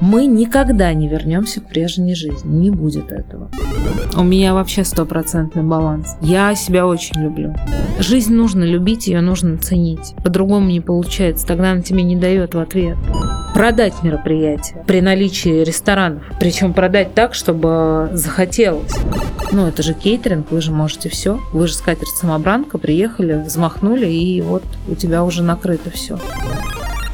Мы 0.00 0.24
никогда 0.24 0.94
не 0.94 1.08
вернемся 1.08 1.60
к 1.60 1.68
прежней 1.68 2.14
жизни. 2.14 2.50
Не 2.50 2.70
будет 2.70 3.12
этого. 3.12 3.50
У 4.16 4.22
меня 4.22 4.54
вообще 4.54 4.82
стопроцентный 4.82 5.62
баланс. 5.62 6.16
Я 6.22 6.54
себя 6.54 6.86
очень 6.86 7.20
люблю. 7.20 7.54
Жизнь 7.98 8.32
нужно 8.34 8.64
любить, 8.64 9.08
ее 9.08 9.20
нужно 9.20 9.58
ценить. 9.58 10.14
По-другому 10.24 10.68
не 10.68 10.80
получается. 10.80 11.46
Тогда 11.46 11.72
она 11.72 11.82
тебе 11.82 12.02
не 12.02 12.16
дает 12.16 12.54
в 12.54 12.58
ответ. 12.58 12.96
Продать 13.52 14.02
мероприятие 14.02 14.82
при 14.86 15.02
наличии 15.02 15.64
ресторанов. 15.64 16.22
Причем 16.38 16.72
продать 16.72 17.12
так, 17.14 17.34
чтобы 17.34 18.08
захотелось. 18.14 18.94
Ну, 19.52 19.66
это 19.66 19.82
же 19.82 19.92
кейтеринг, 19.92 20.50
вы 20.50 20.62
же 20.62 20.72
можете 20.72 21.10
все. 21.10 21.38
Вы 21.52 21.66
же 21.66 21.74
скатерть-самобранка, 21.74 22.78
приехали, 22.78 23.42
взмахнули, 23.44 24.06
и 24.06 24.40
вот 24.40 24.62
у 24.88 24.94
тебя 24.94 25.24
уже 25.24 25.42
накрыто 25.42 25.90
все. 25.90 26.18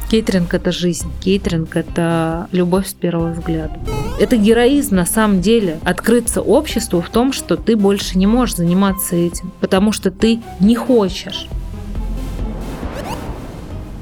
Кейтеринг– 0.09 0.53
это 0.53 0.71
жизнь. 0.71 1.11
Кейтеринг– 1.21 1.69
это 1.75 2.47
любовь 2.53 2.87
с 2.87 2.93
первого 2.93 3.31
взгляда. 3.31 3.77
Это 4.19 4.37
героизм 4.37 4.95
на 4.95 5.05
самом 5.05 5.41
деле. 5.41 5.79
Открыться 5.83 6.41
обществу 6.41 7.01
в 7.01 7.09
том, 7.09 7.33
что 7.33 7.57
ты 7.57 7.75
больше 7.75 8.17
не 8.17 8.25
можешь 8.25 8.55
заниматься 8.55 9.17
этим, 9.17 9.51
потому 9.59 9.91
что 9.91 10.09
ты 10.09 10.41
не 10.61 10.75
хочешь. 10.75 11.47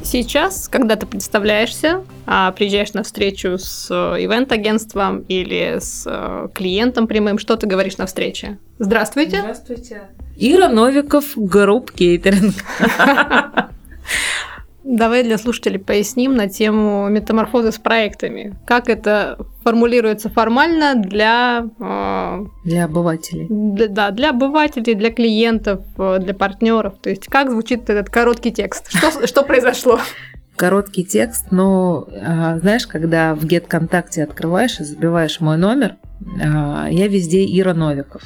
Сейчас, 0.03 0.67
когда 0.67 0.95
ты 0.95 1.07
представляешься, 1.07 2.03
а, 2.27 2.51
приезжаешь 2.51 2.93
на 2.93 3.01
встречу 3.01 3.57
с 3.57 3.87
э, 3.89 4.23
ивент-агентством 4.23 5.21
или 5.27 5.79
с 5.79 6.03
э, 6.05 6.47
клиентом 6.53 7.07
прямым, 7.07 7.39
что 7.39 7.55
ты 7.55 7.65
говоришь 7.65 7.97
на 7.97 8.05
встрече? 8.05 8.59
Здравствуйте. 8.77 9.39
Здравствуйте. 9.39 10.03
Ира 10.37 10.69
Новиков, 10.69 11.31
групп 11.35 11.91
кейтеринг. 11.91 12.53
Давай 14.85 15.23
для 15.23 15.39
слушателей 15.39 15.79
поясним 15.79 16.35
на 16.35 16.47
тему 16.47 17.09
метаморфозы 17.09 17.71
с 17.71 17.79
проектами. 17.79 18.55
Как 18.67 18.87
это 18.87 19.39
формулируется 19.63 20.29
формально 20.29 20.93
для... 20.95 21.65
Э, 21.79 22.45
для 22.63 22.85
обывателей. 22.85 23.47
Для, 23.49 23.87
да, 23.87 24.11
для 24.11 24.29
обывателей, 24.29 24.93
для 24.93 25.11
клиентов, 25.11 25.81
э, 25.97 26.19
для 26.19 26.35
партнеров. 26.35 26.99
То 27.01 27.09
есть 27.09 27.25
как 27.25 27.49
звучит 27.49 27.89
этот 27.89 28.11
короткий 28.11 28.51
текст? 28.51 28.91
Что, 28.91 29.25
что 29.27 29.41
произошло? 29.41 29.99
Короткий 30.55 31.03
текст, 31.03 31.47
но 31.49 32.07
а, 32.23 32.59
знаешь, 32.59 32.85
когда 32.85 33.33
в 33.33 33.43
Get 33.43 33.65
ВКонтакте 33.65 34.23
открываешь 34.23 34.79
и 34.79 34.83
забиваешь 34.83 35.41
мой 35.41 35.57
номер, 35.57 35.95
а, 36.41 36.87
я 36.91 37.07
везде 37.07 37.43
Ира 37.43 37.73
Новиков. 37.73 38.21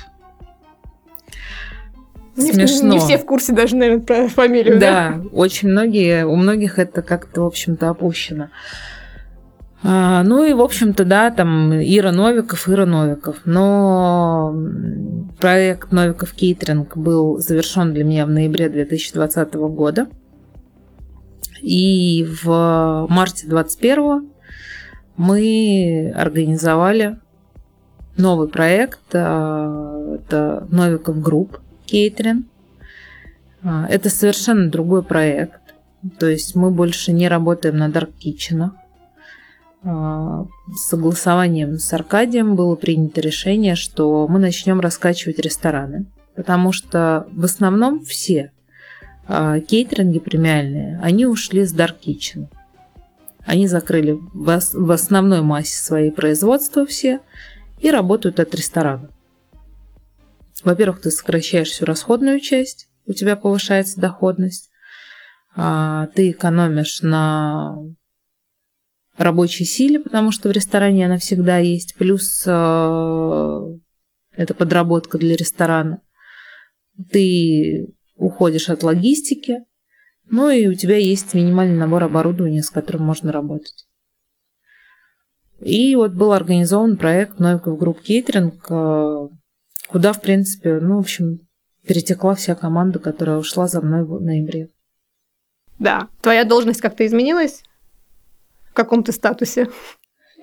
Смешно. 2.40 2.94
Не 2.94 3.00
все 3.00 3.18
в 3.18 3.26
курсе 3.26 3.54
даже, 3.54 3.76
наверное, 3.76 4.04
про 4.04 4.28
фамилию, 4.28 4.80
да? 4.80 5.22
Да, 5.22 5.30
очень 5.32 5.70
многие, 5.70 6.26
у 6.26 6.36
многих 6.36 6.80
это 6.80 7.02
как-то, 7.02 7.42
в 7.42 7.46
общем-то, 7.48 7.90
опущено. 7.90 8.50
А, 9.82 10.24
ну 10.24 10.44
и, 10.44 10.54
в 10.54 10.62
общем-то, 10.62 11.06
да, 11.06 11.32
там 11.32 11.74
Ира 11.74 12.12
Новиков, 12.12 12.68
Ира 12.68 12.86
Новиков. 12.86 13.38
Но 13.46 14.54
проект 15.40 15.92
Новиков 15.92 16.34
Кейтеринг 16.34 16.98
был 16.98 17.38
завершен 17.40 17.94
для 17.94 18.04
меня 18.04 18.26
в 18.26 18.30
ноябре 18.30 18.70
2020 18.70 19.54
года. 19.56 20.08
И 21.62 22.28
в 22.44 23.08
марте 23.10 23.48
2021 23.48 24.30
мы 25.18 26.14
организовали 26.16 27.20
новый 28.18 28.50
проект. 28.50 29.00
А, 29.14 30.16
это 30.16 30.68
Новиков 30.70 31.22
Group 31.22 31.60
кейтеринг. 31.90 32.46
А, 33.64 33.88
это 33.88 34.10
совершенно 34.10 34.70
другой 34.70 35.04
проект. 35.04 35.62
То 36.18 36.28
есть 36.28 36.56
мы 36.56 36.72
больше 36.72 37.12
не 37.12 37.28
работаем 37.28 37.78
на 37.78 37.90
Dark 37.90 38.12
Kitchen. 38.24 38.72
А, 39.84 40.46
с 40.74 40.88
согласованием 40.90 41.78
с 41.78 41.92
Аркадием 41.94 42.56
было 42.56 42.76
принято 42.76 43.22
решение, 43.22 43.76
что 43.76 44.28
мы 44.28 44.40
начнем 44.40 44.80
раскачивать 44.80 45.40
рестораны. 45.40 46.06
Потому 46.36 46.72
что 46.72 47.28
в 47.34 47.46
основном 47.46 48.04
все 48.06 48.52
а, 49.28 49.60
кейтеринги 49.60 50.20
премиальные, 50.20 51.00
они 51.02 51.26
ушли 51.26 51.66
с 51.66 51.76
Dark 51.76 51.96
Kitchen. 52.06 52.48
Они 53.46 53.68
закрыли 53.68 54.18
в 54.34 54.92
основной 54.92 55.42
массе 55.42 55.78
свои 55.78 56.12
производства 56.12 56.86
все 56.86 57.20
и 57.80 57.90
работают 57.90 58.40
от 58.40 58.54
ресторанов. 58.54 59.10
Во-первых, 60.64 61.02
ты 61.02 61.12
сокращаешь 61.12 61.70
всю 61.70 61.86
расходную 61.86 62.40
часть, 62.40 62.90
у 63.06 63.14
тебя 63.14 63.36
повышается 63.36 64.00
доходность, 64.00 64.70
а, 65.56 66.08
ты 66.16 66.32
экономишь 66.32 67.02
на 67.02 67.76
рабочей 69.18 69.66
силе, 69.66 70.00
потому 70.00 70.32
что 70.32 70.50
в 70.50 70.52
ресторане 70.52 71.06
она 71.06 71.18
всегда 71.18 71.58
есть, 71.58 71.96
плюс 71.96 72.44
а, 72.48 73.64
это 74.32 74.54
подработка 74.54 75.18
для 75.18 75.36
ресторана. 75.36 76.02
Ты 77.12 77.94
уходишь 78.16 78.70
от 78.70 78.84
логистики, 78.84 79.58
ну 80.30 80.50
и 80.50 80.68
у 80.68 80.74
тебя 80.74 80.98
есть 80.98 81.34
минимальный 81.34 81.78
набор 81.78 82.04
оборудования, 82.04 82.64
с 82.64 82.70
которым 82.70 83.04
можно 83.04 83.32
работать. 83.32 83.88
И 85.60 85.96
вот 85.96 86.14
был 86.14 86.32
организован 86.32 86.96
проект 86.96 87.40
Новиков 87.40 87.78
Group 87.78 88.02
Кейтеринг, 88.02 88.66
а, 88.70 89.30
куда, 89.90 90.14
в 90.14 90.22
принципе, 90.22 90.80
ну, 90.80 90.98
в 90.98 91.00
общем, 91.00 91.40
перетекла 91.86 92.36
вся 92.36 92.56
команда, 92.56 93.00
которая 93.00 93.38
ушла 93.38 93.68
за 93.68 93.82
мной 93.82 94.04
в 94.06 94.22
ноябре. 94.22 94.70
Да. 95.80 96.08
Твоя 96.22 96.44
должность 96.44 96.82
как-то 96.82 97.06
изменилась? 97.06 97.64
В 98.70 98.74
каком 98.74 99.04
ты 99.04 99.12
статусе? 99.12 99.70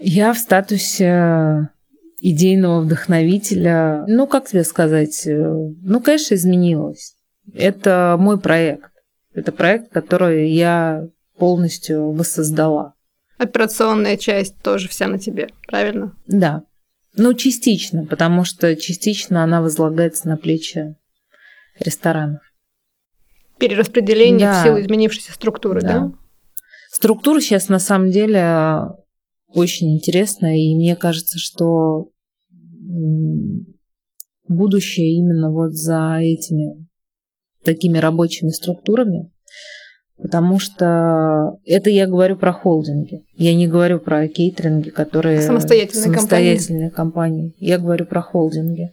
Я 0.00 0.32
в 0.32 0.38
статусе 0.38 1.70
идейного 2.18 2.80
вдохновителя. 2.80 4.04
Ну, 4.08 4.26
как 4.26 4.48
тебе 4.48 4.64
сказать? 4.64 5.22
Ну, 5.26 6.00
конечно, 6.00 6.34
изменилась. 6.34 7.14
Это 7.54 8.16
мой 8.18 8.40
проект. 8.40 8.90
Это 9.34 9.52
проект, 9.52 9.92
который 9.92 10.50
я 10.50 11.06
полностью 11.38 12.12
воссоздала. 12.12 12.94
Операционная 13.38 14.16
часть 14.16 14.56
тоже 14.62 14.88
вся 14.88 15.06
на 15.06 15.18
тебе, 15.18 15.50
правильно? 15.66 16.16
Да. 16.26 16.64
Ну, 17.16 17.34
частично, 17.34 18.04
потому 18.04 18.44
что 18.44 18.76
частично 18.76 19.42
она 19.42 19.62
возлагается 19.62 20.28
на 20.28 20.36
плечи 20.36 20.96
ресторанов. 21.78 22.42
Перераспределение 23.58 24.48
да. 24.48 24.60
в 24.60 24.64
силу 24.64 24.80
изменившейся 24.80 25.32
структуры, 25.32 25.80
да. 25.80 25.88
да? 25.88 26.12
Структура 26.90 27.40
сейчас 27.40 27.68
на 27.68 27.78
самом 27.78 28.10
деле 28.10 28.82
очень 29.48 29.94
интересная, 29.96 30.56
и 30.56 30.74
мне 30.74 30.94
кажется, 30.96 31.38
что 31.38 32.10
будущее 34.48 35.16
именно 35.16 35.50
вот 35.50 35.72
за 35.72 36.18
этими 36.20 36.86
такими 37.64 37.98
рабочими 37.98 38.50
структурами, 38.50 39.30
Потому 40.20 40.58
что 40.58 41.58
это 41.66 41.90
я 41.90 42.06
говорю 42.06 42.36
про 42.36 42.52
холдинги. 42.52 43.22
Я 43.34 43.54
не 43.54 43.68
говорю 43.68 44.00
про 44.00 44.26
кейтеринги, 44.28 44.88
которые 44.88 45.42
самостоятельные, 45.42 46.04
самостоятельные 46.04 46.90
компании. 46.90 47.52
компании. 47.52 47.54
Я 47.58 47.78
говорю 47.78 48.06
про 48.06 48.22
холдинги. 48.22 48.92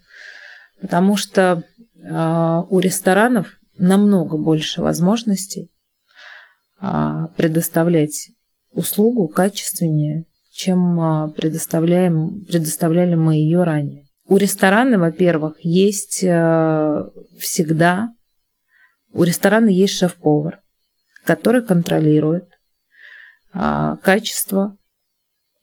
Потому 0.82 1.16
что 1.16 1.64
э, 2.04 2.62
у 2.70 2.80
ресторанов 2.80 3.48
намного 3.78 4.38
больше 4.38 4.82
возможностей 4.82 5.72
э, 6.82 7.28
предоставлять 7.38 8.30
услугу 8.74 9.30
качественнее, 9.30 10.26
чем 10.52 11.00
э, 11.00 11.32
предоставляем, 11.32 12.44
предоставляли 12.46 13.16
мы 13.16 13.36
ее 13.36 13.64
ранее. 13.64 14.08
У 14.28 14.36
ресторана, 14.36 15.00
во-первых, 15.00 15.56
есть 15.62 16.22
э, 16.22 17.04
всегда, 17.40 18.10
у 19.14 19.24
ресторана 19.24 19.70
есть 19.70 19.94
шеф-повар 19.94 20.63
который 21.24 21.62
контролирует 21.62 22.48
а, 23.54 23.98
качество 23.98 24.78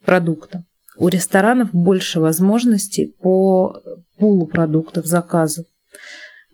продукта. 0.04 0.64
У 0.96 1.08
ресторанов 1.08 1.70
больше 1.72 2.20
возможностей 2.20 3.14
по 3.20 3.82
пулу 4.18 4.46
продуктов, 4.46 5.06
заказов. 5.06 5.66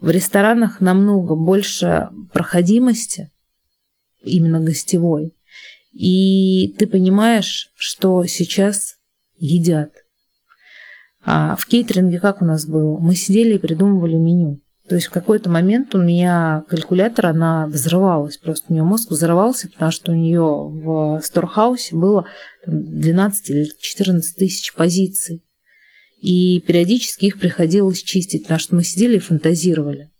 В 0.00 0.10
ресторанах 0.10 0.80
намного 0.80 1.34
больше 1.34 2.10
проходимости, 2.32 3.30
именно 4.22 4.60
гостевой. 4.60 5.32
И 5.92 6.74
ты 6.78 6.86
понимаешь, 6.86 7.72
что 7.74 8.24
сейчас 8.26 8.96
едят. 9.38 9.92
А 11.24 11.56
в 11.56 11.66
кейтеринге 11.66 12.20
как 12.20 12.42
у 12.42 12.44
нас 12.44 12.66
было? 12.66 12.98
Мы 12.98 13.14
сидели 13.14 13.54
и 13.54 13.58
придумывали 13.58 14.14
меню. 14.14 14.60
То 14.88 14.94
есть 14.94 15.08
в 15.08 15.10
какой-то 15.10 15.50
момент 15.50 15.94
у 15.94 15.98
меня 15.98 16.64
калькулятор, 16.68 17.26
она 17.26 17.66
взрывалась, 17.66 18.38
просто 18.38 18.66
у 18.68 18.72
нее 18.72 18.84
мозг 18.84 19.10
взрывался, 19.10 19.68
потому 19.68 19.90
что 19.90 20.12
у 20.12 20.14
нее 20.14 20.40
в 20.40 21.20
Сторхаусе 21.22 21.96
было 21.96 22.26
12 22.66 23.50
или 23.50 23.68
14 23.80 24.36
тысяч 24.36 24.72
позиций. 24.74 25.42
И 26.20 26.60
периодически 26.60 27.26
их 27.26 27.40
приходилось 27.40 28.02
чистить, 28.02 28.42
потому 28.42 28.60
что 28.60 28.76
мы 28.76 28.84
сидели 28.84 29.16
и 29.16 29.20
фантазировали. 29.20 30.10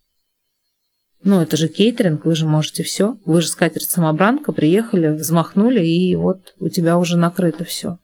Ну, 1.23 1.41
это 1.41 1.57
же 1.57 1.67
кейтеринг, 1.67 2.25
вы 2.25 2.35
же 2.35 2.45
можете 2.45 2.83
все. 2.83 3.17
Вы 3.25 3.41
же 3.41 3.47
скатерть 3.47 3.89
самобранка, 3.89 4.51
приехали, 4.51 5.07
взмахнули, 5.07 5.85
и 5.85 6.15
вот 6.15 6.55
у 6.59 6.69
тебя 6.69 6.97
уже 6.97 7.17
накрыто 7.17 7.63
все. 7.63 7.99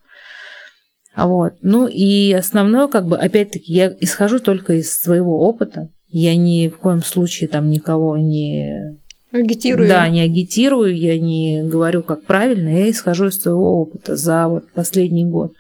Вот. 1.16 1.54
Ну 1.62 1.88
и 1.88 2.34
основное, 2.34 2.88
как 2.88 3.06
бы, 3.06 3.18
опять-таки, 3.18 3.72
я 3.72 3.96
исхожу 4.00 4.40
только 4.40 4.74
из 4.74 4.92
своего 4.92 5.48
опыта. 5.48 5.90
Я 6.16 6.36
ни 6.36 6.68
в 6.68 6.78
коем 6.78 7.02
случае 7.02 7.50
там 7.50 7.72
никого 7.72 8.18
не 8.18 9.00
Агитирую. 9.32 9.90
Да, 9.90 10.08
не 10.10 10.22
агитирую, 10.22 10.96
я 10.96 11.20
не 11.20 11.64
говорю, 11.64 12.04
как 12.04 12.24
правильно, 12.24 12.70
я 12.70 12.92
исхожу 12.92 13.30
из 13.30 13.42
своего 13.42 13.82
опыта 13.82 14.16
за 14.16 14.48
вот 14.48 14.72
последний 14.74 15.26
год. 15.26 15.56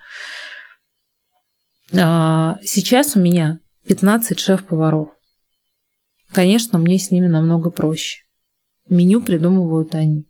А, 1.91 2.59
сейчас 2.61 3.15
у 3.15 3.19
меня 3.19 3.61
15 3.88 4.39
шеф-поваров. 4.39 5.09
Конечно, 6.31 6.77
мне 6.77 7.00
с 7.00 7.09
ними 7.09 7.25
намного 7.25 7.71
проще. 7.71 8.21
Меню 8.88 9.23
придумывают 9.23 9.95
они. 9.95 10.27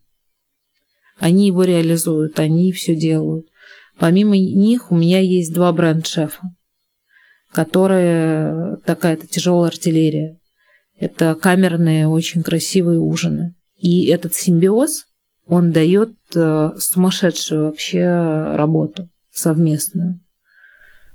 Они 1.19 1.47
его 1.47 1.65
реализуют, 1.65 2.39
они 2.39 2.71
все 2.71 2.95
делают. 2.95 3.47
Помимо 3.99 4.37
них 4.37 4.89
у 4.89 4.95
меня 4.95 5.19
есть 5.19 5.53
два 5.53 5.73
бренд-шефа, 5.73 6.43
которые 7.53 8.77
такая-то 8.85 9.27
тяжелая 9.27 9.69
артиллерия. 9.69 10.39
Это 10.99 11.35
камерные, 11.35 12.07
очень 12.07 12.43
красивые 12.43 12.99
ужины. 12.99 13.55
И 13.77 14.07
этот 14.07 14.33
симбиоз, 14.33 15.05
он 15.45 15.71
дает 15.71 16.13
э, 16.35 16.71
сумасшедшую 16.77 17.65
вообще 17.65 18.05
работу 18.55 19.09
совместную. 19.31 20.19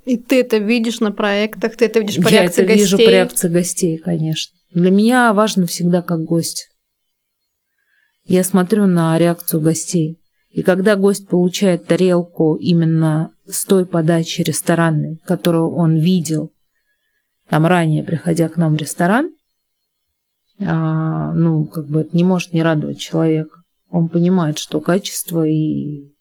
И 0.05 0.17
ты 0.17 0.41
это 0.41 0.57
видишь 0.57 0.99
на 0.99 1.11
проектах, 1.11 1.75
ты 1.75 1.85
это 1.85 1.99
видишь 1.99 2.23
по 2.23 2.29
Я 2.29 2.43
реакции 2.43 2.63
это 2.63 2.67
гостей. 2.67 2.83
вижу 2.83 2.97
по 2.97 3.09
реакции 3.09 3.49
гостей, 3.49 3.97
конечно. 3.97 4.57
Для 4.71 4.91
меня 4.91 5.33
важно 5.33 5.65
всегда 5.65 6.01
как 6.01 6.23
гость. 6.23 6.69
Я 8.25 8.43
смотрю 8.43 8.85
на 8.85 9.17
реакцию 9.17 9.61
гостей. 9.61 10.19
И 10.49 10.63
когда 10.63 10.95
гость 10.95 11.27
получает 11.27 11.85
тарелку 11.85 12.55
именно 12.55 13.31
с 13.47 13.65
той 13.65 13.85
подачи 13.85 14.41
ресторанной, 14.41 15.21
которую 15.25 15.71
он 15.71 15.97
видел 15.97 16.51
там 17.47 17.65
ранее, 17.65 18.03
приходя 18.03 18.49
к 18.49 18.57
нам 18.57 18.75
в 18.75 18.77
ресторан, 18.77 19.31
а, 20.59 21.33
ну, 21.33 21.65
как 21.65 21.87
бы 21.87 22.01
это 22.01 22.17
не 22.17 22.23
может 22.23 22.53
не 22.53 22.63
радовать 22.63 22.99
человека. 22.99 23.61
Он 23.89 24.09
понимает, 24.09 24.57
что 24.57 24.81
качество 24.81 25.47
и 25.47 26.13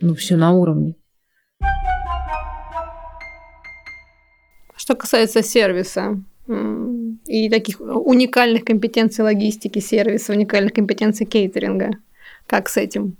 ну, 0.00 0.14
все 0.14 0.36
на 0.36 0.52
уровне. 0.52 0.96
Что 4.76 4.96
касается 4.96 5.42
сервиса 5.42 6.20
и 7.26 7.48
таких 7.48 7.80
уникальных 7.80 8.64
компетенций 8.64 9.24
логистики 9.24 9.78
сервиса, 9.78 10.32
уникальных 10.32 10.72
компетенций 10.72 11.24
кейтеринга, 11.24 11.92
как 12.46 12.68
с 12.68 12.76
этим? 12.76 13.16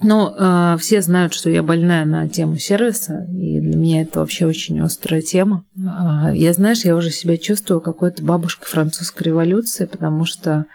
Ну, 0.00 0.34
э, 0.36 0.76
все 0.78 1.02
знают, 1.02 1.32
что 1.34 1.50
я 1.50 1.62
больная 1.62 2.04
на 2.04 2.28
тему 2.28 2.56
сервиса, 2.58 3.26
и 3.30 3.60
для 3.60 3.76
меня 3.76 4.02
это 4.02 4.20
вообще 4.20 4.46
очень 4.46 4.80
острая 4.80 5.22
тема. 5.22 5.64
А, 5.86 6.32
я, 6.34 6.52
знаешь, 6.52 6.84
я 6.84 6.96
уже 6.96 7.10
себя 7.10 7.36
чувствую 7.36 7.80
какой-то 7.80 8.22
бабушкой 8.22 8.66
французской 8.66 9.24
революции, 9.24 9.86
потому 9.86 10.24
что 10.24 10.66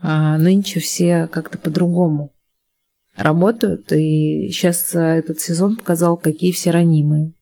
а, 0.00 0.38
нынче 0.38 0.80
все 0.80 1.28
как-то 1.28 1.56
по-другому 1.58 2.32
работают, 3.16 3.92
и 3.92 4.48
сейчас 4.50 4.94
этот 4.94 5.40
сезон 5.40 5.76
показал, 5.76 6.16
какие 6.16 6.52
все 6.52 6.70
ранимые. 6.70 7.32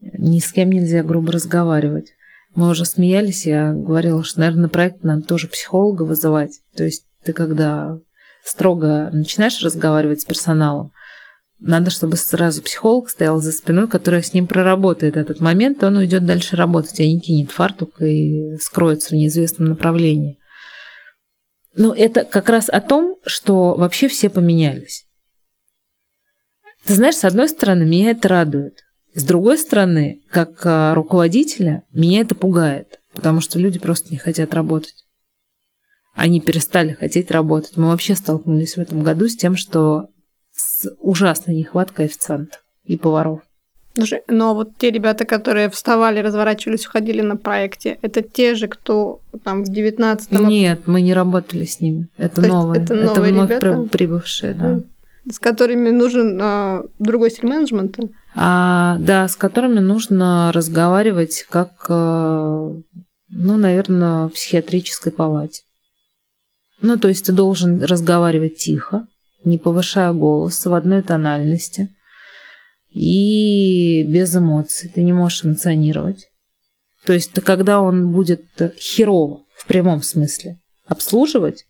Ни 0.00 0.38
с 0.38 0.52
кем 0.52 0.70
нельзя 0.70 1.02
грубо 1.02 1.32
разговаривать. 1.32 2.12
Мы 2.54 2.68
уже 2.68 2.84
смеялись, 2.84 3.46
я 3.46 3.72
говорила, 3.72 4.24
что, 4.24 4.40
наверное, 4.40 4.62
на 4.62 4.68
проект 4.68 5.04
надо 5.04 5.22
тоже 5.22 5.46
психолога 5.46 6.02
вызывать. 6.02 6.60
То 6.74 6.84
есть 6.84 7.04
ты 7.22 7.32
когда 7.32 7.98
строго 8.44 9.10
начинаешь 9.12 9.62
разговаривать 9.62 10.22
с 10.22 10.24
персоналом, 10.24 10.92
надо, 11.60 11.90
чтобы 11.90 12.16
сразу 12.16 12.62
психолог 12.62 13.10
стоял 13.10 13.40
за 13.40 13.52
спиной, 13.52 13.86
который 13.86 14.22
с 14.22 14.32
ним 14.32 14.46
проработает 14.46 15.18
этот 15.18 15.40
момент, 15.40 15.82
и 15.82 15.86
он 15.86 15.98
уйдет 15.98 16.24
дальше 16.24 16.56
работать, 16.56 16.98
а 17.00 17.04
не 17.04 17.20
кинет 17.20 17.50
фартук 17.50 18.00
и 18.00 18.56
скроется 18.56 19.10
в 19.10 19.12
неизвестном 19.12 19.68
направлении. 19.68 20.38
Но 21.76 21.94
это 21.94 22.24
как 22.24 22.48
раз 22.48 22.70
о 22.70 22.80
том, 22.80 23.16
что 23.24 23.74
вообще 23.74 24.08
все 24.08 24.30
поменялись. 24.30 25.06
Ты 26.86 26.94
знаешь, 26.94 27.16
с 27.16 27.24
одной 27.24 27.48
стороны, 27.48 27.84
меня 27.84 28.12
это 28.12 28.28
радует. 28.28 28.80
С 29.14 29.22
другой 29.22 29.58
стороны, 29.58 30.22
как 30.30 30.64
а, 30.64 30.94
руководителя, 30.94 31.82
меня 31.92 32.22
это 32.22 32.34
пугает, 32.34 33.00
потому 33.12 33.40
что 33.40 33.58
люди 33.58 33.78
просто 33.78 34.10
не 34.10 34.16
хотят 34.16 34.54
работать. 34.54 35.04
Они 36.14 36.40
перестали 36.40 36.92
хотеть 36.92 37.30
работать. 37.30 37.76
Мы 37.76 37.88
вообще 37.88 38.14
столкнулись 38.14 38.76
в 38.76 38.80
этом 38.80 39.02
году 39.02 39.28
с 39.28 39.36
тем, 39.36 39.56
что 39.56 40.08
с 40.52 40.88
ужасной 40.98 41.54
нехваткой 41.54 42.06
официантов 42.06 42.60
и 42.84 42.96
поваров. 42.96 43.40
Слушай, 43.94 44.22
но 44.28 44.54
вот 44.54 44.76
те 44.78 44.90
ребята, 44.90 45.24
которые 45.24 45.68
вставали, 45.68 46.20
разворачивались, 46.20 46.86
уходили 46.86 47.22
на 47.22 47.36
проекте, 47.36 47.98
это 48.02 48.22
те 48.22 48.54
же, 48.54 48.68
кто 48.68 49.20
там 49.42 49.64
в 49.64 49.68
19 49.68 50.30
Нет, 50.40 50.86
мы 50.86 51.00
не 51.02 51.12
работали 51.12 51.64
с 51.64 51.80
ними. 51.80 52.08
Это 52.16 52.40
То 52.40 52.48
новые. 52.48 52.82
это 52.82 52.94
новые 52.94 53.32
вновь 53.32 53.50
ребята? 53.50 53.82
при- 53.82 53.88
прибывшие, 53.88 54.54
да. 54.54 54.80
с 55.30 55.38
которыми 55.40 55.90
нужен 55.90 56.38
а, 56.40 56.84
другой 56.98 57.30
стиль 57.30 57.48
менеджмента. 57.48 58.04
А, 58.36 58.96
да, 59.00 59.26
с 59.26 59.34
которыми 59.34 59.80
нужно 59.80 60.52
разговаривать 60.52 61.44
как, 61.50 61.86
э, 61.88 62.72
ну, 63.28 63.56
наверное, 63.56 64.28
в 64.28 64.30
психиатрической 64.30 65.10
палате. 65.10 65.62
Ну, 66.82 66.98
то 66.98 67.08
есть 67.08 67.26
ты 67.26 67.32
должен 67.32 67.82
разговаривать 67.82 68.56
тихо, 68.56 69.06
не 69.44 69.58
повышая 69.58 70.12
голос, 70.12 70.64
в 70.64 70.74
одной 70.74 71.02
тональности 71.02 71.94
и 72.90 74.02
без 74.04 74.34
эмоций. 74.34 74.90
Ты 74.92 75.02
не 75.02 75.12
можешь 75.12 75.44
эмоционировать. 75.44 76.28
То 77.04 77.12
есть 77.12 77.32
ты, 77.32 77.40
когда 77.40 77.80
он 77.80 78.12
будет 78.12 78.44
херово, 78.78 79.44
в 79.56 79.66
прямом 79.66 80.02
смысле, 80.02 80.58
обслуживать, 80.86 81.66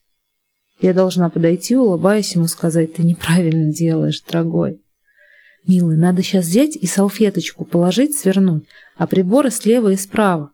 я 0.81 0.95
должна 0.95 1.29
подойти, 1.29 1.77
улыбаясь 1.77 2.35
ему 2.35 2.47
сказать, 2.47 2.95
ты 2.95 3.03
неправильно 3.03 3.73
делаешь, 3.73 4.23
дорогой. 4.23 4.81
Милый, 5.67 5.97
надо 5.97 6.23
сейчас 6.23 6.47
взять 6.47 6.75
и 6.75 6.87
салфеточку 6.87 7.65
положить, 7.65 8.17
свернуть, 8.17 8.65
а 8.97 9.07
приборы 9.07 9.51
слева 9.51 9.91
и 9.91 9.97
справа. 9.97 10.53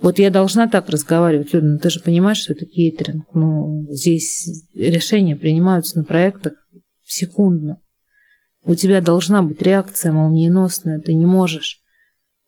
Вот 0.00 0.18
я 0.18 0.30
должна 0.30 0.68
так 0.68 0.88
разговаривать, 0.88 1.52
Люда, 1.52 1.66
ну 1.66 1.78
ты 1.78 1.90
же 1.90 2.00
понимаешь, 2.00 2.38
что 2.38 2.52
это 2.52 2.66
кейтеринг. 2.66 3.26
Ну, 3.34 3.86
здесь 3.90 4.48
решения 4.74 5.34
принимаются 5.34 5.98
на 5.98 6.04
проектах 6.04 6.52
секундно. 7.04 7.80
У 8.62 8.74
тебя 8.74 9.00
должна 9.00 9.42
быть 9.42 9.60
реакция 9.62 10.12
молниеносная, 10.12 11.00
ты 11.00 11.14
не 11.14 11.26
можешь. 11.26 11.80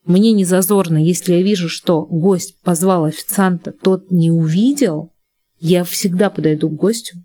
Мне 0.04 0.32
не 0.32 0.44
зазорно, 0.44 0.96
если 1.02 1.34
я 1.34 1.42
вижу, 1.42 1.68
что 1.68 2.02
гость 2.04 2.60
позвал 2.62 3.04
официанта, 3.04 3.72
тот 3.72 4.10
не 4.10 4.30
увидел, 4.30 5.12
я 5.58 5.84
всегда 5.84 6.30
подойду 6.30 6.70
к 6.70 6.76
гостю. 6.76 7.16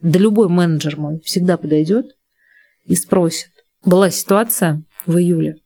Да 0.00 0.18
любой 0.18 0.48
менеджер 0.48 0.96
мой 0.96 1.20
всегда 1.20 1.56
подойдет 1.56 2.16
и 2.84 2.94
спросит. 2.94 3.50
Была 3.84 4.10
ситуация 4.10 4.82
в 5.06 5.16
июле. 5.16 5.56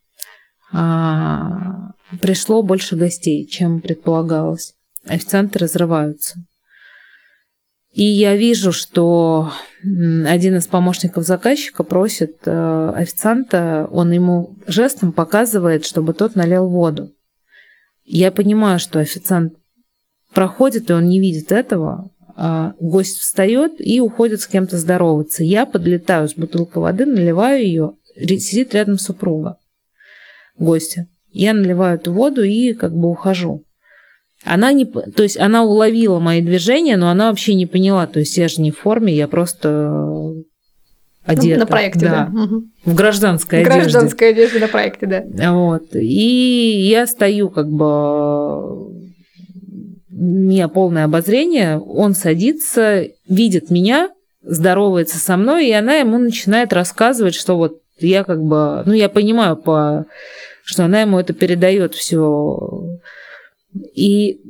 А, 0.72 1.92
пришло 2.20 2.62
больше 2.62 2.96
гостей, 2.96 3.46
чем 3.46 3.80
предполагалось. 3.80 4.74
Официанты 5.06 5.58
разрываются. 5.58 6.44
И 7.92 8.04
я 8.04 8.36
вижу, 8.36 8.72
что 8.72 9.52
один 9.82 10.56
из 10.56 10.66
помощников 10.66 11.24
заказчика 11.24 11.84
просит 11.84 12.38
э, 12.46 12.92
официанта, 12.96 13.86
он 13.90 14.12
ему 14.12 14.56
жестом 14.66 15.12
показывает, 15.12 15.84
чтобы 15.84 16.14
тот 16.14 16.34
налил 16.34 16.68
воду. 16.68 17.12
Я 18.04 18.32
понимаю, 18.32 18.78
что 18.78 18.98
официант 18.98 19.54
проходит, 20.32 20.88
и 20.88 20.94
он 20.94 21.06
не 21.08 21.20
видит 21.20 21.52
этого. 21.52 22.10
А 22.34 22.72
гость 22.80 23.18
встает 23.18 23.74
и 23.78 24.00
уходит 24.00 24.40
с 24.40 24.46
кем-то 24.46 24.78
здороваться. 24.78 25.44
Я 25.44 25.66
подлетаю 25.66 26.28
с 26.28 26.34
бутылкой 26.34 26.82
воды, 26.82 27.04
наливаю 27.04 27.62
ее, 27.62 27.92
сидит 28.16 28.72
рядом 28.72 28.96
супруга 28.96 29.58
гостя. 30.56 31.06
Я 31.32 31.54
наливаю 31.54 31.96
эту 31.96 32.12
воду 32.12 32.42
и 32.42 32.74
как 32.74 32.94
бы 32.94 33.08
ухожу. 33.08 33.64
Она 34.44 34.72
не, 34.72 34.84
то 34.84 35.22
есть 35.22 35.38
она 35.38 35.64
уловила 35.64 36.18
мои 36.18 36.42
движения, 36.42 36.96
но 36.96 37.10
она 37.10 37.28
вообще 37.28 37.54
не 37.54 37.66
поняла. 37.66 38.06
То 38.06 38.18
есть 38.18 38.36
я 38.36 38.48
же 38.48 38.60
не 38.60 38.70
в 38.72 38.78
форме, 38.78 39.14
я 39.14 39.28
просто 39.28 40.34
одета. 41.24 41.60
На 41.60 41.66
проекте, 41.66 42.00
да. 42.00 42.30
да. 42.32 42.42
Угу. 42.44 42.64
В 42.84 42.94
гражданской 42.94 43.62
в 43.62 43.66
одежде. 43.66 43.80
гражданской 43.80 44.30
одежде 44.30 44.58
на 44.58 44.68
проекте, 44.68 45.06
да. 45.06 45.52
Вот. 45.52 45.94
И 45.94 46.88
я 46.88 47.06
стою 47.06 47.50
как 47.50 47.68
бы... 47.68 48.90
У 50.14 50.24
меня 50.24 50.68
полное 50.68 51.04
обозрение. 51.04 51.78
Он 51.78 52.14
садится, 52.14 53.06
видит 53.28 53.70
меня, 53.70 54.10
здоровается 54.42 55.18
со 55.18 55.36
мной, 55.36 55.68
и 55.68 55.72
она 55.72 55.94
ему 55.94 56.18
начинает 56.18 56.72
рассказывать, 56.72 57.34
что 57.34 57.56
вот 57.56 57.78
я 57.98 58.24
как 58.24 58.42
бы... 58.42 58.82
Ну, 58.86 58.92
я 58.92 59.08
понимаю 59.08 59.56
по 59.56 60.06
что 60.62 60.84
она 60.84 61.02
ему 61.02 61.18
это 61.18 61.32
передает 61.32 61.94
все. 61.94 62.98
И 63.94 64.40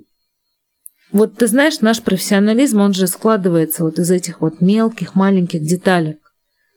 вот 1.11 1.37
ты 1.37 1.47
знаешь, 1.47 1.81
наш 1.81 2.03
профессионализм, 2.03 2.81
он 2.81 2.95
же 2.95 3.07
складывается 3.07 3.85
вот 3.85 3.99
из 3.99 4.11
этих 4.11 4.41
вот 4.41 4.61
мелких, 4.61 5.15
маленьких 5.15 5.63
деталек. 5.63 6.19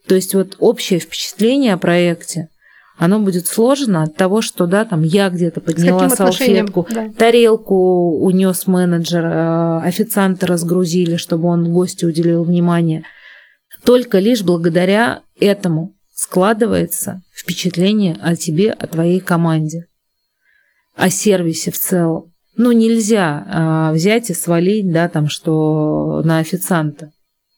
То 0.07 0.15
есть 0.15 0.35
вот 0.35 0.55
общее 0.59 0.99
впечатление 0.99 1.73
о 1.73 1.77
проекте, 1.77 2.49
оно 2.97 3.19
будет 3.19 3.47
сложено 3.47 4.03
от 4.03 4.15
того, 4.15 4.41
что, 4.41 4.67
да, 4.67 4.85
там 4.85 5.03
я 5.03 5.29
где-то 5.29 5.59
подняла 5.61 6.09
салфетку, 6.09 6.87
да. 6.89 7.09
тарелку 7.17 8.19
унес 8.19 8.67
менеджер, 8.67 9.25
э, 9.25 9.79
официанта 9.79 10.47
разгрузили, 10.47 11.17
чтобы 11.17 11.47
он 11.47 11.73
гостю 11.73 12.07
уделил 12.07 12.43
внимание. 12.43 13.03
Только 13.83 14.19
лишь 14.19 14.43
благодаря 14.43 15.21
этому 15.39 15.94
складывается 16.15 17.21
впечатление 17.31 18.17
о 18.21 18.35
тебе, 18.35 18.71
о 18.71 18.87
твоей 18.87 19.19
команде, 19.19 19.87
о 20.95 21.09
сервисе 21.09 21.71
в 21.71 21.77
целом. 21.77 22.33
Ну, 22.55 22.71
нельзя 22.71 23.91
э, 23.91 23.93
взять 23.93 24.29
и 24.29 24.33
свалить, 24.33 24.89
да, 24.91 25.09
там, 25.09 25.27
что 25.27 26.21
на 26.23 26.39
официанта. 26.39 27.11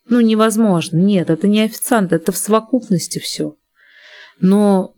Ну, 0.09 0.21
невозможно. 0.21 0.97
Нет, 0.97 1.29
это 1.29 1.47
не 1.47 1.61
официант, 1.61 2.11
это 2.11 2.31
в 2.31 2.37
совокупности 2.37 3.19
все. 3.19 3.55
Но 4.39 4.95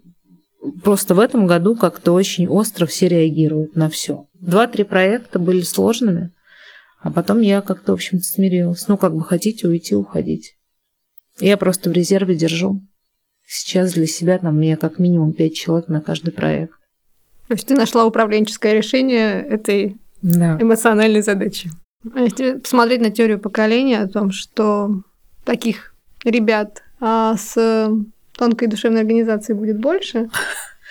просто 0.82 1.14
в 1.14 1.20
этом 1.20 1.46
году 1.46 1.76
как-то 1.76 2.14
очень 2.14 2.48
остро 2.48 2.86
все 2.86 3.10
реагируют 3.10 3.76
на 3.76 3.90
все. 3.90 4.28
Два-три 4.36 4.86
проекта 4.86 5.38
были 5.38 5.62
сложными, 5.62 6.32
а 7.02 7.12
потом 7.12 7.42
я 7.42 7.60
как-то, 7.62 7.92
в 7.92 7.96
общем-то, 7.96 8.24
смирилась. 8.24 8.88
Ну, 8.88 8.98
как 8.98 9.14
бы 9.14 9.22
хотите 9.22 9.68
уйти, 9.68 9.96
уходить. 9.96 10.56
Я 11.42 11.58
просто 11.58 11.90
в 11.90 11.94
резерве 11.94 12.36
держу. 12.36 12.82
Сейчас 13.52 13.94
для 13.94 14.06
себя 14.06 14.38
там 14.38 14.58
мне 14.58 14.78
как 14.78 15.00
минимум 15.00 15.34
пять 15.34 15.56
человек 15.56 15.88
на 15.88 16.02
каждый 16.02 16.32
проект. 16.32 16.74
То 17.48 17.56
есть 17.56 17.66
ты 17.66 17.74
нашла 17.74 18.06
управленческое 18.06 18.74
решение 18.74 19.42
этой 19.42 19.98
да. 20.22 20.56
эмоциональной 20.62 21.24
задачи. 21.24 21.72
А 22.14 22.20
если 22.20 22.60
посмотреть 22.60 23.02
на 23.02 23.10
теорию 23.10 23.40
поколения 23.40 24.02
о 24.02 24.08
том, 24.08 24.32
что 24.32 25.02
таких 25.46 25.96
ребят 26.24 26.84
а, 27.00 27.38
с 27.38 27.90
тонкой 28.38 28.68
душевной 28.68 29.02
организацией 29.02 29.58
будет 29.58 29.80
больше, 29.80 30.30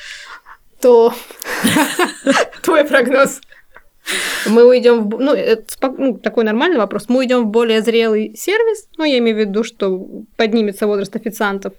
то 0.80 1.14
твой 2.64 2.84
прогноз 2.84 3.40
мы 4.46 4.66
уйдем 4.66 5.08
в... 5.08 5.18
Ну, 5.18 5.32
это 5.32 5.64
ну, 5.96 6.18
такой 6.18 6.44
нормальный 6.44 6.78
вопрос. 6.78 7.06
Мы 7.08 7.18
уйдем 7.18 7.44
в 7.44 7.46
более 7.46 7.82
зрелый 7.82 8.34
сервис, 8.36 8.88
ну, 8.96 9.04
я 9.04 9.18
имею 9.18 9.36
в 9.36 9.40
виду, 9.40 9.64
что 9.64 10.06
поднимется 10.36 10.86
возраст 10.86 11.14
официантов, 11.14 11.74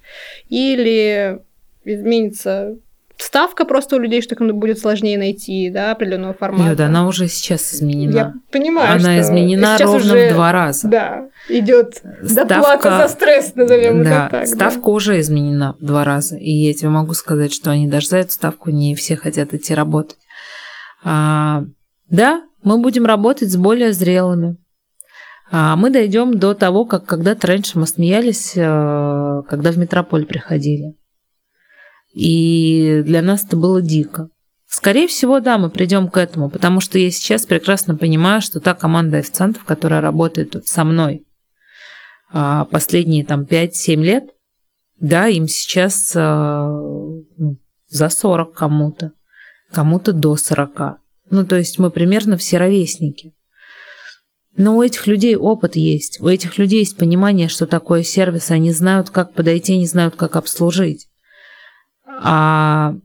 или 0.49 1.39
изменится 1.83 2.75
ставка 3.19 3.65
просто 3.65 3.97
у 3.97 3.99
людей, 3.99 4.21
что 4.21 4.35
им 4.35 4.59
будет 4.59 4.79
сложнее 4.79 5.17
найти 5.17 5.69
да, 5.69 5.91
определенного 5.91 6.33
формата. 6.33 6.69
Нет, 6.69 6.79
она 6.79 7.07
уже 7.07 7.27
сейчас 7.27 7.73
изменена. 7.73 8.15
Я 8.15 8.33
понимаю, 8.51 8.93
Она 8.93 8.99
что 8.99 9.21
изменена 9.21 9.77
ровно 9.77 9.97
уже, 9.97 10.29
в 10.29 10.33
два 10.33 10.51
раза. 10.51 10.87
Да, 10.87 11.29
идет 11.49 12.01
Ставка- 12.23 12.45
доплата 12.45 12.97
за 12.97 13.07
стресс, 13.09 13.55
назовем 13.55 14.03
да, 14.03 14.27
это 14.27 14.37
так. 14.39 14.47
ставка 14.47 14.89
уже 14.89 15.19
изменена 15.19 15.75
в 15.79 15.85
два 15.85 16.03
раза. 16.03 16.37
И 16.37 16.49
я 16.49 16.73
тебе 16.73 16.89
могу 16.89 17.13
сказать, 17.13 17.53
что 17.53 17.71
они 17.71 17.87
даже 17.87 18.07
за 18.07 18.17
эту 18.17 18.31
ставку 18.31 18.71
не 18.71 18.95
все 18.95 19.15
хотят 19.15 19.53
идти 19.53 19.75
работать. 19.75 20.17
А, 21.03 21.63
да, 22.09 22.43
мы 22.63 22.79
будем 22.79 23.05
работать 23.05 23.51
с 23.51 23.57
более 23.57 23.93
зрелыми. 23.93 24.57
А 25.51 25.75
мы 25.75 25.89
дойдем 25.89 26.37
до 26.37 26.53
того, 26.53 26.85
как 26.85 27.05
когда-то 27.05 27.47
раньше 27.47 27.79
мы 27.79 27.87
смеялись, 27.87 28.53
э, 28.55 29.41
когда 29.49 29.71
в 29.71 29.77
метрополь 29.77 30.25
приходили. 30.25 30.95
И 32.13 33.01
для 33.05 33.21
нас 33.21 33.45
это 33.45 33.57
было 33.57 33.81
дико. 33.81 34.29
Скорее 34.67 35.07
всего, 35.07 35.39
да, 35.39 35.57
мы 35.57 35.71
придем 35.71 36.09
к 36.09 36.17
этому, 36.17 36.49
потому 36.51 36.79
что 36.79 36.99
я 36.99 37.09
сейчас 37.09 37.47
прекрасно 37.47 37.95
понимаю, 37.95 38.41
что 38.41 38.59
та 38.59 38.75
команда 38.75 39.17
официантов, 39.17 39.63
которая 39.63 40.01
работает 40.01 40.51
тут 40.51 40.67
со 40.67 40.83
мной 40.83 41.25
а, 42.31 42.65
последние 42.65 43.25
там 43.25 43.45
5-7 43.45 43.95
лет, 43.95 44.29
да, 44.99 45.27
им 45.27 45.47
сейчас 45.47 46.13
а, 46.15 46.69
ну, 46.69 47.57
за 47.87 48.09
40 48.09 48.53
кому-то, 48.53 49.13
кому-то 49.71 50.13
до 50.13 50.35
40. 50.35 50.99
Ну, 51.29 51.45
то 51.45 51.55
есть 51.57 51.79
мы 51.79 51.91
примерно 51.91 52.37
все 52.37 52.57
ровесники. 52.57 53.33
Но 54.55 54.75
у 54.77 54.83
этих 54.83 55.07
людей 55.07 55.35
опыт 55.35 55.75
есть, 55.75 56.19
у 56.19 56.27
этих 56.27 56.57
людей 56.57 56.79
есть 56.79 56.97
понимание, 56.97 57.47
что 57.47 57.65
такое 57.65 58.03
сервис, 58.03 58.51
они 58.51 58.71
знают, 58.71 59.09
как 59.09 59.33
подойти, 59.33 59.75
они 59.75 59.85
знают, 59.85 60.15
как 60.15 60.35
обслужить. 60.35 61.07
А, 62.05 62.95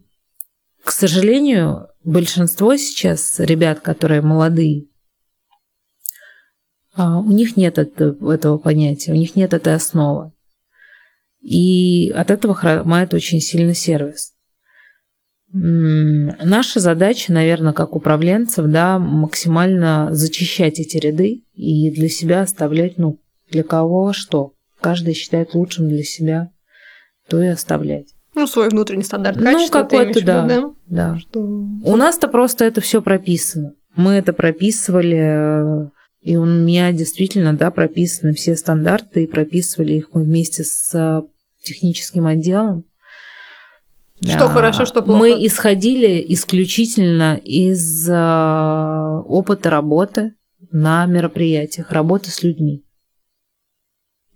к 0.83 0.91
сожалению, 0.91 1.89
большинство 2.03 2.77
сейчас 2.77 3.39
ребят, 3.39 3.81
которые 3.81 4.21
молодые, 4.21 4.87
а, 6.97 7.19
у 7.19 7.31
них 7.31 7.57
нет 7.57 7.79
этого 7.79 8.59
понятия, 8.59 9.13
у 9.13 9.17
них 9.17 9.37
нет 9.37 9.53
этой 9.53 9.75
основы. 9.75 10.33
И 11.41 12.11
от 12.11 12.31
этого 12.31 12.55
хромает 12.55 13.13
очень 13.15 13.41
сильно 13.41 13.75
сервис. 13.75 14.34
Наша 15.57 16.81
задача, 16.81 17.33
наверное, 17.33 17.73
как 17.73 17.95
управленцев, 17.95 18.67
да, 18.67 18.99
максимально 18.99 20.09
зачищать 20.11 20.81
эти 20.81 20.97
ряды 20.97 21.45
и 21.55 21.93
для 21.93 22.09
себя 22.09 22.41
оставлять, 22.41 22.99
ну, 22.99 23.21
для 23.51 23.63
кого 23.63 24.13
что. 24.13 24.53
Каждый 24.81 25.15
считает 25.15 25.55
лучшим 25.55 25.89
для 25.89 26.03
себя, 26.03 26.51
то 27.29 27.41
и 27.41 27.47
оставлять. 27.47 28.09
Ну, 28.35 28.49
свой 28.49 28.69
внутренний 28.69 29.05
стандарт 29.05 29.37
Ну, 29.37 29.45
качества. 29.45 29.85
ты 29.85 29.97
какой-то, 29.97 30.19
виду, 30.19 30.27
да. 30.27 30.75
Да. 30.87 31.19
Что... 31.21 31.41
У 31.41 31.97
нас-то 31.97 32.27
просто 32.27 32.65
это 32.65 32.81
все 32.81 33.01
прописано. 33.01 33.75
Мы 33.95 34.15
это 34.15 34.33
прописывали, 34.33 35.85
э, 35.85 35.89
и 36.21 36.37
у 36.37 36.45
меня 36.45 36.91
действительно, 36.91 37.57
да, 37.57 37.71
прописаны 37.71 38.33
все 38.35 38.57
стандарты, 38.57 39.23
и 39.23 39.29
прописывали 39.29 39.93
их 39.93 40.09
мы 40.13 40.25
вместе 40.25 40.65
с 40.65 40.91
э, 40.95 41.23
техническим 41.63 42.27
отделом. 42.27 42.85
Что 44.23 44.49
хорошо, 44.49 44.87
что 44.87 45.03
плохо. 45.03 45.19
Мы 45.19 45.47
исходили 45.47 46.25
исключительно 46.29 47.37
из 47.37 48.09
э, 48.09 49.23
опыта 49.27 49.71
работы 49.71 50.35
на 50.71 51.07
мероприятиях, 51.07 51.91
работы 51.91 52.31
с 52.31 52.43
людьми. 52.43 52.85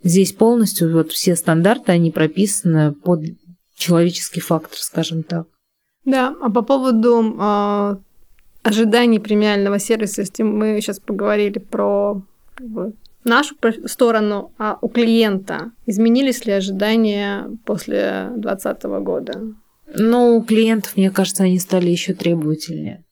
Здесь 0.03 0.33
полностью 0.33 0.93
вот 0.93 1.13
все 1.13 1.35
стандарты, 1.37 1.93
они 1.93 2.11
прописаны 2.11 2.93
под 2.93 3.21
человеческий 3.75 4.41
фактор, 4.41 4.79
скажем 4.79 5.23
так. 5.23 5.47
Да, 6.05 6.35
а 6.41 6.51
по 6.51 6.63
поводу 6.63 7.37
а, 7.39 7.99
ожиданий 8.63 9.19
премиального 9.19 9.79
сервиса, 9.79 10.23
если 10.23 10.43
мы 10.43 10.81
сейчас 10.81 11.01
поговорили 11.01 11.59
про 11.59 12.23
как 12.55 12.69
бы, 12.69 12.93
нашу 13.25 13.57
сторону, 13.87 14.53
а 14.59 14.79
у 14.81 14.89
клиента 14.89 15.73
изменились 15.87 16.47
ли 16.47 16.53
ожидания 16.53 17.51
после 17.65 18.31
2020 18.37 18.83
года? 19.03 19.43
Ну, 19.95 20.37
у 20.37 20.45
клиентов, 20.45 20.97
мне 20.97 21.11
кажется, 21.11 21.45
они 21.45 21.59
стали 21.59 21.91
еще 21.91 22.15
требовательнее. 22.15 23.05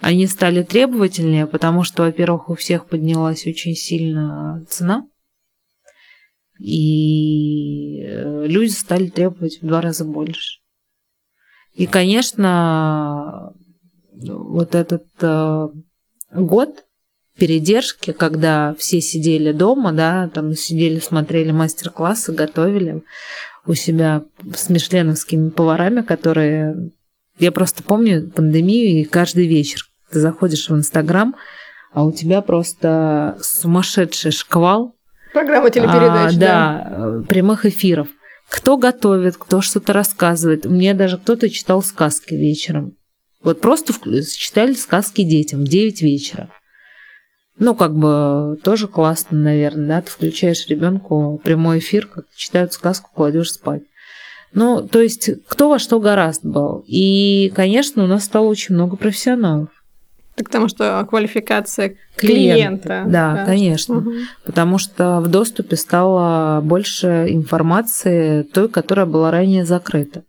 Они 0.00 0.26
стали 0.26 0.62
требовательнее, 0.62 1.46
потому 1.46 1.82
что, 1.82 2.04
во-первых, 2.04 2.48
у 2.50 2.54
всех 2.54 2.86
поднялась 2.86 3.46
очень 3.46 3.74
сильно 3.74 4.64
цена, 4.68 5.06
и 6.58 8.02
э, 8.02 8.46
люди 8.46 8.70
стали 8.70 9.08
требовать 9.08 9.60
в 9.60 9.66
два 9.66 9.80
раза 9.80 10.04
больше. 10.04 10.60
И, 11.74 11.86
конечно, 11.86 13.52
вот 14.12 14.74
этот 14.74 15.06
э, 15.20 15.68
год 16.32 16.84
передержки, 17.36 18.12
когда 18.12 18.74
все 18.78 19.00
сидели 19.00 19.52
дома, 19.52 19.92
да, 19.92 20.28
там 20.28 20.54
сидели, 20.54 20.98
смотрели 20.98 21.52
мастер-классы, 21.52 22.32
готовили 22.32 23.02
у 23.68 23.74
себя 23.74 24.24
с 24.56 24.68
мишленовскими 24.70 25.50
поварами, 25.50 26.00
которые... 26.00 26.90
Я 27.38 27.52
просто 27.52 27.84
помню 27.84 28.28
пандемию, 28.28 29.00
и 29.00 29.04
каждый 29.04 29.46
вечер 29.46 29.82
ты 30.10 30.18
заходишь 30.18 30.68
в 30.68 30.74
Инстаграм, 30.74 31.36
а 31.92 32.04
у 32.04 32.10
тебя 32.10 32.40
просто 32.40 33.38
сумасшедший 33.40 34.32
шквал 34.32 34.96
Программа 35.32 35.70
телепередач, 35.70 36.34
а, 36.34 36.38
да, 36.38 36.88
э, 36.90 37.22
прямых 37.28 37.66
эфиров. 37.66 38.08
Кто 38.48 38.78
готовит, 38.78 39.36
кто 39.36 39.60
что-то 39.60 39.92
рассказывает. 39.92 40.64
Мне 40.64 40.94
даже 40.94 41.18
кто-то 41.18 41.50
читал 41.50 41.82
сказки 41.82 42.34
вечером. 42.34 42.94
Вот 43.42 43.60
просто 43.60 43.92
читали 44.24 44.72
сказки 44.72 45.22
детям 45.22 45.60
в 45.60 45.68
9 45.68 46.00
вечера. 46.00 46.50
Ну, 47.58 47.74
как 47.74 47.94
бы 47.94 48.58
тоже 48.62 48.86
классно, 48.86 49.38
наверное, 49.38 49.88
да, 49.88 50.02
ты 50.02 50.10
включаешь 50.10 50.66
ребенку 50.68 51.40
прямой 51.42 51.78
эфир, 51.80 52.06
как 52.06 52.24
читают 52.36 52.72
сказку, 52.72 53.10
кладешь 53.12 53.52
спать. 53.52 53.82
Ну, 54.52 54.86
то 54.86 55.00
есть, 55.00 55.30
кто 55.48 55.68
во 55.68 55.78
что 55.78 56.00
гораст 56.00 56.44
был. 56.44 56.84
И, 56.86 57.52
конечно, 57.54 58.04
у 58.04 58.06
нас 58.06 58.24
стало 58.24 58.46
очень 58.46 58.74
много 58.74 58.96
профессионалов. 58.96 59.68
Так 60.36 60.46
потому 60.46 60.68
что 60.68 61.04
квалификация 61.10 61.96
Клиента, 62.16 62.88
клиента. 62.88 63.04
да, 63.08 63.44
конечно. 63.44 63.96
Мгм. 63.96 64.12
потому 64.44 64.78
что 64.78 65.20
в 65.20 65.26
доступе 65.26 65.74
стало 65.76 66.60
больше 66.60 67.26
информации 67.28 68.42
той, 68.42 68.68
которая 68.68 69.04
была 69.06 69.32
ранее 69.32 69.64
закрыта. 69.64 70.22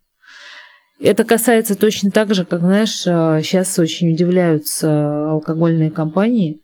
Это 1.00 1.24
касается 1.24 1.76
точно 1.76 2.10
так 2.10 2.34
же, 2.34 2.44
как, 2.44 2.62
знаешь, 2.62 3.04
сейчас 3.04 3.78
очень 3.78 4.12
удивляются 4.12 5.30
алкогольные 5.30 5.92
компании, 5.92 6.60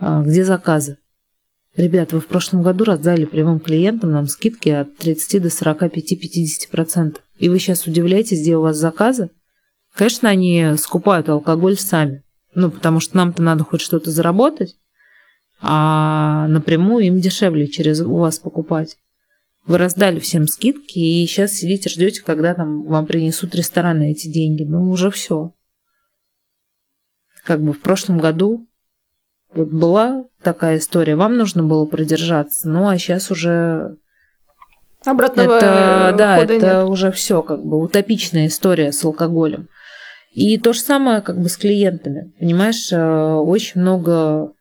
а, 0.00 0.22
где 0.22 0.44
заказы. 0.44 0.98
Ребят, 1.76 2.12
вы 2.12 2.20
в 2.20 2.26
прошлом 2.26 2.62
году 2.62 2.84
раздали 2.84 3.24
прямым 3.24 3.60
клиентам 3.60 4.10
нам 4.10 4.26
скидки 4.26 4.70
от 4.70 4.96
30 4.96 5.42
до 5.42 5.48
45-50%. 5.48 7.18
И 7.38 7.48
вы 7.48 7.58
сейчас 7.58 7.86
удивляетесь, 7.86 8.40
где 8.40 8.56
у 8.56 8.62
вас 8.62 8.76
заказы. 8.76 9.30
Конечно, 9.94 10.28
они 10.28 10.74
скупают 10.78 11.28
алкоголь 11.28 11.76
сами. 11.76 12.24
Ну, 12.54 12.70
потому 12.70 12.98
что 12.98 13.16
нам-то 13.16 13.42
надо 13.42 13.62
хоть 13.62 13.80
что-то 13.80 14.10
заработать, 14.10 14.76
а 15.60 16.48
напрямую 16.48 17.04
им 17.06 17.20
дешевле 17.20 17.68
через 17.68 18.00
у 18.00 18.16
вас 18.16 18.40
покупать. 18.40 18.96
Вы 19.66 19.78
раздали 19.78 20.18
всем 20.18 20.48
скидки, 20.48 20.98
и 20.98 21.26
сейчас 21.26 21.52
сидите, 21.52 21.90
ждете, 21.90 22.22
когда 22.22 22.54
там 22.54 22.82
вам 22.84 23.06
принесут 23.06 23.54
рестораны 23.54 24.10
эти 24.10 24.26
деньги. 24.26 24.64
Ну, 24.64 24.90
уже 24.90 25.10
все. 25.10 25.52
Как 27.44 27.62
бы 27.62 27.72
в 27.72 27.80
прошлом 27.80 28.18
году 28.18 28.66
вот 29.54 29.68
была 29.68 30.24
такая 30.42 30.78
история, 30.78 31.16
вам 31.16 31.36
нужно 31.36 31.62
было 31.62 31.84
продержаться, 31.86 32.68
ну 32.68 32.88
а 32.88 32.98
сейчас 32.98 33.30
уже 33.30 33.96
Обратного 35.04 35.56
это, 35.56 36.14
да, 36.16 36.36
хода 36.38 36.54
это 36.54 36.66
нет. 36.66 36.88
уже 36.88 37.10
все 37.10 37.42
как 37.42 37.64
бы 37.64 37.80
утопичная 37.80 38.48
история 38.48 38.92
с 38.92 39.02
алкоголем. 39.02 39.68
И 40.32 40.58
то 40.58 40.72
же 40.72 40.80
самое 40.80 41.22
как 41.22 41.40
бы 41.40 41.48
с 41.48 41.56
клиентами. 41.56 42.32
Понимаешь, 42.38 42.92
э, 42.92 43.32
очень 43.34 43.80
много 43.80 44.52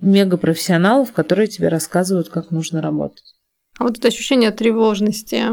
мегапрофессионалов, 0.00 1.12
которые 1.12 1.48
тебе 1.48 1.68
рассказывают, 1.68 2.28
как 2.28 2.50
нужно 2.50 2.80
работать. 2.80 3.34
А 3.78 3.84
вот 3.84 3.98
это 3.98 4.08
ощущение 4.08 4.52
тревожности 4.52 5.46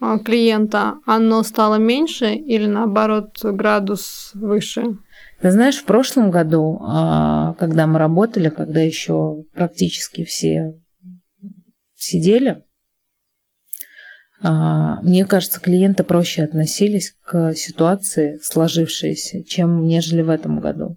а, 0.00 0.18
клиента, 0.18 0.98
оно 1.06 1.42
стало 1.44 1.76
меньше 1.76 2.34
или 2.34 2.66
наоборот 2.66 3.38
градус 3.42 4.32
выше? 4.34 4.98
Ты 5.40 5.52
знаешь, 5.52 5.76
в 5.76 5.84
прошлом 5.84 6.30
году, 6.30 6.80
а, 6.82 7.54
когда 7.54 7.86
мы 7.86 7.98
работали, 7.98 8.48
когда 8.48 8.80
еще 8.80 9.44
практически 9.54 10.24
все 10.24 10.74
сидели, 11.94 12.64
а, 14.42 15.00
мне 15.02 15.24
кажется, 15.26 15.60
клиенты 15.60 16.02
проще 16.02 16.42
относились 16.42 17.14
к 17.24 17.54
ситуации 17.54 18.38
сложившейся, 18.42 19.44
чем 19.44 19.86
нежели 19.86 20.22
в 20.22 20.30
этом 20.30 20.58
году. 20.58 20.96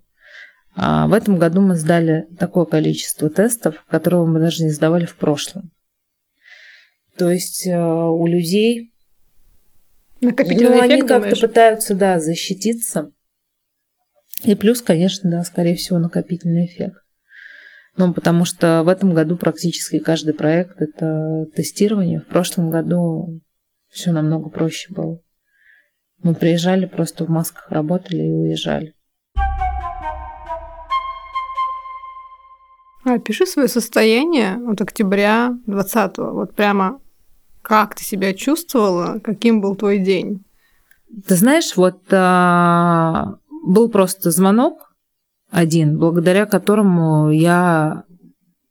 А 0.75 1.05
в 1.07 1.13
этом 1.13 1.37
году 1.37 1.61
мы 1.61 1.75
сдали 1.75 2.27
такое 2.39 2.65
количество 2.65 3.29
тестов, 3.29 3.83
которого 3.89 4.25
мы 4.25 4.39
даже 4.39 4.63
не 4.63 4.71
сдавали 4.71 5.05
в 5.05 5.17
прошлом. 5.17 5.71
То 7.17 7.29
есть 7.29 7.67
у 7.67 8.25
людей 8.25 8.91
Накопительный 10.21 10.77
ну, 10.77 10.87
эффект, 10.87 10.91
они 10.91 11.01
как-то 11.01 11.35
пытаются, 11.35 11.93
да, 11.93 12.19
защититься. 12.19 13.11
И 14.43 14.55
плюс, 14.55 14.81
конечно, 14.81 15.29
да, 15.29 15.43
скорее 15.43 15.75
всего, 15.75 15.99
накопительный 15.99 16.65
эффект. 16.65 16.97
Ну, 17.97 18.13
потому 18.13 18.45
что 18.45 18.83
в 18.83 18.87
этом 18.87 19.13
году 19.13 19.37
практически 19.37 19.99
каждый 19.99 20.33
проект– 20.33 20.75
это 20.81 21.45
тестирование. 21.55 22.21
В 22.21 22.27
прошлом 22.27 22.71
году 22.71 23.41
все 23.89 24.11
намного 24.11 24.49
проще 24.49 24.93
было. 24.93 25.19
Мы 26.23 26.33
приезжали, 26.33 26.85
просто 26.85 27.25
в 27.25 27.29
масках 27.29 27.69
работали 27.69 28.17
и 28.17 28.31
уезжали. 28.31 28.93
А, 33.03 33.19
пиши 33.19 33.45
свое 33.45 33.67
состояние 33.67 34.59
от 34.67 34.79
октября 34.79 35.57
20 35.65 36.17
Вот 36.17 36.55
прямо 36.55 37.01
как 37.61 37.95
ты 37.95 38.03
себя 38.03 38.33
чувствовала, 38.33 39.19
каким 39.19 39.61
был 39.61 39.75
твой 39.75 39.99
день? 39.99 40.43
Ты 41.27 41.35
знаешь, 41.35 41.75
вот 41.75 42.01
а, 42.11 43.35
был 43.61 43.89
просто 43.89 44.31
звонок 44.31 44.93
один, 45.49 45.97
благодаря 45.97 46.45
которому 46.45 47.29
я 47.31 48.03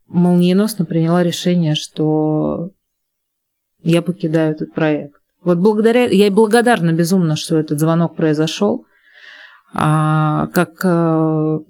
молниеносно 0.07 0.85
приняла 0.85 1.23
решение, 1.23 1.75
что 1.75 2.71
я 3.83 4.03
покидаю 4.03 4.53
этот 4.53 4.75
проект. 4.75 5.15
Вот 5.43 5.59
благодаря, 5.59 6.05
я 6.05 6.27
и 6.27 6.31
благодарна 6.31 6.93
безумно, 6.93 7.37
что 7.37 7.59
этот 7.59 7.79
звонок 7.79 8.17
произошел. 8.17 8.85
А, 9.73 10.49
как 10.49 10.85
а, 10.85 11.61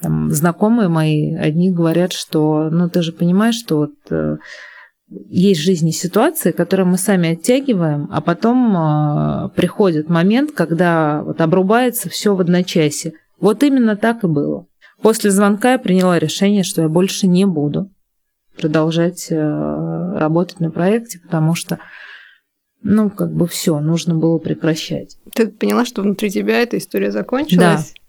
там, 0.00 0.30
знакомые 0.30 0.88
мои, 0.88 1.34
одни 1.34 1.72
говорят, 1.72 2.12
что, 2.12 2.70
ну 2.70 2.88
ты 2.88 3.02
же 3.02 3.12
понимаешь, 3.12 3.56
что 3.56 3.76
вот 3.76 3.94
э, 4.10 4.36
есть 5.08 5.60
в 5.60 5.64
жизни 5.64 5.90
ситуации, 5.90 6.50
которые 6.50 6.86
мы 6.86 6.98
сами 6.98 7.30
оттягиваем, 7.30 8.08
а 8.10 8.20
потом 8.20 8.76
э, 8.76 9.48
приходит 9.54 10.08
момент, 10.08 10.52
когда 10.52 11.22
вот 11.22 11.40
обрубается 11.40 12.08
все 12.08 12.34
в 12.34 12.40
одночасье. 12.40 13.12
Вот 13.38 13.62
именно 13.62 13.96
так 13.96 14.24
и 14.24 14.26
было. 14.26 14.66
После 15.02 15.30
звонка 15.30 15.72
я 15.72 15.78
приняла 15.78 16.18
решение, 16.18 16.62
что 16.62 16.82
я 16.82 16.88
больше 16.88 17.26
не 17.26 17.44
буду 17.44 17.90
продолжать 18.56 19.26
э, 19.30 20.16
работать 20.16 20.60
на 20.60 20.70
проекте, 20.70 21.18
потому 21.18 21.54
что, 21.54 21.78
ну, 22.82 23.10
как 23.10 23.32
бы 23.32 23.46
все, 23.46 23.80
нужно 23.80 24.14
было 24.14 24.38
прекращать. 24.38 25.18
Ты 25.34 25.48
поняла, 25.48 25.84
что 25.84 26.02
внутри 26.02 26.30
тебя 26.30 26.60
эта 26.60 26.78
история 26.78 27.10
закончилась? 27.10 27.58
Да. 27.94 28.03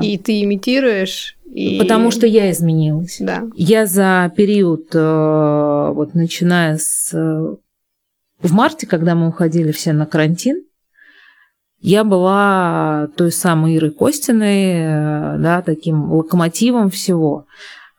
И 0.00 0.18
ты 0.18 0.42
имитируешь. 0.42 1.36
И... 1.52 1.78
Потому 1.78 2.10
что 2.10 2.26
я 2.26 2.50
изменилась. 2.50 3.18
Да. 3.20 3.44
Я 3.54 3.86
за 3.86 4.32
период, 4.36 4.94
э, 4.94 5.92
вот 5.94 6.14
начиная 6.14 6.78
с... 6.78 7.10
э, 7.12 7.56
В 8.42 8.52
марте, 8.52 8.86
когда 8.86 9.14
мы 9.14 9.28
уходили 9.28 9.70
все 9.72 9.92
на 9.92 10.06
карантин, 10.06 10.64
я 11.78 12.04
была 12.04 13.08
той 13.16 13.32
самой 13.32 13.76
Ирой 13.76 13.90
Костиной, 13.90 14.72
э, 14.72 15.38
да, 15.38 15.62
таким 15.62 16.12
локомотивом 16.12 16.88
всего. 16.90 17.46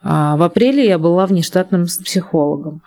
А 0.01 0.35
В 0.35 0.41
апреле 0.41 0.85
я 0.87 0.97
была 0.97 1.27
внештатным 1.27 1.85
психологом. 1.85 2.81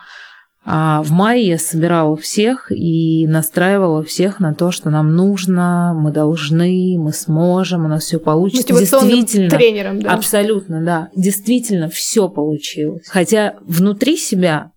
А 0.68 1.00
в 1.04 1.12
мае 1.12 1.46
я 1.46 1.58
собирала 1.58 2.16
всех 2.16 2.72
и 2.72 3.24
настраивала 3.28 4.02
всех 4.02 4.40
на 4.40 4.52
то, 4.52 4.72
что 4.72 4.90
нам 4.90 5.14
нужно, 5.14 5.94
мы 5.96 6.10
должны, 6.10 6.98
мы 6.98 7.12
сможем, 7.12 7.84
у 7.84 7.88
нас 7.88 8.02
все 8.02 8.18
получится. 8.18 8.74
Действительно, 8.74 9.48
тренером, 9.48 10.02
да. 10.02 10.10
Абсолютно, 10.10 10.84
да. 10.84 11.08
Действительно, 11.14 11.88
все 11.88 12.28
получилось. 12.28 13.06
Хотя 13.06 13.54
внутри 13.60 14.16
себя 14.16 14.72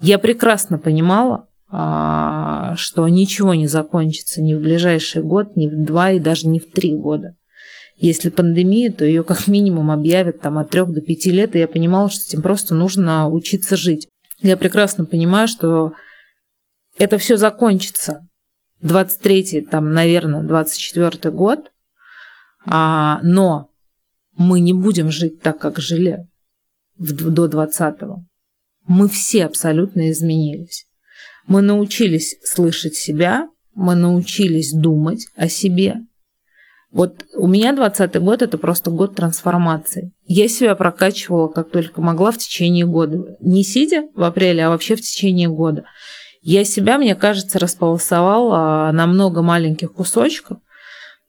я 0.00 0.20
прекрасно 0.20 0.78
понимала, 0.78 1.48
а, 1.72 2.76
что 2.76 3.08
ничего 3.08 3.54
не 3.54 3.66
закончится 3.66 4.40
ни 4.40 4.54
в 4.54 4.60
ближайший 4.60 5.24
год, 5.24 5.56
ни 5.56 5.66
в 5.66 5.84
два 5.84 6.12
и 6.12 6.20
даже 6.20 6.46
не 6.46 6.60
в 6.60 6.70
три 6.70 6.94
года. 6.94 7.34
Если 7.96 8.30
пандемия, 8.30 8.92
то 8.92 9.04
ее 9.04 9.24
как 9.24 9.48
минимум 9.48 9.90
объявят 9.90 10.40
там 10.40 10.56
от 10.56 10.70
трех 10.70 10.92
до 10.92 11.00
пяти 11.00 11.32
лет, 11.32 11.56
и 11.56 11.58
я 11.58 11.66
понимала, 11.66 12.08
что 12.10 12.22
этим 12.28 12.42
просто 12.42 12.76
нужно 12.76 13.28
учиться 13.28 13.76
жить. 13.76 14.06
Я 14.42 14.56
прекрасно 14.56 15.04
понимаю, 15.04 15.48
что 15.48 15.92
это 16.98 17.18
все 17.18 17.36
закончится. 17.36 18.26
23-й, 18.82 19.62
там, 19.62 19.92
наверное, 19.92 20.42
24-й 20.42 21.30
год. 21.30 21.70
А, 22.66 23.20
но 23.22 23.70
мы 24.36 24.60
не 24.60 24.72
будем 24.72 25.10
жить 25.10 25.40
так, 25.42 25.58
как 25.58 25.78
жили 25.78 26.26
в, 26.96 27.30
до 27.30 27.46
20-го. 27.46 28.24
Мы 28.86 29.08
все 29.08 29.44
абсолютно 29.44 30.10
изменились. 30.10 30.86
Мы 31.46 31.62
научились 31.62 32.36
слышать 32.42 32.94
себя, 32.94 33.48
мы 33.74 33.94
научились 33.94 34.72
думать 34.72 35.26
о 35.36 35.48
себе. 35.48 35.96
Вот 36.92 37.24
у 37.34 37.46
меня 37.46 37.72
20 37.72 38.20
год– 38.20 38.42
это 38.42 38.58
просто 38.58 38.90
год 38.90 39.14
трансформации. 39.14 40.12
Я 40.26 40.48
себя 40.48 40.74
прокачивала 40.74 41.46
как 41.46 41.70
только 41.70 42.00
могла 42.00 42.32
в 42.32 42.38
течение 42.38 42.84
года. 42.84 43.36
Не 43.40 43.62
сидя 43.62 44.08
в 44.14 44.24
апреле, 44.24 44.66
а 44.66 44.70
вообще 44.70 44.96
в 44.96 45.00
течение 45.00 45.48
года. 45.48 45.84
Я 46.42 46.64
себя, 46.64 46.98
мне 46.98 47.14
кажется, 47.14 47.58
располосовала 47.58 48.90
на 48.92 49.06
много 49.06 49.42
маленьких 49.42 49.92
кусочков 49.92 50.58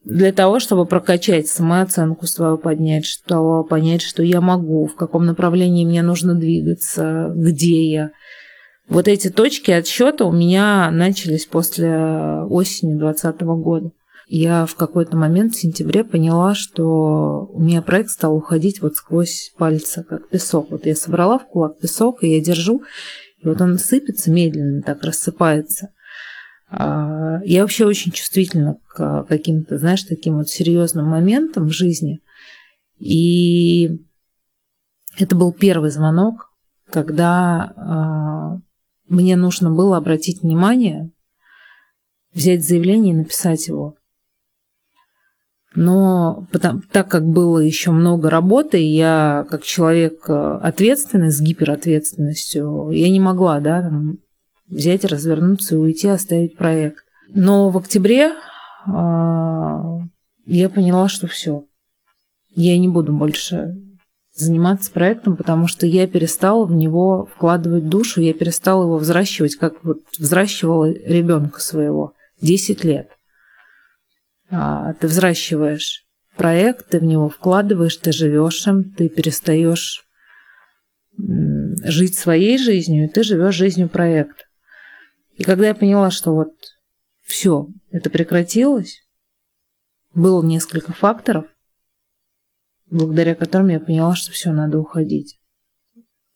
для 0.04 0.34
того, 0.34 0.60
чтобы 0.60 0.88
прокачать 0.88 1.48
самооценку 1.48 2.26
свою, 2.26 2.58
поднять, 2.58 3.06
что, 3.06 3.64
понять, 3.64 4.02
что 4.02 4.24
я 4.24 4.42
могу, 4.42 4.88
в 4.88 4.96
каком 4.96 5.26
направлении 5.26 5.86
мне 5.86 6.02
нужно 6.02 6.34
двигаться, 6.34 7.32
где 7.36 7.92
я. 7.92 8.12
Вот 8.90 9.08
эти 9.08 9.30
точки 9.30 9.70
отсчета 9.70 10.26
у 10.26 10.32
меня 10.32 10.90
начались 10.90 11.46
после 11.46 12.42
осени 12.50 12.98
2020 12.98 13.42
года 13.42 13.92
я 14.34 14.66
в 14.66 14.76
какой-то 14.76 15.18
момент 15.18 15.54
в 15.54 15.60
сентябре 15.60 16.06
поняла, 16.06 16.56
что 16.56 17.50
у 17.52 17.62
меня 17.62 17.82
проект 17.82 18.12
стал 18.12 18.34
уходить 18.34 18.82
вот 18.82 18.96
сквозь 18.96 19.54
пальцы, 19.58 20.06
как 20.08 20.30
песок. 20.30 20.72
Вот 20.72 20.86
я 20.86 20.96
собрала 20.96 21.38
в 21.38 21.48
кулак 21.50 21.80
песок, 21.80 22.24
и 22.24 22.30
я 22.30 22.42
держу, 22.42 22.82
и 23.40 23.48
вот 23.50 23.60
он 23.60 23.78
сыпется 23.78 24.32
медленно, 24.32 24.84
так 24.84 25.04
рассыпается. 25.04 25.90
А, 26.70 27.42
я 27.44 27.62
вообще 27.64 27.86
очень 27.86 28.14
чувствительна 28.14 28.78
к 28.88 29.26
каким-то, 29.28 29.78
знаешь, 29.78 30.04
таким 30.04 30.38
вот 30.38 30.48
серьезным 30.48 31.08
моментам 31.08 31.68
в 31.68 31.74
жизни. 31.74 32.22
И 33.00 34.00
это 35.20 35.36
был 35.36 35.52
первый 35.52 35.90
звонок, 35.90 36.54
когда 36.90 37.74
а, 37.76 38.60
мне 39.10 39.36
нужно 39.36 39.72
было 39.72 39.98
обратить 39.98 40.42
внимание, 40.42 41.12
взять 42.34 42.66
заявление 42.66 43.14
и 43.14 43.18
написать 43.18 43.68
его. 43.68 43.98
Но 45.74 46.48
потому, 46.52 46.82
так 46.92 47.08
как 47.08 47.26
было 47.26 47.60
еще 47.60 47.92
много 47.92 48.30
работы, 48.30 48.78
я 48.78 49.46
как 49.50 49.64
человек 49.64 50.26
э, 50.28 50.60
ответственный, 50.62 51.32
с 51.32 51.40
гиперответственностью, 51.40 52.90
я 52.92 53.10
не 53.10 53.22
могла 53.22 53.62
да, 53.62 53.82
там, 53.82 54.18
взять, 54.68 55.06
развернуться 55.06 55.76
и 55.76 55.78
уйти, 55.78 56.10
оставить 56.10 56.58
проект. 56.58 57.06
Но 57.30 57.70
в 57.70 57.78
октябре 57.78 58.34
а, 58.86 60.00
я 60.46 60.70
поняла, 60.70 61.08
что 61.08 61.28
все. 61.28 61.66
Я 62.54 62.78
не 62.78 62.90
буду 62.90 63.14
больше 63.14 63.78
заниматься 64.34 64.92
проектом, 64.92 65.38
потому 65.38 65.68
что 65.68 65.86
я 65.86 66.08
перестала 66.08 66.66
в 66.66 66.74
него 66.74 67.30
вкладывать 67.34 67.88
душу, 67.88 68.22
я 68.22 68.34
перестала 68.34 68.84
его 68.84 68.98
взращивать, 68.98 69.56
как 69.56 69.84
вот 69.84 70.00
взращивала 70.18 70.92
ребенка 70.92 71.62
своего 71.62 72.14
10 72.42 72.84
лет. 72.84 73.10
А, 74.52 74.94
ты 74.94 75.08
взращиваешь 75.08 76.06
проект, 76.36 76.90
ты 76.90 77.00
в 77.00 77.04
него 77.04 77.30
вкладываешь, 77.30 77.96
ты 77.98 78.12
живешь 78.12 78.68
им, 78.68 78.94
ты 78.94 79.10
перестаешь 79.10 80.06
жить 81.18 82.18
своей 82.18 82.58
жизнью, 82.58 83.06
и 83.06 83.08
ты 83.08 83.24
живешь 83.24 83.56
жизнью 83.56 83.90
проекта. 83.90 84.44
И 85.36 85.44
когда 85.44 85.68
я 85.68 85.76
поняла, 85.76 86.12
что 86.12 86.34
вот 86.34 86.54
все, 87.22 87.68
это 87.92 88.10
прекратилось, 88.10 89.02
было 90.14 90.44
несколько 90.44 90.94
факторов, 90.94 91.46
благодаря 92.90 93.36
которым 93.36 93.70
я 93.70 93.80
поняла, 93.80 94.16
что 94.16 94.32
все, 94.32 94.52
надо 94.52 94.80
уходить. 94.80 95.40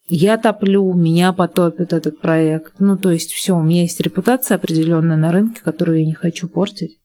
Я 0.07 0.37
топлю, 0.37 0.93
меня 0.93 1.33
потопит 1.33 1.91
этот 1.91 2.21
проект. 2.21 2.79
Ну, 2.79 2.95
то 2.95 3.09
есть 3.11 3.31
все, 3.31 3.57
у 3.57 3.63
меня 3.63 3.81
есть 3.81 3.99
репутация 3.99 4.55
определенная 4.55 5.17
на 5.17 5.31
рынке, 5.31 5.61
которую 5.61 5.99
я 5.99 6.05
не 6.05 6.13
хочу 6.13 6.47
портить. 6.47 6.99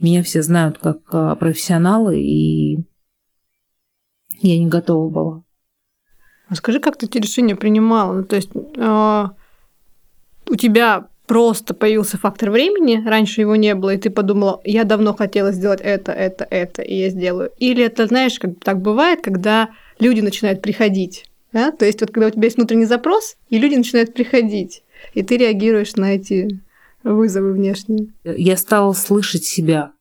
Меня 0.00 0.22
все 0.22 0.42
знают 0.42 0.78
как 0.78 0.98
а, 1.12 1.34
профессионалы, 1.36 2.20
и 2.20 2.78
я 4.40 4.58
не 4.58 4.66
готова 4.66 5.10
была. 5.10 5.42
А 6.48 6.54
скажи, 6.54 6.80
как 6.80 6.96
ты 6.96 7.06
эти 7.06 7.18
решения 7.18 7.54
принимала? 7.54 8.14
Ну, 8.14 8.24
то 8.24 8.36
есть 8.36 8.50
э, 8.54 9.26
у 10.48 10.56
тебя 10.56 11.08
просто 11.26 11.74
появился 11.74 12.18
фактор 12.18 12.50
времени, 12.50 13.06
раньше 13.06 13.40
его 13.40 13.54
не 13.54 13.76
было, 13.76 13.94
и 13.94 13.98
ты 13.98 14.10
подумала, 14.10 14.60
я 14.64 14.82
давно 14.82 15.14
хотела 15.14 15.52
сделать 15.52 15.80
это, 15.80 16.10
это, 16.10 16.44
это, 16.50 16.82
и 16.82 16.94
я 16.96 17.10
сделаю. 17.10 17.52
Или 17.58 17.84
это, 17.84 18.08
знаешь, 18.08 18.40
как 18.40 18.58
так 18.64 18.80
бывает, 18.80 19.20
когда 19.22 19.68
люди 20.00 20.22
начинают 20.22 20.60
приходить. 20.60 21.26
Да? 21.52 21.70
То 21.70 21.84
есть 21.84 22.00
вот 22.00 22.10
когда 22.10 22.26
у 22.26 22.30
тебя 22.30 22.44
есть 22.44 22.56
внутренний 22.56 22.86
запрос, 22.86 23.36
и 23.48 23.58
люди 23.58 23.76
начинают 23.76 24.12
приходить, 24.12 24.82
и 25.14 25.22
ты 25.22 25.36
реагируешь 25.36 25.94
на 25.94 26.16
эти 26.16 26.60
вызовы 27.02 27.52
внешние. 27.52 28.12
Я 28.24 28.56
стала 28.56 28.92
слышать 28.92 29.44
себя. 29.44 29.92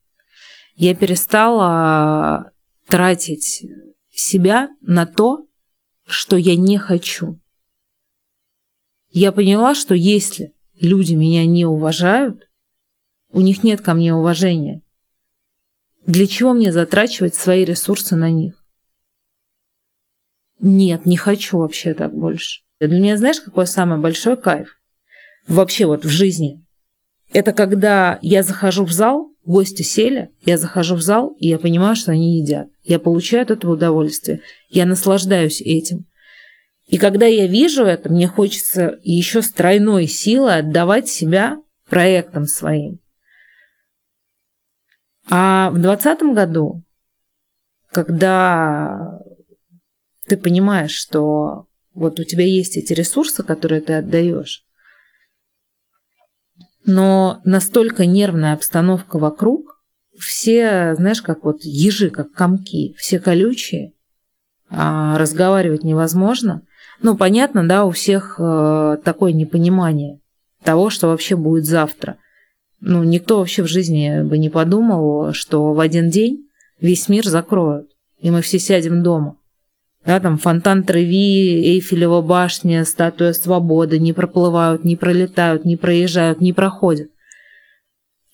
Я 0.75 0.95
перестала 0.95 2.51
тратить 2.87 3.65
себя 4.11 4.69
на 4.81 5.05
то, 5.05 5.47
что 6.05 6.37
я 6.37 6.55
не 6.55 6.77
хочу. 6.77 7.39
Я 9.11 9.31
поняла, 9.31 9.75
что 9.75 9.95
если 9.95 10.53
люди 10.79 11.13
меня 11.13 11.45
не 11.45 11.65
уважают, 11.65 12.49
у 13.31 13.41
них 13.41 13.63
нет 13.63 13.81
ко 13.81 13.93
мне 13.93 14.13
уважения. 14.13 14.81
Для 16.05 16.25
чего 16.27 16.53
мне 16.53 16.71
затрачивать 16.71 17.35
свои 17.35 17.63
ресурсы 17.63 18.15
на 18.15 18.31
них? 18.31 18.63
Нет, 20.59 21.05
не 21.05 21.17
хочу 21.17 21.59
вообще 21.59 21.93
так 21.93 22.13
больше. 22.13 22.61
Для 22.79 22.99
меня, 22.99 23.17
знаешь, 23.17 23.39
какой 23.39 23.67
самый 23.67 23.99
большой 23.99 24.37
кайф? 24.37 24.79
Вообще 25.47 25.85
вот 25.85 26.05
в 26.05 26.09
жизни. 26.09 26.65
Это 27.31 27.53
когда 27.53 28.17
я 28.21 28.43
захожу 28.43 28.85
в 28.85 28.91
зал, 28.91 29.31
гости 29.45 29.83
сели, 29.83 30.29
я 30.45 30.57
захожу 30.57 30.95
в 30.95 31.01
зал, 31.01 31.35
и 31.39 31.47
я 31.47 31.59
понимаю, 31.59 31.95
что 31.95 32.11
они 32.11 32.39
едят. 32.39 32.67
Я 32.83 32.99
получаю 32.99 33.43
от 33.43 33.51
этого 33.51 33.73
удовольствие. 33.73 34.41
Я 34.69 34.85
наслаждаюсь 34.85 35.61
этим. 35.61 36.05
И 36.87 36.97
когда 36.97 37.27
я 37.27 37.45
вижу 37.45 37.83
это, 37.83 38.09
мне 38.09 38.27
хочется 38.27 38.99
еще 39.03 39.43
с 39.43 39.51
тройной 39.51 40.07
силой 40.07 40.59
отдавать 40.59 41.07
себя 41.07 41.57
проектам 41.87 42.45
своим. 42.45 42.99
А 45.29 45.69
в 45.69 45.79
2020 45.79 46.33
году, 46.33 46.83
когда 47.91 49.19
ты 50.25 50.35
понимаешь, 50.35 50.93
что 50.93 51.67
вот 51.93 52.19
у 52.19 52.23
тебя 52.23 52.43
есть 52.43 52.77
эти 52.77 52.93
ресурсы, 52.93 53.43
которые 53.43 53.81
ты 53.81 53.93
отдаешь, 53.93 54.65
но 56.85 57.41
настолько 57.43 58.05
нервная 58.05 58.53
обстановка 58.53 59.19
вокруг, 59.19 59.81
все, 60.17 60.95
знаешь, 60.95 61.21
как 61.21 61.43
вот 61.43 61.61
ежи, 61.61 62.09
как 62.09 62.31
комки, 62.31 62.93
все 62.97 63.19
колючие, 63.19 63.93
а 64.69 65.17
разговаривать 65.17 65.83
невозможно. 65.83 66.63
Ну, 67.01 67.15
понятно, 67.15 67.67
да, 67.67 67.85
у 67.85 67.91
всех 67.91 68.35
э, 68.39 68.97
такое 69.03 69.31
непонимание 69.31 70.19
того, 70.63 70.89
что 70.89 71.07
вообще 71.07 71.35
будет 71.35 71.65
завтра. 71.65 72.17
Ну, 72.81 73.03
никто 73.03 73.39
вообще 73.39 73.63
в 73.63 73.67
жизни 73.67 74.21
бы 74.23 74.37
не 74.37 74.49
подумал, 74.49 75.33
что 75.33 75.73
в 75.73 75.79
один 75.79 76.09
день 76.09 76.47
весь 76.79 77.07
мир 77.09 77.25
закроют, 77.25 77.89
и 78.19 78.31
мы 78.31 78.41
все 78.41 78.59
сядем 78.59 79.01
дома. 79.03 79.38
Да, 80.05 80.19
там 80.19 80.37
фонтан 80.37 80.83
Треви, 80.83 81.75
Эйфелева 81.75 82.21
башня, 82.21 82.85
статуя 82.85 83.33
свободы 83.33 83.99
не 83.99 84.13
проплывают, 84.13 84.85
не 84.85 84.95
пролетают, 84.95 85.65
не 85.65 85.75
проезжают, 85.75 86.39
не 86.39 86.53
проходят. 86.53 87.11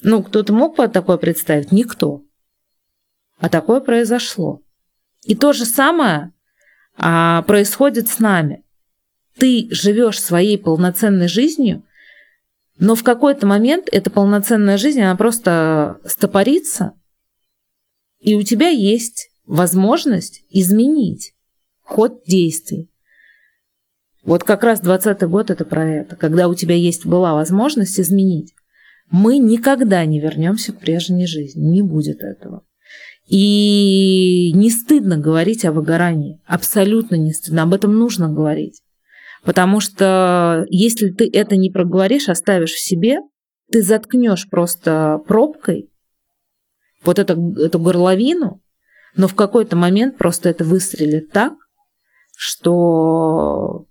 Ну, 0.03 0.21
кто-то 0.21 0.53
мог 0.53 0.77
бы 0.77 0.87
такое 0.87 1.17
представить? 1.17 1.71
Никто. 1.71 2.21
А 3.39 3.49
такое 3.49 3.79
произошло. 3.79 4.61
И 5.23 5.35
то 5.35 5.53
же 5.53 5.65
самое 5.65 6.31
а, 6.97 7.41
происходит 7.43 8.07
с 8.07 8.19
нами. 8.19 8.63
Ты 9.37 9.67
живешь 9.71 10.21
своей 10.21 10.57
полноценной 10.57 11.27
жизнью, 11.27 11.83
но 12.77 12.95
в 12.95 13.03
какой-то 13.03 13.47
момент 13.47 13.87
эта 13.91 14.09
полноценная 14.09 14.77
жизнь, 14.77 15.01
она 15.01 15.15
просто 15.15 15.99
стопорится, 16.05 16.93
и 18.19 18.35
у 18.35 18.43
тебя 18.43 18.69
есть 18.69 19.29
возможность 19.45 20.43
изменить 20.49 21.34
ход 21.85 22.23
действий. 22.25 22.89
Вот 24.23 24.43
как 24.43 24.63
раз 24.63 24.81
20 24.81 25.21
год 25.23 25.51
это 25.51 25.65
про 25.65 25.87
это, 25.87 26.15
когда 26.15 26.47
у 26.47 26.55
тебя 26.55 26.75
есть 26.75 27.05
была 27.05 27.33
возможность 27.35 27.99
изменить. 27.99 28.53
Мы 29.11 29.37
никогда 29.37 30.03
не 30.03 30.19
вернемся 30.19 30.73
к 30.73 30.79
прежней 30.79 31.27
жизни, 31.27 31.61
не 31.61 31.83
будет 31.83 32.21
этого. 32.21 32.63
И 33.27 34.51
не 34.53 34.69
стыдно 34.71 35.17
говорить 35.17 35.63
о 35.63 35.71
выгорании, 35.71 36.41
абсолютно 36.45 37.15
не 37.15 37.33
стыдно, 37.33 37.63
об 37.63 37.73
этом 37.73 37.95
нужно 37.95 38.29
говорить. 38.29 38.81
Потому 39.43 39.79
что 39.79 40.65
если 40.69 41.09
ты 41.09 41.29
это 41.31 41.55
не 41.55 41.69
проговоришь, 41.69 42.29
оставишь 42.29 42.73
в 42.73 42.83
себе, 42.83 43.17
ты 43.71 43.83
заткнешь 43.83 44.49
просто 44.49 45.19
пробкой 45.27 45.91
вот 47.03 47.19
эту, 47.19 47.53
эту 47.59 47.79
горловину, 47.79 48.61
но 49.15 49.27
в 49.27 49.35
какой-то 49.35 49.75
момент 49.75 50.17
просто 50.17 50.49
это 50.49 50.63
выстрелит 50.63 51.31
так, 51.31 51.53
что 52.35 53.85